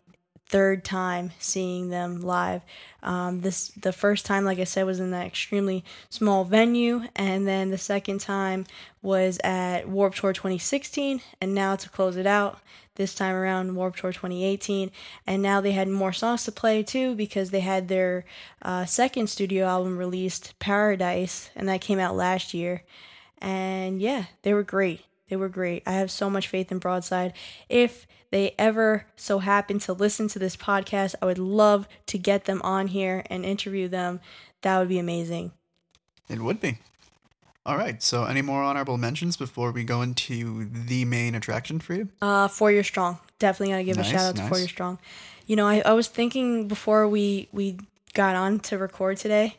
third 0.46 0.84
time 0.84 1.32
seeing 1.38 1.88
them 1.88 2.20
live. 2.20 2.62
Um, 3.02 3.40
this 3.40 3.68
the 3.68 3.92
first 3.92 4.26
time, 4.26 4.44
like 4.44 4.58
I 4.58 4.64
said, 4.64 4.84
was 4.84 5.00
in 5.00 5.10
that 5.10 5.26
extremely 5.26 5.84
small 6.10 6.44
venue, 6.44 7.04
and 7.16 7.48
then 7.48 7.70
the 7.70 7.78
second 7.78 8.20
time 8.20 8.66
was 9.02 9.38
at 9.42 9.88
Warped 9.88 10.18
Tour 10.18 10.32
2016, 10.32 11.20
and 11.40 11.54
now 11.54 11.76
to 11.76 11.88
close 11.88 12.16
it 12.16 12.26
out, 12.26 12.60
this 12.96 13.14
time 13.14 13.34
around 13.34 13.74
Warped 13.74 13.98
Tour 13.98 14.12
2018, 14.12 14.90
and 15.26 15.42
now 15.42 15.60
they 15.60 15.72
had 15.72 15.88
more 15.88 16.12
songs 16.12 16.44
to 16.44 16.52
play 16.52 16.82
too 16.82 17.14
because 17.14 17.50
they 17.50 17.60
had 17.60 17.88
their 17.88 18.24
uh, 18.62 18.84
second 18.84 19.28
studio 19.28 19.66
album 19.66 19.98
released, 19.98 20.58
Paradise, 20.58 21.50
and 21.56 21.68
that 21.68 21.80
came 21.80 21.98
out 21.98 22.16
last 22.16 22.54
year. 22.54 22.84
And 23.38 24.00
yeah, 24.00 24.26
they 24.42 24.54
were 24.54 24.62
great. 24.62 25.02
They 25.28 25.36
were 25.36 25.48
great. 25.48 25.82
I 25.86 25.92
have 25.92 26.10
so 26.10 26.28
much 26.28 26.48
faith 26.48 26.70
in 26.70 26.78
Broadside. 26.78 27.32
If 27.68 28.06
they 28.30 28.54
ever 28.58 29.06
so 29.16 29.38
happen 29.38 29.78
to 29.80 29.92
listen 29.92 30.28
to 30.28 30.38
this 30.38 30.56
podcast, 30.56 31.14
I 31.22 31.26
would 31.26 31.38
love 31.38 31.88
to 32.06 32.18
get 32.18 32.44
them 32.44 32.60
on 32.62 32.88
here 32.88 33.24
and 33.30 33.44
interview 33.44 33.88
them. 33.88 34.20
That 34.62 34.78
would 34.78 34.88
be 34.88 34.98
amazing. 34.98 35.52
It 36.28 36.40
would 36.40 36.60
be. 36.60 36.78
All 37.66 37.76
right. 37.76 38.02
So, 38.02 38.24
any 38.24 38.42
more 38.42 38.62
honorable 38.62 38.98
mentions 38.98 39.36
before 39.36 39.72
we 39.72 39.84
go 39.84 40.02
into 40.02 40.68
the 40.70 41.04
main 41.06 41.34
attraction 41.34 41.80
for 41.80 41.94
you? 41.94 42.08
Uh, 42.20 42.48
Four 42.48 42.70
Year 42.70 42.84
Strong. 42.84 43.18
Definitely 43.38 43.72
gotta 43.72 43.84
give 43.84 43.96
nice, 43.96 44.08
a 44.08 44.10
shout 44.10 44.20
out 44.20 44.36
nice. 44.36 44.44
to 44.44 44.48
Four 44.48 44.58
Year 44.58 44.68
Strong. 44.68 44.98
You 45.46 45.56
know, 45.56 45.66
I, 45.66 45.82
I 45.84 45.92
was 45.92 46.08
thinking 46.08 46.68
before 46.68 47.08
we 47.08 47.48
we 47.52 47.78
got 48.12 48.36
on 48.36 48.60
to 48.60 48.78
record 48.78 49.16
today. 49.16 49.56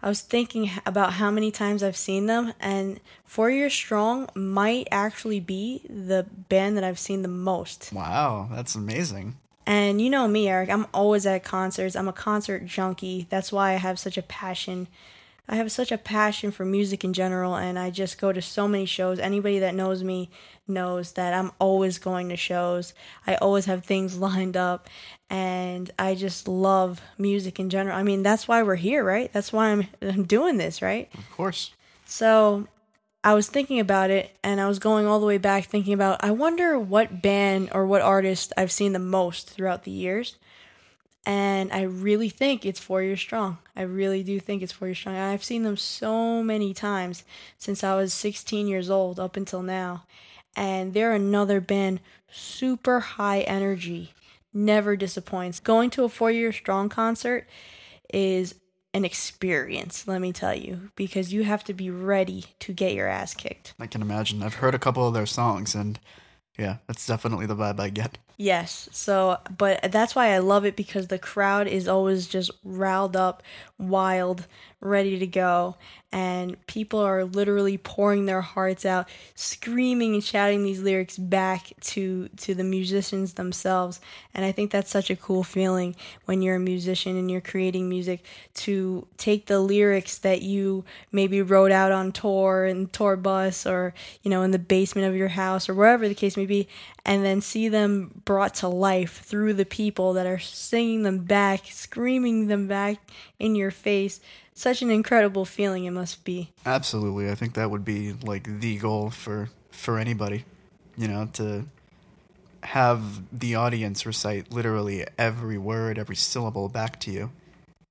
I 0.00 0.08
was 0.08 0.20
thinking 0.20 0.70
about 0.86 1.14
how 1.14 1.30
many 1.32 1.50
times 1.50 1.82
I've 1.82 1.96
seen 1.96 2.26
them, 2.26 2.52
and 2.60 3.00
Four 3.24 3.50
Year 3.50 3.70
Strong 3.70 4.30
might 4.36 4.86
actually 4.92 5.40
be 5.40 5.82
the 5.88 6.26
band 6.48 6.76
that 6.76 6.84
I've 6.84 7.00
seen 7.00 7.22
the 7.22 7.28
most. 7.28 7.92
Wow, 7.92 8.48
that's 8.52 8.76
amazing. 8.76 9.36
And 9.66 10.00
you 10.00 10.08
know 10.08 10.28
me, 10.28 10.48
Eric, 10.48 10.70
I'm 10.70 10.86
always 10.94 11.26
at 11.26 11.42
concerts. 11.42 11.96
I'm 11.96 12.08
a 12.08 12.12
concert 12.12 12.64
junkie. 12.64 13.26
That's 13.28 13.52
why 13.52 13.72
I 13.72 13.74
have 13.74 13.98
such 13.98 14.16
a 14.16 14.22
passion. 14.22 14.86
I 15.48 15.56
have 15.56 15.72
such 15.72 15.90
a 15.90 15.98
passion 15.98 16.50
for 16.50 16.64
music 16.64 17.04
in 17.04 17.12
general, 17.14 17.56
and 17.56 17.78
I 17.78 17.90
just 17.90 18.20
go 18.20 18.32
to 18.32 18.42
so 18.42 18.68
many 18.68 18.84
shows. 18.84 19.18
Anybody 19.18 19.60
that 19.60 19.74
knows 19.74 20.04
me 20.04 20.30
knows 20.66 21.12
that 21.12 21.32
I'm 21.32 21.52
always 21.58 21.98
going 21.98 22.28
to 22.28 22.36
shows. 22.36 22.92
I 23.26 23.36
always 23.36 23.64
have 23.64 23.84
things 23.84 24.18
lined 24.28 24.56
up, 24.56 24.88
and 25.30 25.90
I 25.98 26.14
just 26.14 26.48
love 26.48 27.00
music 27.16 27.58
in 27.58 27.70
general. 27.70 27.96
I 27.96 28.02
mean, 28.02 28.22
that's 28.22 28.46
why 28.46 28.62
we're 28.62 28.76
here, 28.76 29.02
right? 29.02 29.32
That's 29.32 29.52
why 29.52 29.68
I'm, 29.68 29.86
I'm 30.02 30.24
doing 30.24 30.58
this, 30.58 30.82
right? 30.82 31.08
Of 31.14 31.30
course. 31.30 31.72
So 32.04 32.68
I 33.24 33.34
was 33.34 33.48
thinking 33.48 33.80
about 33.80 34.10
it 34.10 34.34
and 34.42 34.60
I 34.60 34.68
was 34.68 34.78
going 34.78 35.06
all 35.06 35.20
the 35.20 35.26
way 35.26 35.38
back 35.38 35.64
thinking 35.64 35.92
about 35.92 36.22
I 36.24 36.30
wonder 36.30 36.78
what 36.78 37.20
band 37.20 37.68
or 37.72 37.86
what 37.86 38.00
artist 38.00 38.52
I've 38.56 38.72
seen 38.72 38.92
the 38.92 38.98
most 38.98 39.50
throughout 39.50 39.84
the 39.84 39.90
years. 39.90 40.36
And 41.28 41.70
I 41.74 41.82
really 41.82 42.30
think 42.30 42.64
it's 42.64 42.80
Four 42.80 43.02
Years 43.02 43.20
Strong. 43.20 43.58
I 43.76 43.82
really 43.82 44.22
do 44.22 44.40
think 44.40 44.62
it's 44.62 44.72
Four 44.72 44.88
Years 44.88 44.96
Strong. 44.96 45.16
I've 45.16 45.44
seen 45.44 45.62
them 45.62 45.76
so 45.76 46.42
many 46.42 46.72
times 46.72 47.22
since 47.58 47.84
I 47.84 47.94
was 47.96 48.14
16 48.14 48.66
years 48.66 48.88
old 48.88 49.20
up 49.20 49.36
until 49.36 49.62
now. 49.62 50.06
And 50.56 50.94
they're 50.94 51.12
another 51.12 51.60
band, 51.60 52.00
super 52.30 53.00
high 53.00 53.40
energy, 53.40 54.14
never 54.54 54.96
disappoints. 54.96 55.60
Going 55.60 55.90
to 55.90 56.04
a 56.04 56.08
four 56.08 56.30
year 56.30 56.50
strong 56.50 56.88
concert 56.88 57.46
is 58.12 58.54
an 58.94 59.04
experience, 59.04 60.08
let 60.08 60.22
me 60.22 60.32
tell 60.32 60.54
you, 60.54 60.90
because 60.96 61.30
you 61.30 61.44
have 61.44 61.62
to 61.64 61.74
be 61.74 61.90
ready 61.90 62.46
to 62.60 62.72
get 62.72 62.94
your 62.94 63.06
ass 63.06 63.34
kicked. 63.34 63.74
I 63.78 63.86
can 63.86 64.00
imagine. 64.00 64.42
I've 64.42 64.54
heard 64.54 64.74
a 64.74 64.78
couple 64.78 65.06
of 65.06 65.12
their 65.12 65.26
songs, 65.26 65.74
and 65.74 66.00
yeah, 66.58 66.78
that's 66.86 67.06
definitely 67.06 67.44
the 67.44 67.54
vibe 67.54 67.78
I 67.78 67.90
get. 67.90 68.16
Yes. 68.40 68.88
So, 68.92 69.38
but 69.56 69.90
that's 69.90 70.14
why 70.14 70.32
I 70.32 70.38
love 70.38 70.64
it 70.64 70.76
because 70.76 71.08
the 71.08 71.18
crowd 71.18 71.66
is 71.66 71.88
always 71.88 72.28
just 72.28 72.52
riled 72.62 73.16
up, 73.16 73.42
wild, 73.78 74.46
ready 74.80 75.18
to 75.18 75.26
go. 75.26 75.76
And 76.10 76.56
people 76.66 77.00
are 77.00 77.24
literally 77.24 77.76
pouring 77.76 78.24
their 78.24 78.40
hearts 78.40 78.86
out, 78.86 79.10
screaming 79.34 80.14
and 80.14 80.24
shouting 80.24 80.62
these 80.62 80.80
lyrics 80.80 81.18
back 81.18 81.72
to, 81.82 82.28
to 82.38 82.54
the 82.54 82.64
musicians 82.64 83.34
themselves. 83.34 84.00
And 84.32 84.42
I 84.42 84.52
think 84.52 84.70
that's 84.70 84.90
such 84.90 85.10
a 85.10 85.16
cool 85.16 85.42
feeling 85.42 85.96
when 86.24 86.40
you're 86.40 86.56
a 86.56 86.60
musician 86.60 87.18
and 87.18 87.30
you're 87.30 87.42
creating 87.42 87.90
music 87.90 88.24
to 88.54 89.06
take 89.18 89.46
the 89.46 89.60
lyrics 89.60 90.16
that 90.18 90.40
you 90.40 90.84
maybe 91.12 91.42
wrote 91.42 91.72
out 91.72 91.92
on 91.92 92.12
tour 92.12 92.64
and 92.64 92.90
tour 92.90 93.16
bus 93.16 93.66
or, 93.66 93.92
you 94.22 94.30
know, 94.30 94.42
in 94.42 94.50
the 94.50 94.58
basement 94.58 95.06
of 95.06 95.14
your 95.14 95.28
house 95.28 95.68
or 95.68 95.74
wherever 95.74 96.08
the 96.08 96.14
case 96.14 96.38
may 96.38 96.46
be, 96.46 96.68
and 97.04 97.22
then 97.22 97.42
see 97.42 97.68
them 97.68 98.22
brought 98.24 98.54
to 98.54 98.68
life 98.68 99.20
through 99.24 99.52
the 99.52 99.66
people 99.66 100.14
that 100.14 100.26
are 100.26 100.38
singing 100.38 101.02
them 101.02 101.18
back, 101.24 101.66
screaming 101.66 102.46
them 102.46 102.66
back 102.66 102.98
in 103.38 103.54
your 103.54 103.70
face 103.70 104.20
such 104.58 104.82
an 104.82 104.90
incredible 104.90 105.44
feeling 105.44 105.84
it 105.84 105.92
must 105.92 106.24
be. 106.24 106.52
Absolutely. 106.66 107.30
I 107.30 107.34
think 107.34 107.54
that 107.54 107.70
would 107.70 107.84
be 107.84 108.12
like 108.12 108.60
the 108.60 108.76
goal 108.78 109.10
for 109.10 109.50
for 109.70 109.98
anybody, 109.98 110.44
you 110.96 111.06
know, 111.06 111.28
to 111.34 111.66
have 112.64 113.22
the 113.38 113.54
audience 113.54 114.04
recite 114.04 114.52
literally 114.52 115.06
every 115.16 115.58
word, 115.58 115.98
every 115.98 116.16
syllable 116.16 116.68
back 116.68 116.98
to 117.00 117.10
you, 117.10 117.30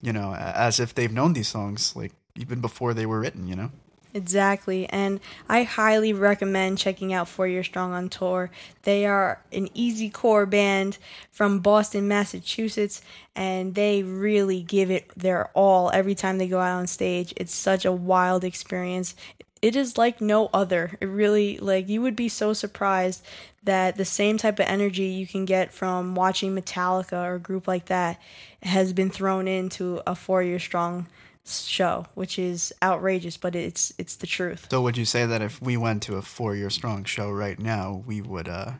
you 0.02 0.12
know, 0.12 0.36
as 0.36 0.80
if 0.80 0.94
they've 0.94 1.12
known 1.12 1.34
these 1.34 1.48
songs 1.48 1.96
like 1.96 2.12
even 2.36 2.60
before 2.60 2.94
they 2.94 3.06
were 3.06 3.20
written, 3.20 3.48
you 3.48 3.56
know. 3.56 3.72
Exactly. 4.18 4.90
And 4.90 5.20
I 5.48 5.62
highly 5.62 6.12
recommend 6.12 6.80
checking 6.80 7.14
out 7.14 7.28
Four 7.28 7.48
Year 7.48 7.64
Strong 7.64 7.94
on 7.94 8.10
Tour. 8.10 8.50
They 8.82 9.06
are 9.06 9.44
an 9.52 9.68
easycore 9.70 10.50
band 10.50 10.98
from 11.30 11.60
Boston, 11.60 12.08
Massachusetts, 12.08 13.04
and 13.36 13.76
they 13.76 14.02
really 14.02 14.64
give 14.64 14.90
it 14.90 15.08
their 15.16 15.52
all 15.54 15.92
every 15.94 16.16
time 16.16 16.40
they 16.40 16.48
go 16.48 16.60
out 16.60 16.80
on 16.80 16.88
stage. 16.88 17.32
It's 17.38 17.54
such 17.54 17.86
a 17.86 17.92
wild 17.92 18.44
experience. 18.44 19.14
It 19.62 19.76
is 19.76 20.00
like 20.00 20.20
no 20.20 20.50
other. 20.52 20.98
It 21.00 21.06
really, 21.06 21.60
like, 21.60 21.88
you 21.88 22.02
would 22.02 22.16
be 22.16 22.30
so 22.30 22.54
surprised 22.54 23.24
that 23.64 23.98
the 23.98 24.06
same 24.06 24.38
type 24.40 24.58
of 24.58 24.66
energy 24.66 25.04
you 25.04 25.28
can 25.28 25.46
get 25.46 25.72
from 25.72 26.16
watching 26.16 26.56
Metallica 26.56 27.24
or 27.24 27.36
a 27.36 27.40
group 27.40 27.68
like 27.68 27.86
that 27.86 28.20
has 28.64 28.94
been 28.94 29.12
thrown 29.12 29.48
into 29.48 30.02
a 30.08 30.16
Four 30.16 30.42
Year 30.42 30.58
Strong 30.58 31.06
show, 31.50 32.06
which 32.14 32.38
is 32.38 32.74
outrageous, 32.82 33.38
but 33.38 33.56
it's 33.56 33.94
it's 33.98 34.16
the 34.16 34.28
truth. 34.28 34.68
So 34.70 34.82
would 34.82 34.98
you 34.98 35.06
say 35.06 35.26
that 35.26 35.42
if 35.42 35.62
we 35.62 35.78
went 35.78 36.04
to 36.04 36.16
a 36.16 36.22
four 36.22 36.56
year 36.56 36.70
strong 36.70 37.04
show 37.04 37.32
right 37.32 37.60
now, 37.60 38.04
we 38.06 38.22
would 38.22 38.48
uh 38.48 38.74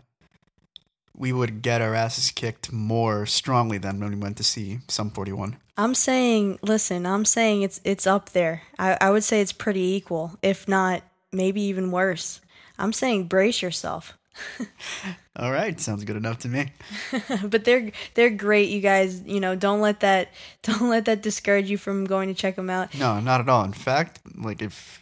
we 1.16 1.34
would 1.34 1.62
get 1.62 1.82
our 1.82 1.96
asses 1.96 2.32
kicked 2.32 2.72
more 2.72 3.26
strongly 3.26 3.78
than 3.80 4.00
when 4.00 4.12
we 4.12 4.18
went 4.18 4.38
to 4.38 4.44
see 4.44 4.80
Sum 4.88 5.10
41? 5.10 5.58
I'm 5.76 5.96
saying, 5.96 6.60
listen, 6.62 7.06
I'm 7.06 7.26
saying 7.26 7.64
it's 7.64 7.82
it's 7.84 8.08
up 8.08 8.30
there. 8.30 8.64
I, 8.80 8.98
I 9.02 9.10
would 9.10 9.24
say 9.24 9.42
it's 9.42 9.54
pretty 9.54 9.96
equal, 9.96 10.38
if 10.42 10.68
not 10.68 11.04
maybe 11.32 11.62
even 11.62 11.92
worse. 11.92 12.42
I'm 12.80 12.94
saying 12.94 13.28
brace 13.28 13.62
yourself. 13.62 14.17
All 15.36 15.52
right, 15.52 15.80
sounds 15.80 16.04
good 16.04 16.16
enough 16.16 16.40
to 16.40 16.48
me. 16.48 16.72
but 17.44 17.64
they're 17.64 17.92
they're 18.16 18.30
great, 18.30 18.70
you 18.70 18.82
guys. 18.82 19.22
You 19.24 19.40
know, 19.40 19.56
don't 19.56 19.82
let 19.82 20.00
that 20.02 20.32
don't 20.64 20.90
let 20.90 21.06
that 21.06 21.22
discourage 21.22 21.70
you 21.70 21.78
from 21.78 22.06
going 22.06 22.28
to 22.30 22.34
check 22.34 22.56
them 22.56 22.70
out. 22.70 22.94
No, 22.96 23.20
not 23.20 23.42
at 23.42 23.50
all. 23.50 23.64
In 23.64 23.74
fact, 23.74 24.20
like 24.36 24.62
if 24.62 25.00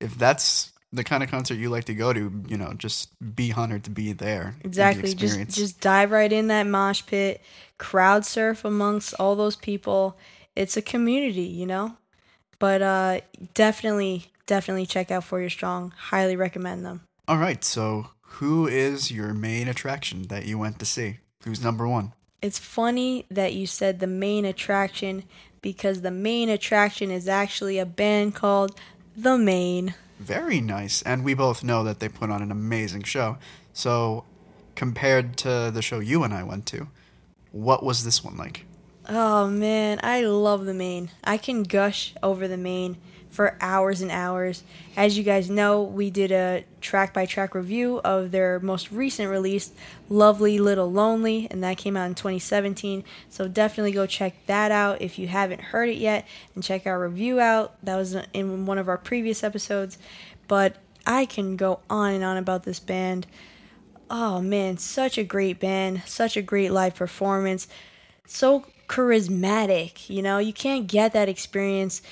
if 0.00 0.16
that's 0.16 0.72
the 0.92 1.04
kind 1.04 1.22
of 1.22 1.30
concert 1.30 1.54
you 1.54 1.68
like 1.68 1.84
to 1.84 1.94
go 1.94 2.12
to, 2.12 2.32
you 2.48 2.56
know, 2.56 2.72
just 2.76 3.10
be 3.34 3.52
honored 3.52 3.84
to 3.84 3.90
be 3.90 4.12
there. 4.12 4.56
Exactly. 4.64 5.10
The 5.10 5.14
just 5.14 5.50
just 5.50 5.80
dive 5.80 6.10
right 6.10 6.32
in 6.32 6.48
that 6.48 6.66
mosh 6.66 7.04
pit, 7.06 7.42
crowd 7.78 8.24
surf 8.24 8.64
amongst 8.64 9.14
all 9.14 9.36
those 9.36 9.56
people. 9.56 10.16
It's 10.54 10.76
a 10.76 10.82
community, 10.82 11.42
you 11.42 11.66
know. 11.66 11.96
But 12.58 12.82
uh 12.82 13.20
definitely 13.52 14.30
definitely 14.46 14.86
check 14.86 15.10
out 15.10 15.24
Four 15.24 15.40
Year 15.40 15.50
Strong. 15.50 15.92
Highly 15.96 16.36
recommend 16.36 16.84
them. 16.84 17.02
All 17.28 17.36
right, 17.38 17.62
so 17.64 18.10
who 18.36 18.66
is 18.66 19.10
your 19.10 19.32
main 19.32 19.66
attraction 19.66 20.24
that 20.24 20.44
you 20.44 20.58
went 20.58 20.78
to 20.78 20.84
see? 20.84 21.18
Who's 21.44 21.64
number 21.64 21.88
one? 21.88 22.12
It's 22.42 22.58
funny 22.58 23.24
that 23.30 23.54
you 23.54 23.66
said 23.66 23.98
the 23.98 24.06
main 24.06 24.44
attraction 24.44 25.24
because 25.62 26.02
the 26.02 26.10
main 26.10 26.50
attraction 26.50 27.10
is 27.10 27.28
actually 27.28 27.78
a 27.78 27.86
band 27.86 28.34
called 28.34 28.78
The 29.16 29.38
Maine. 29.38 29.94
Very 30.20 30.60
nice. 30.60 31.00
And 31.02 31.24
we 31.24 31.32
both 31.32 31.64
know 31.64 31.82
that 31.84 31.98
they 31.98 32.10
put 32.10 32.28
on 32.28 32.42
an 32.42 32.50
amazing 32.50 33.04
show. 33.04 33.38
So, 33.72 34.24
compared 34.74 35.38
to 35.38 35.70
the 35.72 35.80
show 35.80 36.00
you 36.00 36.22
and 36.22 36.34
I 36.34 36.42
went 36.42 36.66
to, 36.66 36.88
what 37.52 37.82
was 37.82 38.04
this 38.04 38.22
one 38.22 38.36
like? 38.36 38.66
Oh 39.08 39.48
man, 39.48 39.98
I 40.02 40.20
love 40.20 40.66
The 40.66 40.74
Maine. 40.74 41.10
I 41.24 41.38
can 41.38 41.62
gush 41.62 42.12
over 42.22 42.46
The 42.46 42.58
Maine 42.58 42.98
for 43.36 43.54
hours 43.60 44.00
and 44.00 44.10
hours. 44.10 44.62
As 44.96 45.18
you 45.18 45.22
guys 45.22 45.50
know, 45.50 45.82
we 45.82 46.10
did 46.10 46.32
a 46.32 46.64
track 46.80 47.12
by 47.12 47.26
track 47.26 47.54
review 47.54 48.00
of 48.02 48.30
their 48.30 48.58
most 48.60 48.90
recent 48.90 49.30
release, 49.30 49.72
Lovely 50.08 50.58
Little 50.58 50.90
Lonely, 50.90 51.46
and 51.50 51.62
that 51.62 51.76
came 51.76 51.98
out 51.98 52.06
in 52.06 52.14
2017. 52.14 53.04
So 53.28 53.46
definitely 53.46 53.92
go 53.92 54.06
check 54.06 54.34
that 54.46 54.72
out 54.72 55.02
if 55.02 55.18
you 55.18 55.28
haven't 55.28 55.60
heard 55.60 55.90
it 55.90 55.98
yet 55.98 56.26
and 56.54 56.64
check 56.64 56.86
our 56.86 56.98
review 56.98 57.38
out. 57.38 57.76
That 57.84 57.96
was 57.96 58.16
in 58.32 58.64
one 58.64 58.78
of 58.78 58.88
our 58.88 58.96
previous 58.96 59.44
episodes. 59.44 59.98
But 60.48 60.76
I 61.06 61.26
can 61.26 61.56
go 61.56 61.80
on 61.90 62.14
and 62.14 62.24
on 62.24 62.38
about 62.38 62.62
this 62.64 62.80
band. 62.80 63.26
Oh 64.08 64.40
man, 64.40 64.78
such 64.78 65.18
a 65.18 65.24
great 65.24 65.60
band, 65.60 66.04
such 66.06 66.38
a 66.38 66.42
great 66.42 66.72
live 66.72 66.94
performance. 66.94 67.68
So 68.26 68.64
charismatic, 68.88 70.08
you 70.08 70.22
know, 70.22 70.38
you 70.38 70.52
can't 70.52 70.86
get 70.86 71.12
that 71.12 71.28
experience. 71.28 72.02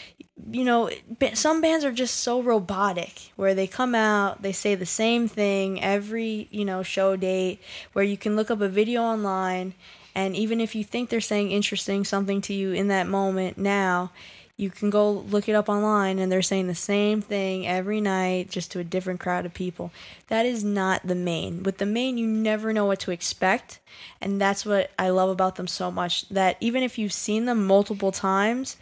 You 0.51 0.65
know, 0.65 0.91
some 1.35 1.61
bands 1.61 1.85
are 1.85 1.93
just 1.93 2.17
so 2.21 2.43
robotic 2.43 3.33
where 3.37 3.55
they 3.55 3.67
come 3.67 3.95
out, 3.95 4.43
they 4.43 4.53
say 4.53 4.75
the 4.75 4.87
same 4.87 5.29
thing 5.29 5.83
every, 5.83 6.49
you 6.51 6.65
know, 6.65 6.83
show 6.83 7.17
date, 7.17 7.61
where 7.93 8.05
you 8.05 8.17
can 8.17 8.37
look 8.37 8.51
up 8.51 8.61
a 8.61 8.69
video 8.69 9.03
online 9.03 9.75
and 10.15 10.37
even 10.37 10.61
if 10.61 10.75
you 10.75 10.85
think 10.85 11.11
they're 11.11 11.21
saying 11.21 11.51
interesting 11.51 12.05
something 12.05 12.41
to 12.43 12.55
you 12.55 12.73
in 12.73 12.89
that 12.89 13.09
moment 13.09 13.59
now, 13.59 14.13
you 14.57 14.71
can 14.71 14.89
go 14.89 15.11
look 15.11 15.49
it 15.49 15.55
up 15.55 15.69
online 15.69 16.19
and 16.19 16.31
they're 16.31 16.43
saying 16.43 16.69
the 16.69 16.75
same 16.75 17.21
thing 17.21 17.67
every 17.67 18.01
night 18.01 18.51
just 18.51 18.71
to 18.73 18.79
a 18.79 18.85
different 18.85 19.19
crowd 19.19 19.45
of 19.45 19.53
people. 19.53 19.91
That 20.29 20.47
is 20.47 20.63
not 20.63 21.05
the 21.05 21.17
Maine 21.17 21.65
With 21.65 21.79
the 21.79 21.87
Maine 21.87 22.19
you 22.19 22.27
never 22.27 22.73
know 22.73 22.87
what 22.87 23.01
to 23.01 23.11
expect. 23.11 23.81
And 24.21 24.41
that's 24.41 24.65
what 24.65 24.93
I 24.99 25.09
love 25.11 25.31
about 25.31 25.57
them 25.57 25.67
so 25.67 25.91
much 25.91 26.29
that 26.29 26.57
even 26.61 26.83
if 26.83 26.99
you've 26.99 27.13
seen 27.13 27.47
them 27.47 27.67
multiple 27.67 28.13
times, 28.13 28.77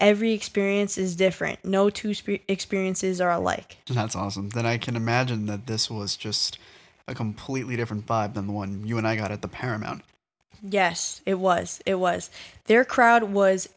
every 0.00 0.32
experience 0.32 0.96
is 0.96 1.14
different. 1.16 1.62
No 1.64 1.90
two 1.90 2.14
spe- 2.14 2.42
experiences 2.48 3.20
are 3.20 3.32
alike. 3.32 3.76
That's 3.86 4.16
awesome. 4.16 4.50
Then 4.50 4.64
I 4.64 4.78
can 4.78 4.96
imagine 4.96 5.46
that 5.46 5.66
this 5.66 5.90
was 5.90 6.16
just 6.16 6.58
a 7.06 7.14
completely 7.14 7.76
different 7.76 8.06
vibe 8.06 8.32
than 8.32 8.46
the 8.46 8.54
one 8.54 8.86
you 8.86 8.96
and 8.96 9.06
I 9.06 9.16
got 9.16 9.30
at 9.30 9.42
the 9.42 9.48
Paramount. 9.48 10.02
Yes, 10.62 11.20
it 11.26 11.38
was. 11.38 11.82
It 11.84 11.96
was. 11.96 12.30
Their 12.64 12.86
crowd 12.86 13.24
was 13.24 13.68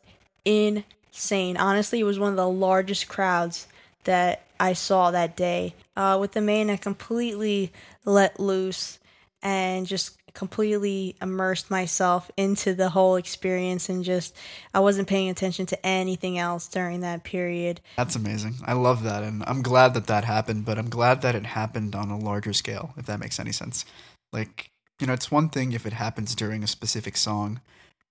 insane. 1.17 1.57
Honestly, 1.57 1.99
it 1.99 2.03
was 2.03 2.19
one 2.19 2.29
of 2.29 2.37
the 2.37 2.47
largest 2.47 3.07
crowds 3.07 3.67
that 4.03 4.43
I 4.59 4.73
saw 4.73 5.09
that 5.11 5.35
day. 5.35 5.73
Uh, 5.95 6.17
with 6.21 6.33
the 6.33 6.41
Maine, 6.41 6.69
I 6.69 6.77
completely 6.77 7.73
let 8.05 8.39
loose 8.39 8.99
and 9.41 9.87
just 9.87 10.15
completely 10.33 11.15
immersed 11.19 11.71
myself 11.71 12.29
into 12.37 12.75
the 12.75 12.89
whole 12.89 13.15
experience 13.15 13.89
and 13.89 14.03
just 14.03 14.35
I 14.75 14.79
wasn't 14.79 15.07
paying 15.07 15.29
attention 15.29 15.65
to 15.67 15.85
anything 15.85 16.37
else 16.37 16.67
during 16.67 17.01
that 17.01 17.23
period. 17.23 17.81
That's 17.97 18.15
amazing. 18.15 18.57
I 18.63 18.73
love 18.73 19.01
that 19.01 19.23
and 19.23 19.43
I'm 19.47 19.63
glad 19.63 19.95
that 19.95 20.05
that 20.05 20.23
happened, 20.23 20.65
but 20.65 20.77
I'm 20.77 20.89
glad 20.89 21.23
that 21.23 21.33
it 21.33 21.47
happened 21.47 21.95
on 21.95 22.11
a 22.11 22.19
larger 22.19 22.53
scale 22.53 22.93
if 22.97 23.07
that 23.07 23.19
makes 23.19 23.39
any 23.39 23.51
sense. 23.51 23.83
Like, 24.31 24.69
you 24.99 25.07
know, 25.07 25.13
it's 25.13 25.31
one 25.31 25.49
thing 25.49 25.71
if 25.71 25.87
it 25.87 25.93
happens 25.93 26.35
during 26.35 26.63
a 26.63 26.67
specific 26.67 27.17
song 27.17 27.59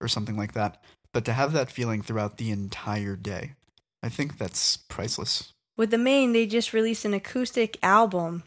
or 0.00 0.08
something 0.08 0.36
like 0.36 0.54
that, 0.54 0.82
but 1.16 1.24
to 1.24 1.32
have 1.32 1.54
that 1.54 1.70
feeling 1.70 2.02
throughout 2.02 2.36
the 2.36 2.50
entire 2.50 3.16
day, 3.16 3.54
I 4.02 4.10
think 4.10 4.36
that's 4.36 4.76
priceless. 4.76 5.54
With 5.74 5.90
the 5.90 5.96
Maine, 5.96 6.34
they 6.34 6.44
just 6.44 6.74
released 6.74 7.06
an 7.06 7.14
acoustic 7.14 7.78
album 7.82 8.42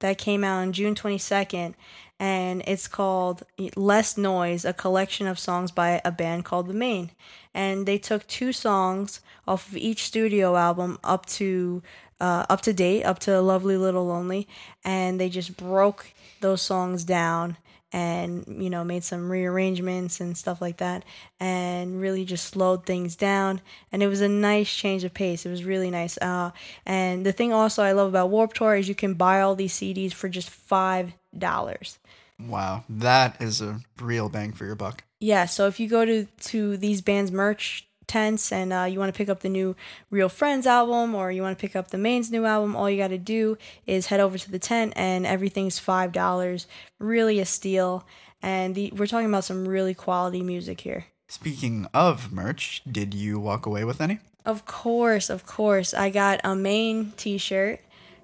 that 0.00 0.18
came 0.18 0.42
out 0.42 0.58
on 0.58 0.72
June 0.72 0.96
22nd, 0.96 1.74
and 2.18 2.64
it's 2.66 2.88
called 2.88 3.44
Less 3.76 4.18
Noise, 4.18 4.64
a 4.64 4.72
collection 4.72 5.28
of 5.28 5.38
songs 5.38 5.70
by 5.70 6.00
a 6.04 6.10
band 6.10 6.44
called 6.44 6.66
The 6.66 6.74
Maine. 6.74 7.12
And 7.54 7.86
they 7.86 7.98
took 7.98 8.26
two 8.26 8.52
songs 8.52 9.20
off 9.46 9.68
of 9.68 9.76
each 9.76 10.02
studio 10.02 10.56
album 10.56 10.98
up 11.04 11.24
to 11.26 11.84
uh, 12.20 12.46
up 12.48 12.62
to 12.62 12.72
date, 12.72 13.04
up 13.04 13.20
to 13.20 13.40
Lovely 13.40 13.76
Little 13.76 14.08
Lonely, 14.08 14.48
and 14.84 15.20
they 15.20 15.28
just 15.28 15.56
broke 15.56 16.10
those 16.40 16.62
songs 16.62 17.04
down 17.04 17.58
and 17.92 18.44
you 18.62 18.68
know 18.68 18.84
made 18.84 19.02
some 19.02 19.30
rearrangements 19.30 20.20
and 20.20 20.36
stuff 20.36 20.60
like 20.60 20.76
that 20.76 21.04
and 21.40 22.00
really 22.00 22.24
just 22.24 22.46
slowed 22.46 22.84
things 22.84 23.16
down. 23.16 23.60
And 23.90 24.02
it 24.02 24.08
was 24.08 24.20
a 24.20 24.28
nice 24.28 24.72
change 24.74 25.04
of 25.04 25.14
pace. 25.14 25.46
It 25.46 25.50
was 25.50 25.64
really 25.64 25.90
nice. 25.90 26.18
Uh, 26.18 26.50
and 26.84 27.24
the 27.24 27.32
thing 27.32 27.52
also 27.52 27.82
i 27.82 27.92
love 27.92 28.08
about 28.08 28.30
Warped 28.30 28.56
Tour 28.56 28.76
is 28.76 28.88
you 28.88 28.94
can 28.94 29.14
buy 29.14 29.40
all 29.40 29.54
these 29.54 29.74
cds 29.74 30.12
for 30.12 30.28
just 30.28 30.50
five 30.50 31.12
dollars. 31.36 31.98
Wow. 32.38 32.84
That 32.88 33.40
is 33.42 33.60
a 33.60 33.80
real 34.00 34.28
bang 34.28 34.52
for 34.52 34.64
your 34.64 34.76
buck. 34.76 35.04
Yeah 35.18 35.46
so 35.46 35.66
if 35.66 35.80
you 35.80 35.88
go 35.88 36.04
to 36.04 36.26
to 36.42 36.76
these 36.76 37.00
bands 37.00 37.32
merch 37.32 37.87
tents 38.08 38.50
and 38.50 38.72
uh, 38.72 38.84
you 38.84 38.98
want 38.98 39.12
to 39.12 39.16
pick 39.16 39.28
up 39.28 39.40
the 39.40 39.48
new 39.48 39.76
Real 40.10 40.28
Friends 40.28 40.66
album 40.66 41.14
or 41.14 41.30
you 41.30 41.42
want 41.42 41.56
to 41.56 41.60
pick 41.60 41.76
up 41.76 41.90
the 41.90 41.98
Maine's 41.98 42.30
new 42.30 42.44
album, 42.44 42.74
all 42.74 42.90
you 42.90 42.96
got 42.96 43.08
to 43.08 43.18
do 43.18 43.56
is 43.86 44.06
head 44.06 44.20
over 44.20 44.38
to 44.38 44.50
the 44.50 44.58
tent 44.58 44.92
and 44.96 45.26
everything's 45.26 45.78
$5. 45.78 46.66
Really 46.98 47.38
a 47.38 47.44
steal. 47.44 48.04
And 48.42 48.74
the, 48.74 48.92
we're 48.96 49.06
talking 49.06 49.28
about 49.28 49.44
some 49.44 49.68
really 49.68 49.94
quality 49.94 50.42
music 50.42 50.80
here. 50.80 51.06
Speaking 51.28 51.86
of 51.92 52.32
merch, 52.32 52.82
did 52.90 53.12
you 53.14 53.38
walk 53.38 53.66
away 53.66 53.84
with 53.84 54.00
any? 54.00 54.18
Of 54.44 54.64
course, 54.64 55.28
of 55.28 55.44
course. 55.44 55.92
I 55.92 56.08
got 56.08 56.40
a 56.42 56.56
Maine 56.56 57.12
t 57.16 57.36
shirt 57.36 57.80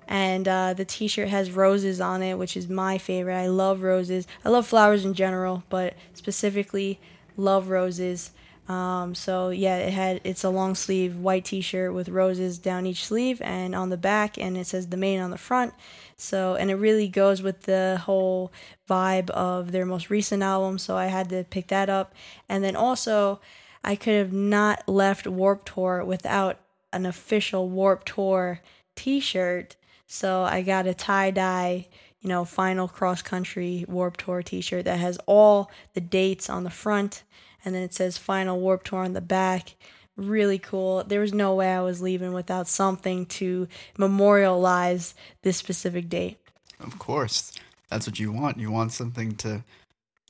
and 0.07 0.47
uh, 0.47 0.75
the 0.75 0.85
t-shirt 0.85 1.29
has 1.29 1.51
roses 1.51 2.01
on 2.01 2.23
it 2.23 2.37
which 2.37 2.57
is 2.57 2.69
my 2.69 2.99
favorite 2.99 3.37
i 3.37 3.47
love 3.47 3.83
roses 3.83 4.27
i 4.45 4.49
love 4.49 4.67
flowers 4.67 5.05
in 5.05 5.15
general 5.15 5.63
but 5.69 5.95
specifically 6.13 6.99
love 7.37 7.69
roses 7.69 8.31
um, 8.69 9.15
so 9.15 9.51
yeah, 9.51 9.77
it 9.77 9.93
had 9.93 10.21
it's 10.25 10.45
a 10.45 10.49
long 10.49 10.75
sleeve 10.75 11.19
white 11.19 11.45
T-shirt 11.45 11.93
with 11.93 12.09
roses 12.09 12.59
down 12.59 12.87
each 12.87 13.05
sleeve 13.05 13.43
and 13.43 13.75
on 13.75 13.91
the 13.91 13.97
back, 13.97 14.39
and 14.39 14.57
it 14.57 14.67
says 14.67 14.89
the 14.89 14.97
Maine 14.97 15.21
on 15.21 15.31
the 15.31 15.39
front. 15.39 15.75
So 16.17 16.55
and 16.55 16.71
it 16.71 16.77
really 16.77 17.09
goes 17.09 17.43
with 17.43 17.63
the 17.63 18.01
whole 18.05 18.53
vibe 18.89 19.29
of 19.31 19.73
their 19.73 19.85
most 19.85 20.09
recent 20.09 20.43
album. 20.43 20.79
So 20.79 20.97
I 20.97 21.07
had 21.07 21.29
to 21.31 21.45
pick 21.45 21.69
that 21.69 21.91
up, 21.91 22.15
and 22.49 22.65
then 22.65 22.75
also 22.75 23.41
I 23.83 23.97
could 23.97 24.15
have 24.15 24.33
not 24.33 24.89
left 24.89 25.27
Warped 25.27 25.75
Tour 25.75 26.03
without 26.05 26.59
an 26.93 27.05
official 27.05 27.69
Warped 27.69 28.09
Tour 28.15 28.61
T-shirt. 28.97 29.77
So 30.07 30.43
I 30.45 30.63
got 30.63 30.87
a 30.87 30.95
tie 30.95 31.31
dye 31.31 31.89
you 32.25 32.29
know, 32.29 32.47
final 32.47 32.89
cross 32.89 33.21
country 33.21 33.85
Warped 33.87 34.21
Tour 34.21 34.43
t 34.43 34.63
shirt 34.63 34.87
that 34.87 34.99
has 34.99 35.19
all 35.27 35.71
the 35.93 36.01
dates 36.01 36.49
on 36.49 36.65
the 36.65 36.71
front 36.71 37.23
and 37.65 37.75
then 37.75 37.83
it 37.83 37.95
says 37.95 38.19
final 38.19 38.61
Warped 38.61 38.87
Tour 38.87 39.05
on 39.05 39.13
the 39.13 39.21
back. 39.21 39.75
Really 40.17 40.59
cool. 40.59 41.03
There 41.03 41.21
was 41.21 41.33
no 41.33 41.55
way 41.55 41.75
i 41.75 41.81
was 41.81 42.01
leaving 42.01 42.33
without 42.33 42.69
something 42.69 43.27
to 43.27 43.67
memorialize 43.99 45.15
this 45.43 45.57
specific 45.57 46.09
date. 46.09 46.39
Of 46.79 46.99
course. 46.99 47.53
That's 47.89 48.07
what 48.07 48.19
you 48.19 48.33
want. 48.33 48.59
You 48.59 48.71
want 48.71 48.93
something 48.93 49.35
to 49.37 49.65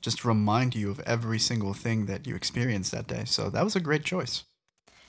just 0.01 0.25
remind 0.25 0.75
you 0.75 0.91
of 0.91 1.01
every 1.01 1.39
single 1.39 1.75
thing 1.75 2.07
that 2.07 2.27
you 2.27 2.35
experienced 2.35 2.93
that 2.93 3.07
day. 3.07 3.25
So 3.27 3.51
that 3.51 3.65
was 3.65 3.77
a 3.77 3.81
great 3.81 4.05
choice. 4.05 4.45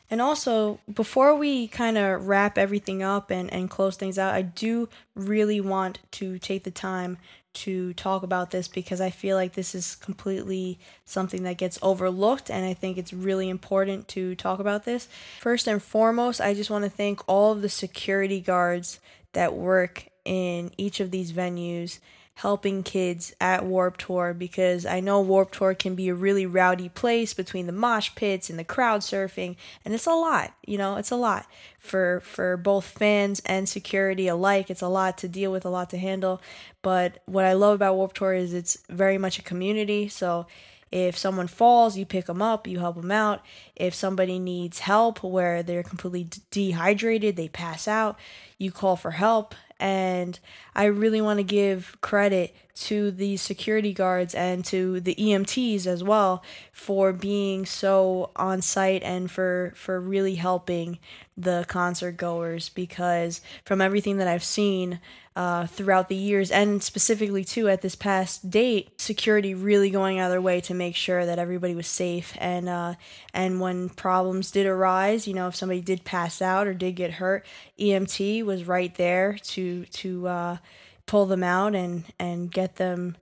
And 0.09 0.21
also, 0.21 0.80
before 0.93 1.36
we 1.36 1.67
kind 1.67 1.97
of 1.97 2.28
wrap 2.28 2.57
everything 2.57 3.01
up 3.01 3.32
and, 3.32 3.51
and 3.51 3.69
close 3.69 3.97
things 3.97 4.19
out, 4.19 4.36
I 4.36 4.43
do 4.43 4.88
really 5.15 5.59
want 5.59 5.99
to 6.11 6.38
take 6.38 6.63
the 6.63 6.71
time 6.71 7.17
to 7.56 7.93
talk 7.93 8.24
about 8.24 8.51
this 8.51 8.68
because 8.68 9.01
I 9.01 9.10
feel 9.10 9.36
like 9.36 9.53
this 9.53 9.76
is 9.76 9.95
completely 9.95 10.80
something 11.06 11.43
that 11.43 11.58
gets 11.58 11.80
overlooked, 11.82 12.49
and 12.49 12.66
I 12.66 12.74
think 12.74 12.97
it's 12.97 13.14
really 13.14 13.49
important 13.49 14.08
to 14.10 14.36
talk 14.36 14.60
about 14.60 14.86
this. 14.86 15.08
First 15.39 15.68
and 15.68 15.82
foremost, 15.82 16.41
I 16.41 16.53
just 16.53 16.70
want 16.70 16.84
to 16.84 16.89
thank 16.89 17.28
all 17.28 17.51
of 17.51 17.62
the 17.62 17.70
security 17.70 18.41
guards 18.41 18.99
that 19.34 19.53
work 19.53 20.08
in 20.24 20.72
each 20.78 20.99
of 20.99 21.12
these 21.12 21.32
venues 21.32 21.99
helping 22.36 22.83
kids 22.83 23.33
at 23.39 23.65
Warped 23.65 24.01
Tour 24.01 24.33
because 24.33 24.86
I 24.86 24.99
know 24.99 25.21
Warped 25.21 25.55
Tour 25.55 25.73
can 25.73 25.95
be 25.95 26.09
a 26.09 26.13
really 26.13 26.45
rowdy 26.45 26.89
place 26.89 27.33
between 27.33 27.65
the 27.65 27.71
mosh 27.71 28.13
pits 28.13 28.49
and 28.49 28.59
the 28.59 28.65
crowd 28.65 29.01
surfing 29.01 29.55
and 29.86 29.93
it's 29.93 30.05
a 30.05 30.11
lot, 30.11 30.53
you 30.65 30.77
know, 30.77 30.97
it's 30.97 31.11
a 31.11 31.15
lot 31.15 31.47
for 31.79 32.19
for 32.25 32.57
both 32.57 32.86
fans 32.86 33.41
and 33.45 33.69
security 33.69 34.27
alike. 34.27 34.69
It's 34.69 34.81
a 34.81 34.89
lot 34.89 35.17
to 35.19 35.29
deal 35.29 35.51
with, 35.51 35.63
a 35.63 35.69
lot 35.69 35.89
to 35.91 35.97
handle. 35.97 36.41
But 36.81 37.19
what 37.25 37.45
I 37.45 37.53
love 37.53 37.75
about 37.75 37.95
Warped 37.95 38.17
Tour 38.17 38.33
is 38.33 38.53
it's 38.53 38.77
very 38.89 39.17
much 39.17 39.39
a 39.39 39.43
community, 39.43 40.09
so 40.09 40.45
if 40.91 41.17
someone 41.17 41.47
falls, 41.47 41.97
you 41.97 42.05
pick 42.05 42.25
them 42.25 42.41
up, 42.41 42.67
you 42.67 42.79
help 42.79 42.95
them 42.95 43.11
out. 43.11 43.41
If 43.75 43.93
somebody 43.93 44.39
needs 44.39 44.79
help 44.79 45.23
where 45.23 45.63
they're 45.63 45.83
completely 45.83 46.29
dehydrated, 46.51 47.36
they 47.36 47.49
pass 47.49 47.88
out, 47.88 48.19
you 48.57 48.71
call 48.71 48.95
for 48.95 49.11
help 49.11 49.55
and 49.86 50.39
I 50.75 50.86
really 50.86 51.21
want 51.21 51.38
to 51.38 51.43
give 51.43 51.95
credit 52.01 52.55
to 52.75 53.11
the 53.11 53.38
security 53.38 53.93
guards 53.93 54.33
and 54.33 54.65
to 54.65 54.99
the 54.99 55.13
EMTs 55.13 55.86
as 55.86 56.03
well 56.03 56.43
for 56.73 57.13
being 57.13 57.67
so 57.67 58.31
on 58.36 58.63
site 58.63 59.03
and 59.03 59.29
for 59.29 59.73
for 59.75 60.01
really 60.01 60.36
helping 60.36 60.97
the 61.38 61.65
concert 61.67 62.13
goers 62.17 62.69
because 62.69 63.41
from 63.63 63.79
everything 63.79 64.17
that 64.17 64.27
I've 64.27 64.43
seen 64.43 64.99
uh, 65.36 65.67
throughout 65.67 66.07
the 66.07 66.15
years 66.15 66.49
and 66.49 66.81
specifically 66.81 67.43
too 67.43 67.67
at 67.67 67.81
this 67.81 67.95
past 67.95 68.49
date, 68.49 69.01
security 69.01 69.53
really 69.53 69.89
going 69.89 70.17
out 70.17 70.27
of 70.27 70.31
their 70.31 70.41
way 70.41 70.61
to 70.61 70.73
make 70.73 70.95
sure 70.95 71.25
that 71.25 71.39
everybody 71.39 71.75
was 71.75 71.88
safe 71.88 72.33
and 72.39 72.69
uh, 72.69 72.95
and 73.33 73.59
when 73.59 73.89
problems 73.89 74.51
did 74.51 74.65
arise, 74.65 75.27
you 75.27 75.33
know, 75.33 75.47
if 75.47 75.55
somebody 75.55 75.81
did 75.81 76.05
pass 76.05 76.41
out 76.41 76.67
or 76.67 76.73
did 76.73 76.95
get 76.95 77.11
hurt, 77.11 77.45
EMT 77.77 78.45
was 78.45 78.65
right 78.65 78.95
there 78.95 79.38
to 79.43 79.74
to 79.84 80.28
uh, 80.28 80.57
pull 81.05 81.26
them 81.26 81.43
out 81.43 81.76
and 81.76 82.05
and 82.17 82.49
get 82.51 82.78
them 82.78 83.17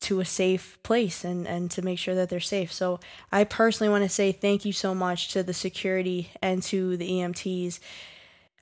to 0.00 0.20
a 0.20 0.24
safe 0.24 0.78
place 0.82 1.24
and, 1.24 1.46
and 1.46 1.70
to 1.70 1.82
make 1.82 1.98
sure 1.98 2.14
that 2.14 2.28
they're 2.28 2.40
safe. 2.40 2.72
So 2.72 3.00
I 3.32 3.44
personally 3.44 3.90
want 3.90 4.04
to 4.04 4.08
say 4.08 4.32
thank 4.32 4.64
you 4.64 4.72
so 4.72 4.94
much 4.94 5.32
to 5.32 5.42
the 5.42 5.54
security 5.54 6.30
and 6.42 6.62
to 6.64 6.96
the 6.96 7.08
EMTs. 7.08 7.78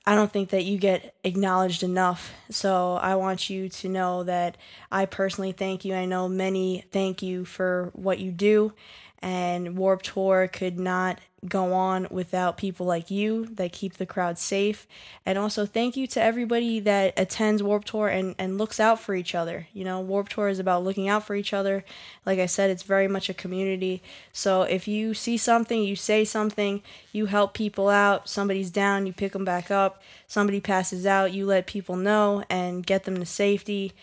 I 0.05 0.15
don't 0.15 0.31
think 0.31 0.51
that 0.51 0.63
you 0.63 0.77
get 0.77 1.15
acknowledged 1.25 1.83
enough. 1.83 2.31
So 2.49 2.93
I 2.93 3.15
want 3.15 3.49
you 3.49 3.67
to 3.67 3.89
know 3.89 4.23
that 4.23 4.55
I 4.89 5.05
personally 5.05 5.51
thank 5.51 5.83
you. 5.83 5.95
I 5.95 6.05
know 6.05 6.29
many 6.29 6.85
thank 6.91 7.21
you 7.21 7.43
for 7.43 7.91
what 7.93 8.19
you 8.19 8.31
do 8.31 8.71
and 9.19 9.77
Warped 9.77 10.05
Tour 10.05 10.47
could 10.47 10.79
not 10.79 11.19
go 11.47 11.73
on 11.73 12.07
without 12.09 12.57
people 12.57 12.85
like 12.85 13.11
you 13.11 13.45
that 13.45 13.71
keep 13.71 13.93
the 13.93 14.05
crowd 14.05 14.37
safe. 14.37 14.87
And 15.25 15.37
also, 15.37 15.65
thank 15.65 15.95
you 15.95 16.07
to 16.07 16.21
everybody 16.21 16.79
that 16.81 17.13
attends 17.15 17.61
Warped 17.61 17.87
Tour 17.87 18.07
and, 18.07 18.35
and 18.39 18.57
looks 18.57 18.79
out 18.79 18.99
for 18.99 19.13
each 19.13 19.35
other. 19.35 19.67
You 19.73 19.85
know, 19.85 19.99
Warped 20.01 20.31
Tour 20.31 20.49
is 20.49 20.59
about 20.59 20.83
looking 20.83 21.07
out 21.07 21.25
for 21.25 21.35
each 21.35 21.53
other. 21.53 21.83
Like 22.25 22.39
I 22.39 22.47
said, 22.47 22.69
it's 22.69 22.83
very 22.83 23.07
much 23.07 23.29
a 23.29 23.33
community. 23.33 24.01
So 24.31 24.63
if 24.63 24.87
you 24.87 25.13
see 25.13 25.37
something, 25.37 25.81
you 25.81 25.95
say 25.95 26.25
something, 26.25 26.81
you 27.11 27.27
help 27.27 27.53
people 27.53 27.89
out, 27.89 28.27
somebody's 28.27 28.71
down, 28.71 29.05
you 29.05 29.13
pick 29.13 29.33
them 29.33 29.45
back 29.45 29.69
up, 29.69 30.01
somebody 30.27 30.59
passes 30.59 31.05
out, 31.05 31.33
you 31.33 31.45
let 31.45 31.67
people 31.67 31.95
know 31.95 32.43
and 32.49 32.85
get 32.85 33.03
them 33.03 33.17
to 33.17 33.25
safety. 33.25 33.93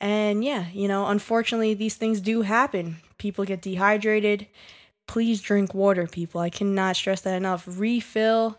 And 0.00 0.44
yeah, 0.44 0.66
you 0.72 0.88
know, 0.88 1.06
unfortunately, 1.06 1.74
these 1.74 1.96
things 1.96 2.20
do 2.20 2.42
happen 2.42 2.98
people 3.18 3.44
get 3.44 3.60
dehydrated. 3.60 4.46
Please 5.06 5.40
drink 5.40 5.74
water, 5.74 6.06
people. 6.06 6.40
I 6.40 6.50
cannot 6.50 6.96
stress 6.96 7.20
that 7.22 7.34
enough. 7.34 7.64
Refill, 7.66 8.58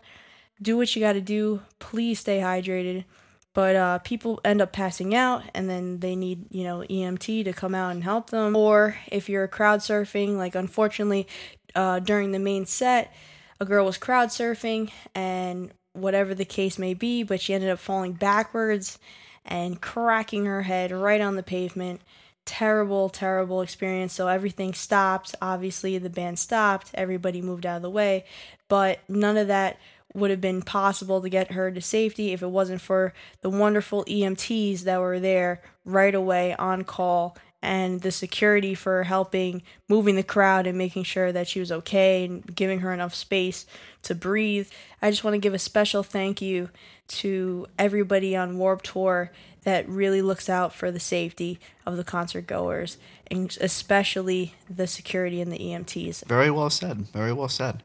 do 0.60 0.76
what 0.76 0.94
you 0.94 1.00
got 1.00 1.14
to 1.14 1.20
do. 1.20 1.62
Please 1.78 2.20
stay 2.20 2.38
hydrated. 2.38 3.04
But 3.52 3.74
uh, 3.74 3.98
people 3.98 4.40
end 4.44 4.62
up 4.62 4.72
passing 4.72 5.12
out, 5.14 5.42
and 5.54 5.68
then 5.68 5.98
they 5.98 6.14
need, 6.14 6.54
you 6.54 6.62
know, 6.62 6.84
EMT 6.88 7.44
to 7.44 7.52
come 7.52 7.74
out 7.74 7.90
and 7.90 8.04
help 8.04 8.30
them. 8.30 8.54
Or 8.54 8.96
if 9.10 9.28
you're 9.28 9.48
crowd 9.48 9.80
surfing, 9.80 10.36
like 10.36 10.54
unfortunately, 10.54 11.26
uh, 11.74 11.98
during 11.98 12.30
the 12.30 12.38
Maine 12.38 12.66
set, 12.66 13.12
a 13.58 13.64
girl 13.64 13.86
was 13.86 13.98
crowd 13.98 14.28
surfing, 14.28 14.90
and 15.16 15.72
whatever 15.94 16.32
the 16.32 16.44
case 16.44 16.78
may 16.78 16.94
be, 16.94 17.24
but 17.24 17.40
she 17.40 17.52
ended 17.52 17.70
up 17.70 17.80
falling 17.80 18.12
backwards 18.12 19.00
and 19.44 19.80
cracking 19.80 20.46
her 20.46 20.62
head 20.62 20.92
right 20.92 21.20
on 21.20 21.36
the 21.36 21.42
pavement 21.42 22.00
terrible, 22.44 23.08
terrible 23.08 23.62
experience. 23.62 24.12
So 24.12 24.26
everything 24.26 24.74
stopped. 24.74 25.36
Obviously, 25.40 25.98
the 25.98 26.10
band 26.10 26.38
stopped. 26.38 26.90
Everybody 26.94 27.42
moved 27.42 27.64
out 27.64 27.76
of 27.76 27.82
the 27.82 27.90
way. 27.90 28.24
But 28.68 29.00
none 29.08 29.36
of 29.36 29.46
that 29.48 29.78
would 30.14 30.30
have 30.30 30.40
been 30.40 30.62
possible 30.62 31.20
to 31.22 31.28
get 31.28 31.52
her 31.52 31.70
to 31.70 31.80
safety 31.80 32.32
if 32.32 32.42
it 32.42 32.50
wasn't 32.50 32.80
for 32.80 33.14
the 33.42 33.50
wonderful 33.50 34.04
EMTs 34.06 34.80
that 34.80 34.98
were 34.98 35.20
there 35.20 35.62
right 35.84 36.14
away 36.14 36.54
on 36.56 36.82
call 36.82 37.36
and 37.62 38.00
the 38.00 38.10
security 38.10 38.74
for 38.74 39.02
helping 39.04 39.62
moving 39.88 40.16
the 40.16 40.22
crowd 40.22 40.66
and 40.66 40.78
making 40.78 41.04
sure 41.04 41.30
that 41.32 41.48
she 41.48 41.60
was 41.60 41.70
okay 41.70 42.24
and 42.24 42.54
giving 42.54 42.80
her 42.80 42.92
enough 42.92 43.14
space 43.14 43.66
to 44.02 44.14
breathe. 44.14 44.68
I 45.02 45.10
just 45.10 45.24
want 45.24 45.34
to 45.34 45.38
give 45.40 45.54
a 45.54 45.58
special 45.58 46.02
thank 46.02 46.40
you 46.40 46.70
to 47.08 47.66
everybody 47.78 48.34
on 48.34 48.58
Warped 48.58 48.86
Tour 48.86 49.30
that 49.64 49.88
really 49.88 50.22
looks 50.22 50.48
out 50.48 50.72
for 50.72 50.90
the 50.90 51.00
safety 51.00 51.60
of 51.84 51.96
the 51.96 52.04
concert 52.04 52.46
goers 52.46 52.96
and 53.30 53.56
especially 53.60 54.54
the 54.68 54.86
security 54.86 55.40
and 55.40 55.52
the 55.52 55.58
EMTs. 55.58 56.24
Very 56.26 56.50
well 56.50 56.70
said. 56.70 57.02
Very 57.08 57.32
well 57.32 57.48
said. 57.48 57.82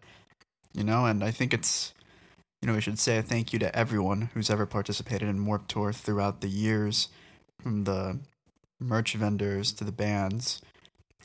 You 0.74 0.84
know, 0.84 1.06
and 1.06 1.24
I 1.24 1.32
think 1.32 1.54
it's 1.54 1.94
you 2.62 2.72
know, 2.72 2.74
we 2.74 2.82
should 2.82 2.98
say 2.98 3.20
a 3.20 3.22
thank 3.22 3.54
you 3.54 3.60
to 3.60 3.76
everyone 3.76 4.32
who's 4.34 4.50
ever 4.50 4.66
participated 4.66 5.30
in 5.30 5.46
Warped 5.46 5.70
Tour 5.70 5.94
throughout 5.94 6.42
the 6.42 6.48
years, 6.48 7.10
from 7.62 7.84
the 7.84 8.18
merch 8.80 9.14
vendors 9.14 9.72
to 9.74 9.84
the 9.84 9.92
bands, 9.92 10.62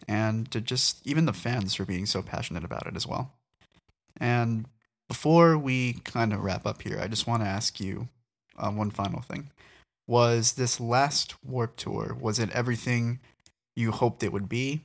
and 0.09 0.51
to 0.51 0.61
just 0.61 1.07
even 1.07 1.26
the 1.26 1.32
fans 1.32 1.74
for 1.74 1.84
being 1.84 2.07
so 2.07 2.22
passionate 2.22 2.64
about 2.64 2.86
it 2.86 2.96
as 2.96 3.07
well. 3.07 3.32
And 4.16 4.66
before 5.09 5.59
we 5.59 5.94
kind 6.05 6.32
of 6.32 6.42
wrap 6.42 6.66
up 6.66 6.82
here, 6.82 6.98
I 7.01 7.09
just 7.09 7.26
want 7.26 7.42
to 7.42 7.48
ask 7.48 7.80
you 7.80 8.09
uh, 8.59 8.70
one 8.70 8.90
final 8.90 9.22
thing. 9.22 9.51
Was 10.07 10.53
this 10.53 10.80
last 10.80 11.34
Warped 11.44 11.78
Tour, 11.78 12.16
was 12.18 12.38
it 12.38 12.51
everything 12.51 13.20
you 13.76 13.92
hoped 13.92 14.22
it 14.22 14.32
would 14.32 14.48
be? 14.48 14.84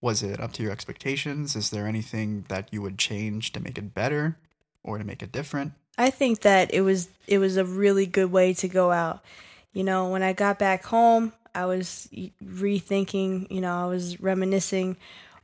Was 0.00 0.22
it 0.22 0.40
up 0.40 0.52
to 0.54 0.62
your 0.62 0.72
expectations? 0.72 1.56
Is 1.56 1.70
there 1.70 1.86
anything 1.86 2.44
that 2.48 2.72
you 2.72 2.82
would 2.82 2.98
change 2.98 3.52
to 3.52 3.60
make 3.60 3.78
it 3.78 3.94
better? 3.94 4.36
or 4.86 4.96
to 4.96 5.04
make 5.04 5.22
it 5.22 5.32
different? 5.32 5.72
I 5.98 6.10
think 6.10 6.40
that 6.40 6.72
it 6.72 6.80
was 6.80 7.08
it 7.26 7.38
was 7.38 7.56
a 7.56 7.64
really 7.64 8.06
good 8.06 8.30
way 8.30 8.54
to 8.54 8.68
go 8.68 8.92
out. 8.92 9.22
You 9.72 9.84
know, 9.84 10.08
when 10.08 10.22
I 10.22 10.32
got 10.32 10.58
back 10.58 10.84
home, 10.84 11.32
I 11.56 11.64
was 11.64 12.08
rethinking, 12.44 13.50
you 13.50 13.60
know, 13.60 13.72
I 13.72 13.86
was 13.86 14.20
reminiscing 14.20 14.96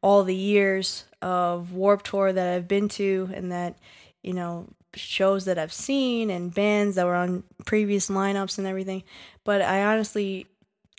all 0.03 0.25
the 0.25 0.35
years 0.35 1.05
of 1.23 1.73
Warped 1.73 2.07
Tour 2.07 2.33
that 2.33 2.55
I've 2.55 2.69
been 2.69 2.89
to 2.91 3.31
and 3.33 3.51
that, 3.51 3.79
you 4.23 4.35
know, 4.35 4.69
shows 4.95 5.47
that 5.47 5.59
I've 5.59 5.73
seen 5.73 6.29
and 6.29 6.55
bands 6.55 6.97
that 6.97 7.07
were 7.07 7.15
on 7.15 7.45
previous 7.65 8.11
lineups 8.11 8.59
and 8.59 8.67
everything. 8.67 9.05
But 9.45 9.63
I 9.63 9.85
honestly 9.85 10.47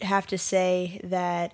have 0.02 0.26
to 0.28 0.38
say 0.38 1.00
that 1.04 1.54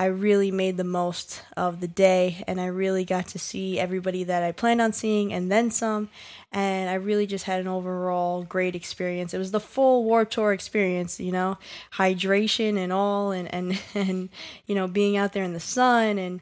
I 0.00 0.06
really 0.06 0.50
made 0.50 0.78
the 0.78 0.84
most 0.84 1.42
of 1.58 1.80
the 1.80 1.86
day 1.86 2.42
and 2.46 2.58
I 2.58 2.68
really 2.68 3.04
got 3.04 3.26
to 3.28 3.38
see 3.38 3.78
everybody 3.78 4.24
that 4.24 4.42
I 4.42 4.50
planned 4.50 4.80
on 4.80 4.94
seeing 4.94 5.30
and 5.30 5.52
then 5.52 5.70
some. 5.70 6.08
And 6.52 6.88
I 6.88 6.94
really 6.94 7.26
just 7.26 7.44
had 7.44 7.60
an 7.60 7.68
overall 7.68 8.42
great 8.42 8.74
experience. 8.74 9.34
It 9.34 9.38
was 9.38 9.50
the 9.50 9.60
full 9.60 10.04
Warped 10.04 10.32
Tour 10.32 10.54
experience, 10.54 11.20
you 11.20 11.32
know, 11.32 11.58
hydration 11.92 12.78
and 12.78 12.94
all, 12.94 13.30
and, 13.30 13.52
and, 13.52 13.78
and 13.94 14.30
you 14.64 14.74
know, 14.74 14.88
being 14.88 15.18
out 15.18 15.34
there 15.34 15.44
in 15.44 15.52
the 15.52 15.60
sun 15.60 16.16
and 16.16 16.40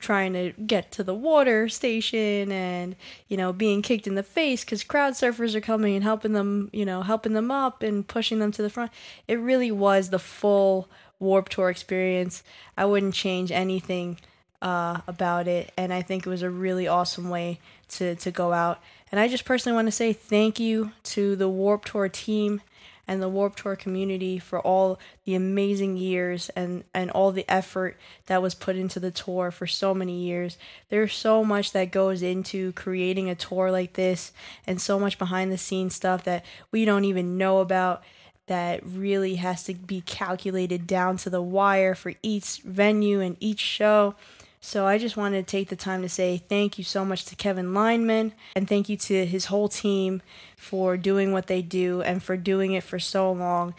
trying 0.00 0.32
to 0.32 0.52
get 0.66 0.90
to 0.90 1.04
the 1.04 1.14
water 1.14 1.66
station 1.66 2.52
and 2.52 2.94
you 3.28 3.38
know 3.38 3.54
being 3.54 3.80
kicked 3.80 4.06
in 4.06 4.16
the 4.16 4.22
face 4.22 4.62
because 4.62 4.84
crowd 4.84 5.14
surfers 5.14 5.54
are 5.54 5.62
coming 5.62 5.94
and 5.94 6.04
helping 6.04 6.34
them 6.34 6.68
you 6.74 6.84
know 6.84 7.00
helping 7.00 7.32
them 7.32 7.50
up 7.50 7.82
and 7.82 8.06
pushing 8.06 8.38
them 8.38 8.52
to 8.52 8.60
the 8.60 8.68
front 8.68 8.92
it 9.28 9.36
really 9.36 9.72
was 9.72 10.10
the 10.10 10.18
full 10.18 10.90
Warped 11.20 11.52
Tour 11.52 11.70
experience. 11.70 12.42
I 12.76 12.84
wouldn't 12.84 13.14
change 13.14 13.50
anything 13.52 14.18
uh, 14.60 15.00
about 15.06 15.48
it, 15.48 15.72
and 15.76 15.92
I 15.92 16.02
think 16.02 16.26
it 16.26 16.30
was 16.30 16.42
a 16.42 16.50
really 16.50 16.88
awesome 16.88 17.30
way 17.30 17.60
to 17.88 18.14
to 18.16 18.30
go 18.30 18.52
out. 18.52 18.80
And 19.10 19.20
I 19.20 19.28
just 19.28 19.44
personally 19.44 19.74
want 19.74 19.86
to 19.86 19.92
say 19.92 20.12
thank 20.12 20.60
you 20.60 20.92
to 21.04 21.36
the 21.36 21.48
Warped 21.48 21.88
Tour 21.88 22.08
team 22.08 22.60
and 23.08 23.22
the 23.22 23.28
Warped 23.28 23.60
Tour 23.60 23.74
community 23.74 24.38
for 24.38 24.60
all 24.60 25.00
the 25.24 25.34
amazing 25.34 25.96
years 25.96 26.50
and, 26.50 26.84
and 26.92 27.10
all 27.10 27.32
the 27.32 27.46
effort 27.48 27.96
that 28.26 28.42
was 28.42 28.54
put 28.54 28.76
into 28.76 29.00
the 29.00 29.10
tour 29.10 29.50
for 29.50 29.66
so 29.66 29.94
many 29.94 30.20
years. 30.20 30.58
There's 30.90 31.14
so 31.14 31.42
much 31.42 31.72
that 31.72 31.90
goes 31.90 32.22
into 32.22 32.72
creating 32.72 33.30
a 33.30 33.34
tour 33.34 33.70
like 33.70 33.94
this 33.94 34.32
and 34.66 34.78
so 34.78 35.00
much 35.00 35.18
behind 35.18 35.50
the 35.50 35.58
scenes 35.58 35.94
stuff 35.94 36.24
that 36.24 36.44
we 36.70 36.84
don't 36.84 37.06
even 37.06 37.38
know 37.38 37.60
about 37.60 38.04
that 38.48 38.84
really 38.84 39.36
has 39.36 39.64
to 39.64 39.74
be 39.74 40.00
calculated 40.02 40.86
down 40.86 41.16
to 41.18 41.30
the 41.30 41.40
wire 41.40 41.94
for 41.94 42.12
each 42.22 42.60
venue 42.64 43.20
and 43.20 43.36
each 43.40 43.60
show. 43.60 44.14
So 44.60 44.86
I 44.86 44.98
just 44.98 45.16
wanted 45.16 45.46
to 45.46 45.50
take 45.50 45.68
the 45.68 45.76
time 45.76 46.02
to 46.02 46.08
say 46.08 46.38
thank 46.38 46.78
you 46.78 46.84
so 46.84 47.04
much 47.04 47.24
to 47.26 47.36
Kevin 47.36 47.72
Lyman 47.72 48.32
and 48.56 48.68
thank 48.68 48.88
you 48.88 48.96
to 48.96 49.24
his 49.24 49.46
whole 49.46 49.68
team 49.68 50.20
for 50.56 50.96
doing 50.96 51.32
what 51.32 51.46
they 51.46 51.62
do 51.62 52.02
and 52.02 52.22
for 52.22 52.36
doing 52.36 52.72
it 52.72 52.82
for 52.82 52.98
so 52.98 53.30
long. 53.30 53.74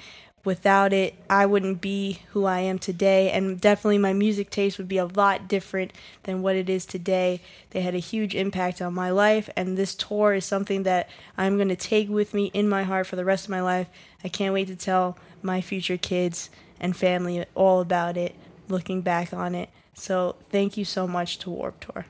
Without 0.46 0.94
it, 0.94 1.16
I 1.30 1.46
wouldn't 1.46 1.82
be 1.82 2.22
who 2.30 2.46
I 2.46 2.60
am 2.60 2.80
today, 2.80 3.30
and 3.32 3.60
definitely 3.60 3.98
my 3.98 4.14
music 4.14 4.50
taste 4.50 4.78
would 4.78 4.88
be 4.88 4.98
a 4.98 5.06
lot 5.06 5.50
different 5.50 5.92
than 6.24 6.42
what 6.42 6.56
it 6.56 6.70
is 6.70 6.86
today. 6.86 7.42
They 7.72 7.82
had 7.82 7.94
a 7.94 8.00
huge 8.00 8.36
impact 8.36 8.82
on 8.82 8.94
my 8.94 9.10
life, 9.10 9.50
and 9.58 9.78
this 9.78 9.96
tour 9.96 10.34
is 10.34 10.46
something 10.46 10.84
that 10.84 11.10
I'm 11.38 11.58
going 11.58 11.68
to 11.68 11.76
take 11.76 12.10
with 12.10 12.34
me 12.34 12.52
in 12.54 12.70
my 12.70 12.84
heart 12.84 13.08
for 13.08 13.18
the 13.18 13.26
rest 13.26 13.46
of 13.46 13.50
my 13.50 13.62
life. 13.62 13.90
I 14.24 14.30
can't 14.30 14.54
wait 14.54 14.68
to 14.68 14.76
tell 14.76 15.18
my 15.42 15.60
future 15.60 15.98
kids 15.98 16.50
and 16.80 16.96
family 16.96 17.46
all 17.54 17.82
about 17.82 18.16
it, 18.16 18.36
looking 18.70 19.02
back 19.02 19.34
on 19.34 19.56
it. 19.56 19.70
So, 19.94 20.38
thank 20.50 20.78
you 20.78 20.86
so 20.86 21.06
much 21.06 21.40
to 21.40 21.50
Warped 21.50 21.84
Tour. 21.84 22.06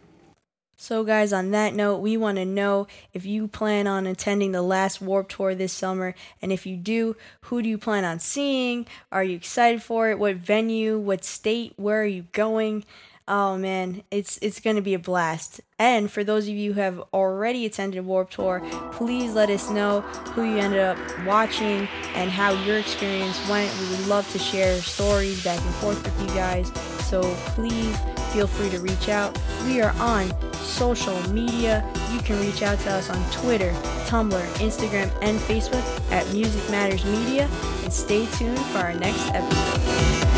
So, 0.81 1.03
guys, 1.03 1.33
on 1.33 1.51
that 1.51 1.75
note, 1.75 1.97
we 1.97 2.15
want 2.15 2.37
to 2.37 2.45
know 2.45 2.87
if 3.13 3.25
you 3.25 3.49
plan 3.49 3.85
on 3.85 4.07
attending 4.07 4.53
the 4.53 4.61
last 4.61 5.01
Warped 5.01 5.33
Tour 5.33 5.53
this 5.53 5.73
summer. 5.73 6.15
And 6.41 6.53
if 6.53 6.65
you 6.65 6.77
do, 6.77 7.17
who 7.41 7.61
do 7.61 7.67
you 7.67 7.77
plan 7.77 8.05
on 8.05 8.19
seeing? 8.19 8.87
Are 9.11 9.21
you 9.21 9.35
excited 9.35 9.83
for 9.83 10.09
it? 10.09 10.17
What 10.17 10.37
venue? 10.37 10.97
What 10.97 11.25
state? 11.25 11.73
Where 11.75 12.01
are 12.01 12.05
you 12.05 12.27
going? 12.31 12.85
Oh 13.27 13.57
man, 13.57 14.03
it's 14.09 14.39
it's 14.41 14.61
going 14.61 14.77
to 14.77 14.81
be 14.81 14.93
a 14.93 14.99
blast. 14.99 15.59
And 15.77 16.09
for 16.09 16.23
those 16.23 16.47
of 16.47 16.55
you 16.55 16.71
who 16.73 16.79
have 16.79 17.03
already 17.13 17.65
attended 17.65 18.05
Warped 18.05 18.33
Tour, 18.33 18.61
please 18.93 19.33
let 19.33 19.49
us 19.49 19.69
know 19.69 19.99
who 20.31 20.43
you 20.43 20.59
ended 20.59 20.79
up 20.79 20.97
watching 21.25 21.89
and 22.15 22.31
how 22.31 22.51
your 22.63 22.77
experience 22.77 23.37
went. 23.49 23.69
We 23.81 23.89
would 23.89 24.07
love 24.07 24.31
to 24.31 24.39
share 24.39 24.81
stories 24.81 25.43
back 25.43 25.59
and 25.59 25.75
forth 25.75 26.01
with 26.01 26.21
you 26.21 26.35
guys. 26.35 26.71
So 27.09 27.23
please 27.55 27.97
feel 28.31 28.45
free 28.45 28.69
to 28.69 28.77
reach 28.79 29.09
out. 29.09 29.35
We 29.65 29.81
are 29.81 29.95
on 29.97 30.31
social 30.53 31.19
media. 31.29 31.83
You 32.13 32.19
can 32.19 32.39
reach 32.39 32.61
out 32.61 32.77
to 32.81 32.91
us 32.91 33.09
on 33.09 33.31
Twitter, 33.31 33.71
Tumblr, 34.05 34.45
Instagram, 34.59 35.11
and 35.23 35.39
Facebook 35.39 35.83
at 36.11 36.31
Music 36.31 36.69
Matters 36.69 37.03
Media. 37.05 37.49
And 37.83 37.91
stay 37.91 38.27
tuned 38.37 38.59
for 38.59 38.77
our 38.77 38.93
next 38.93 39.27
episode. 39.33 40.28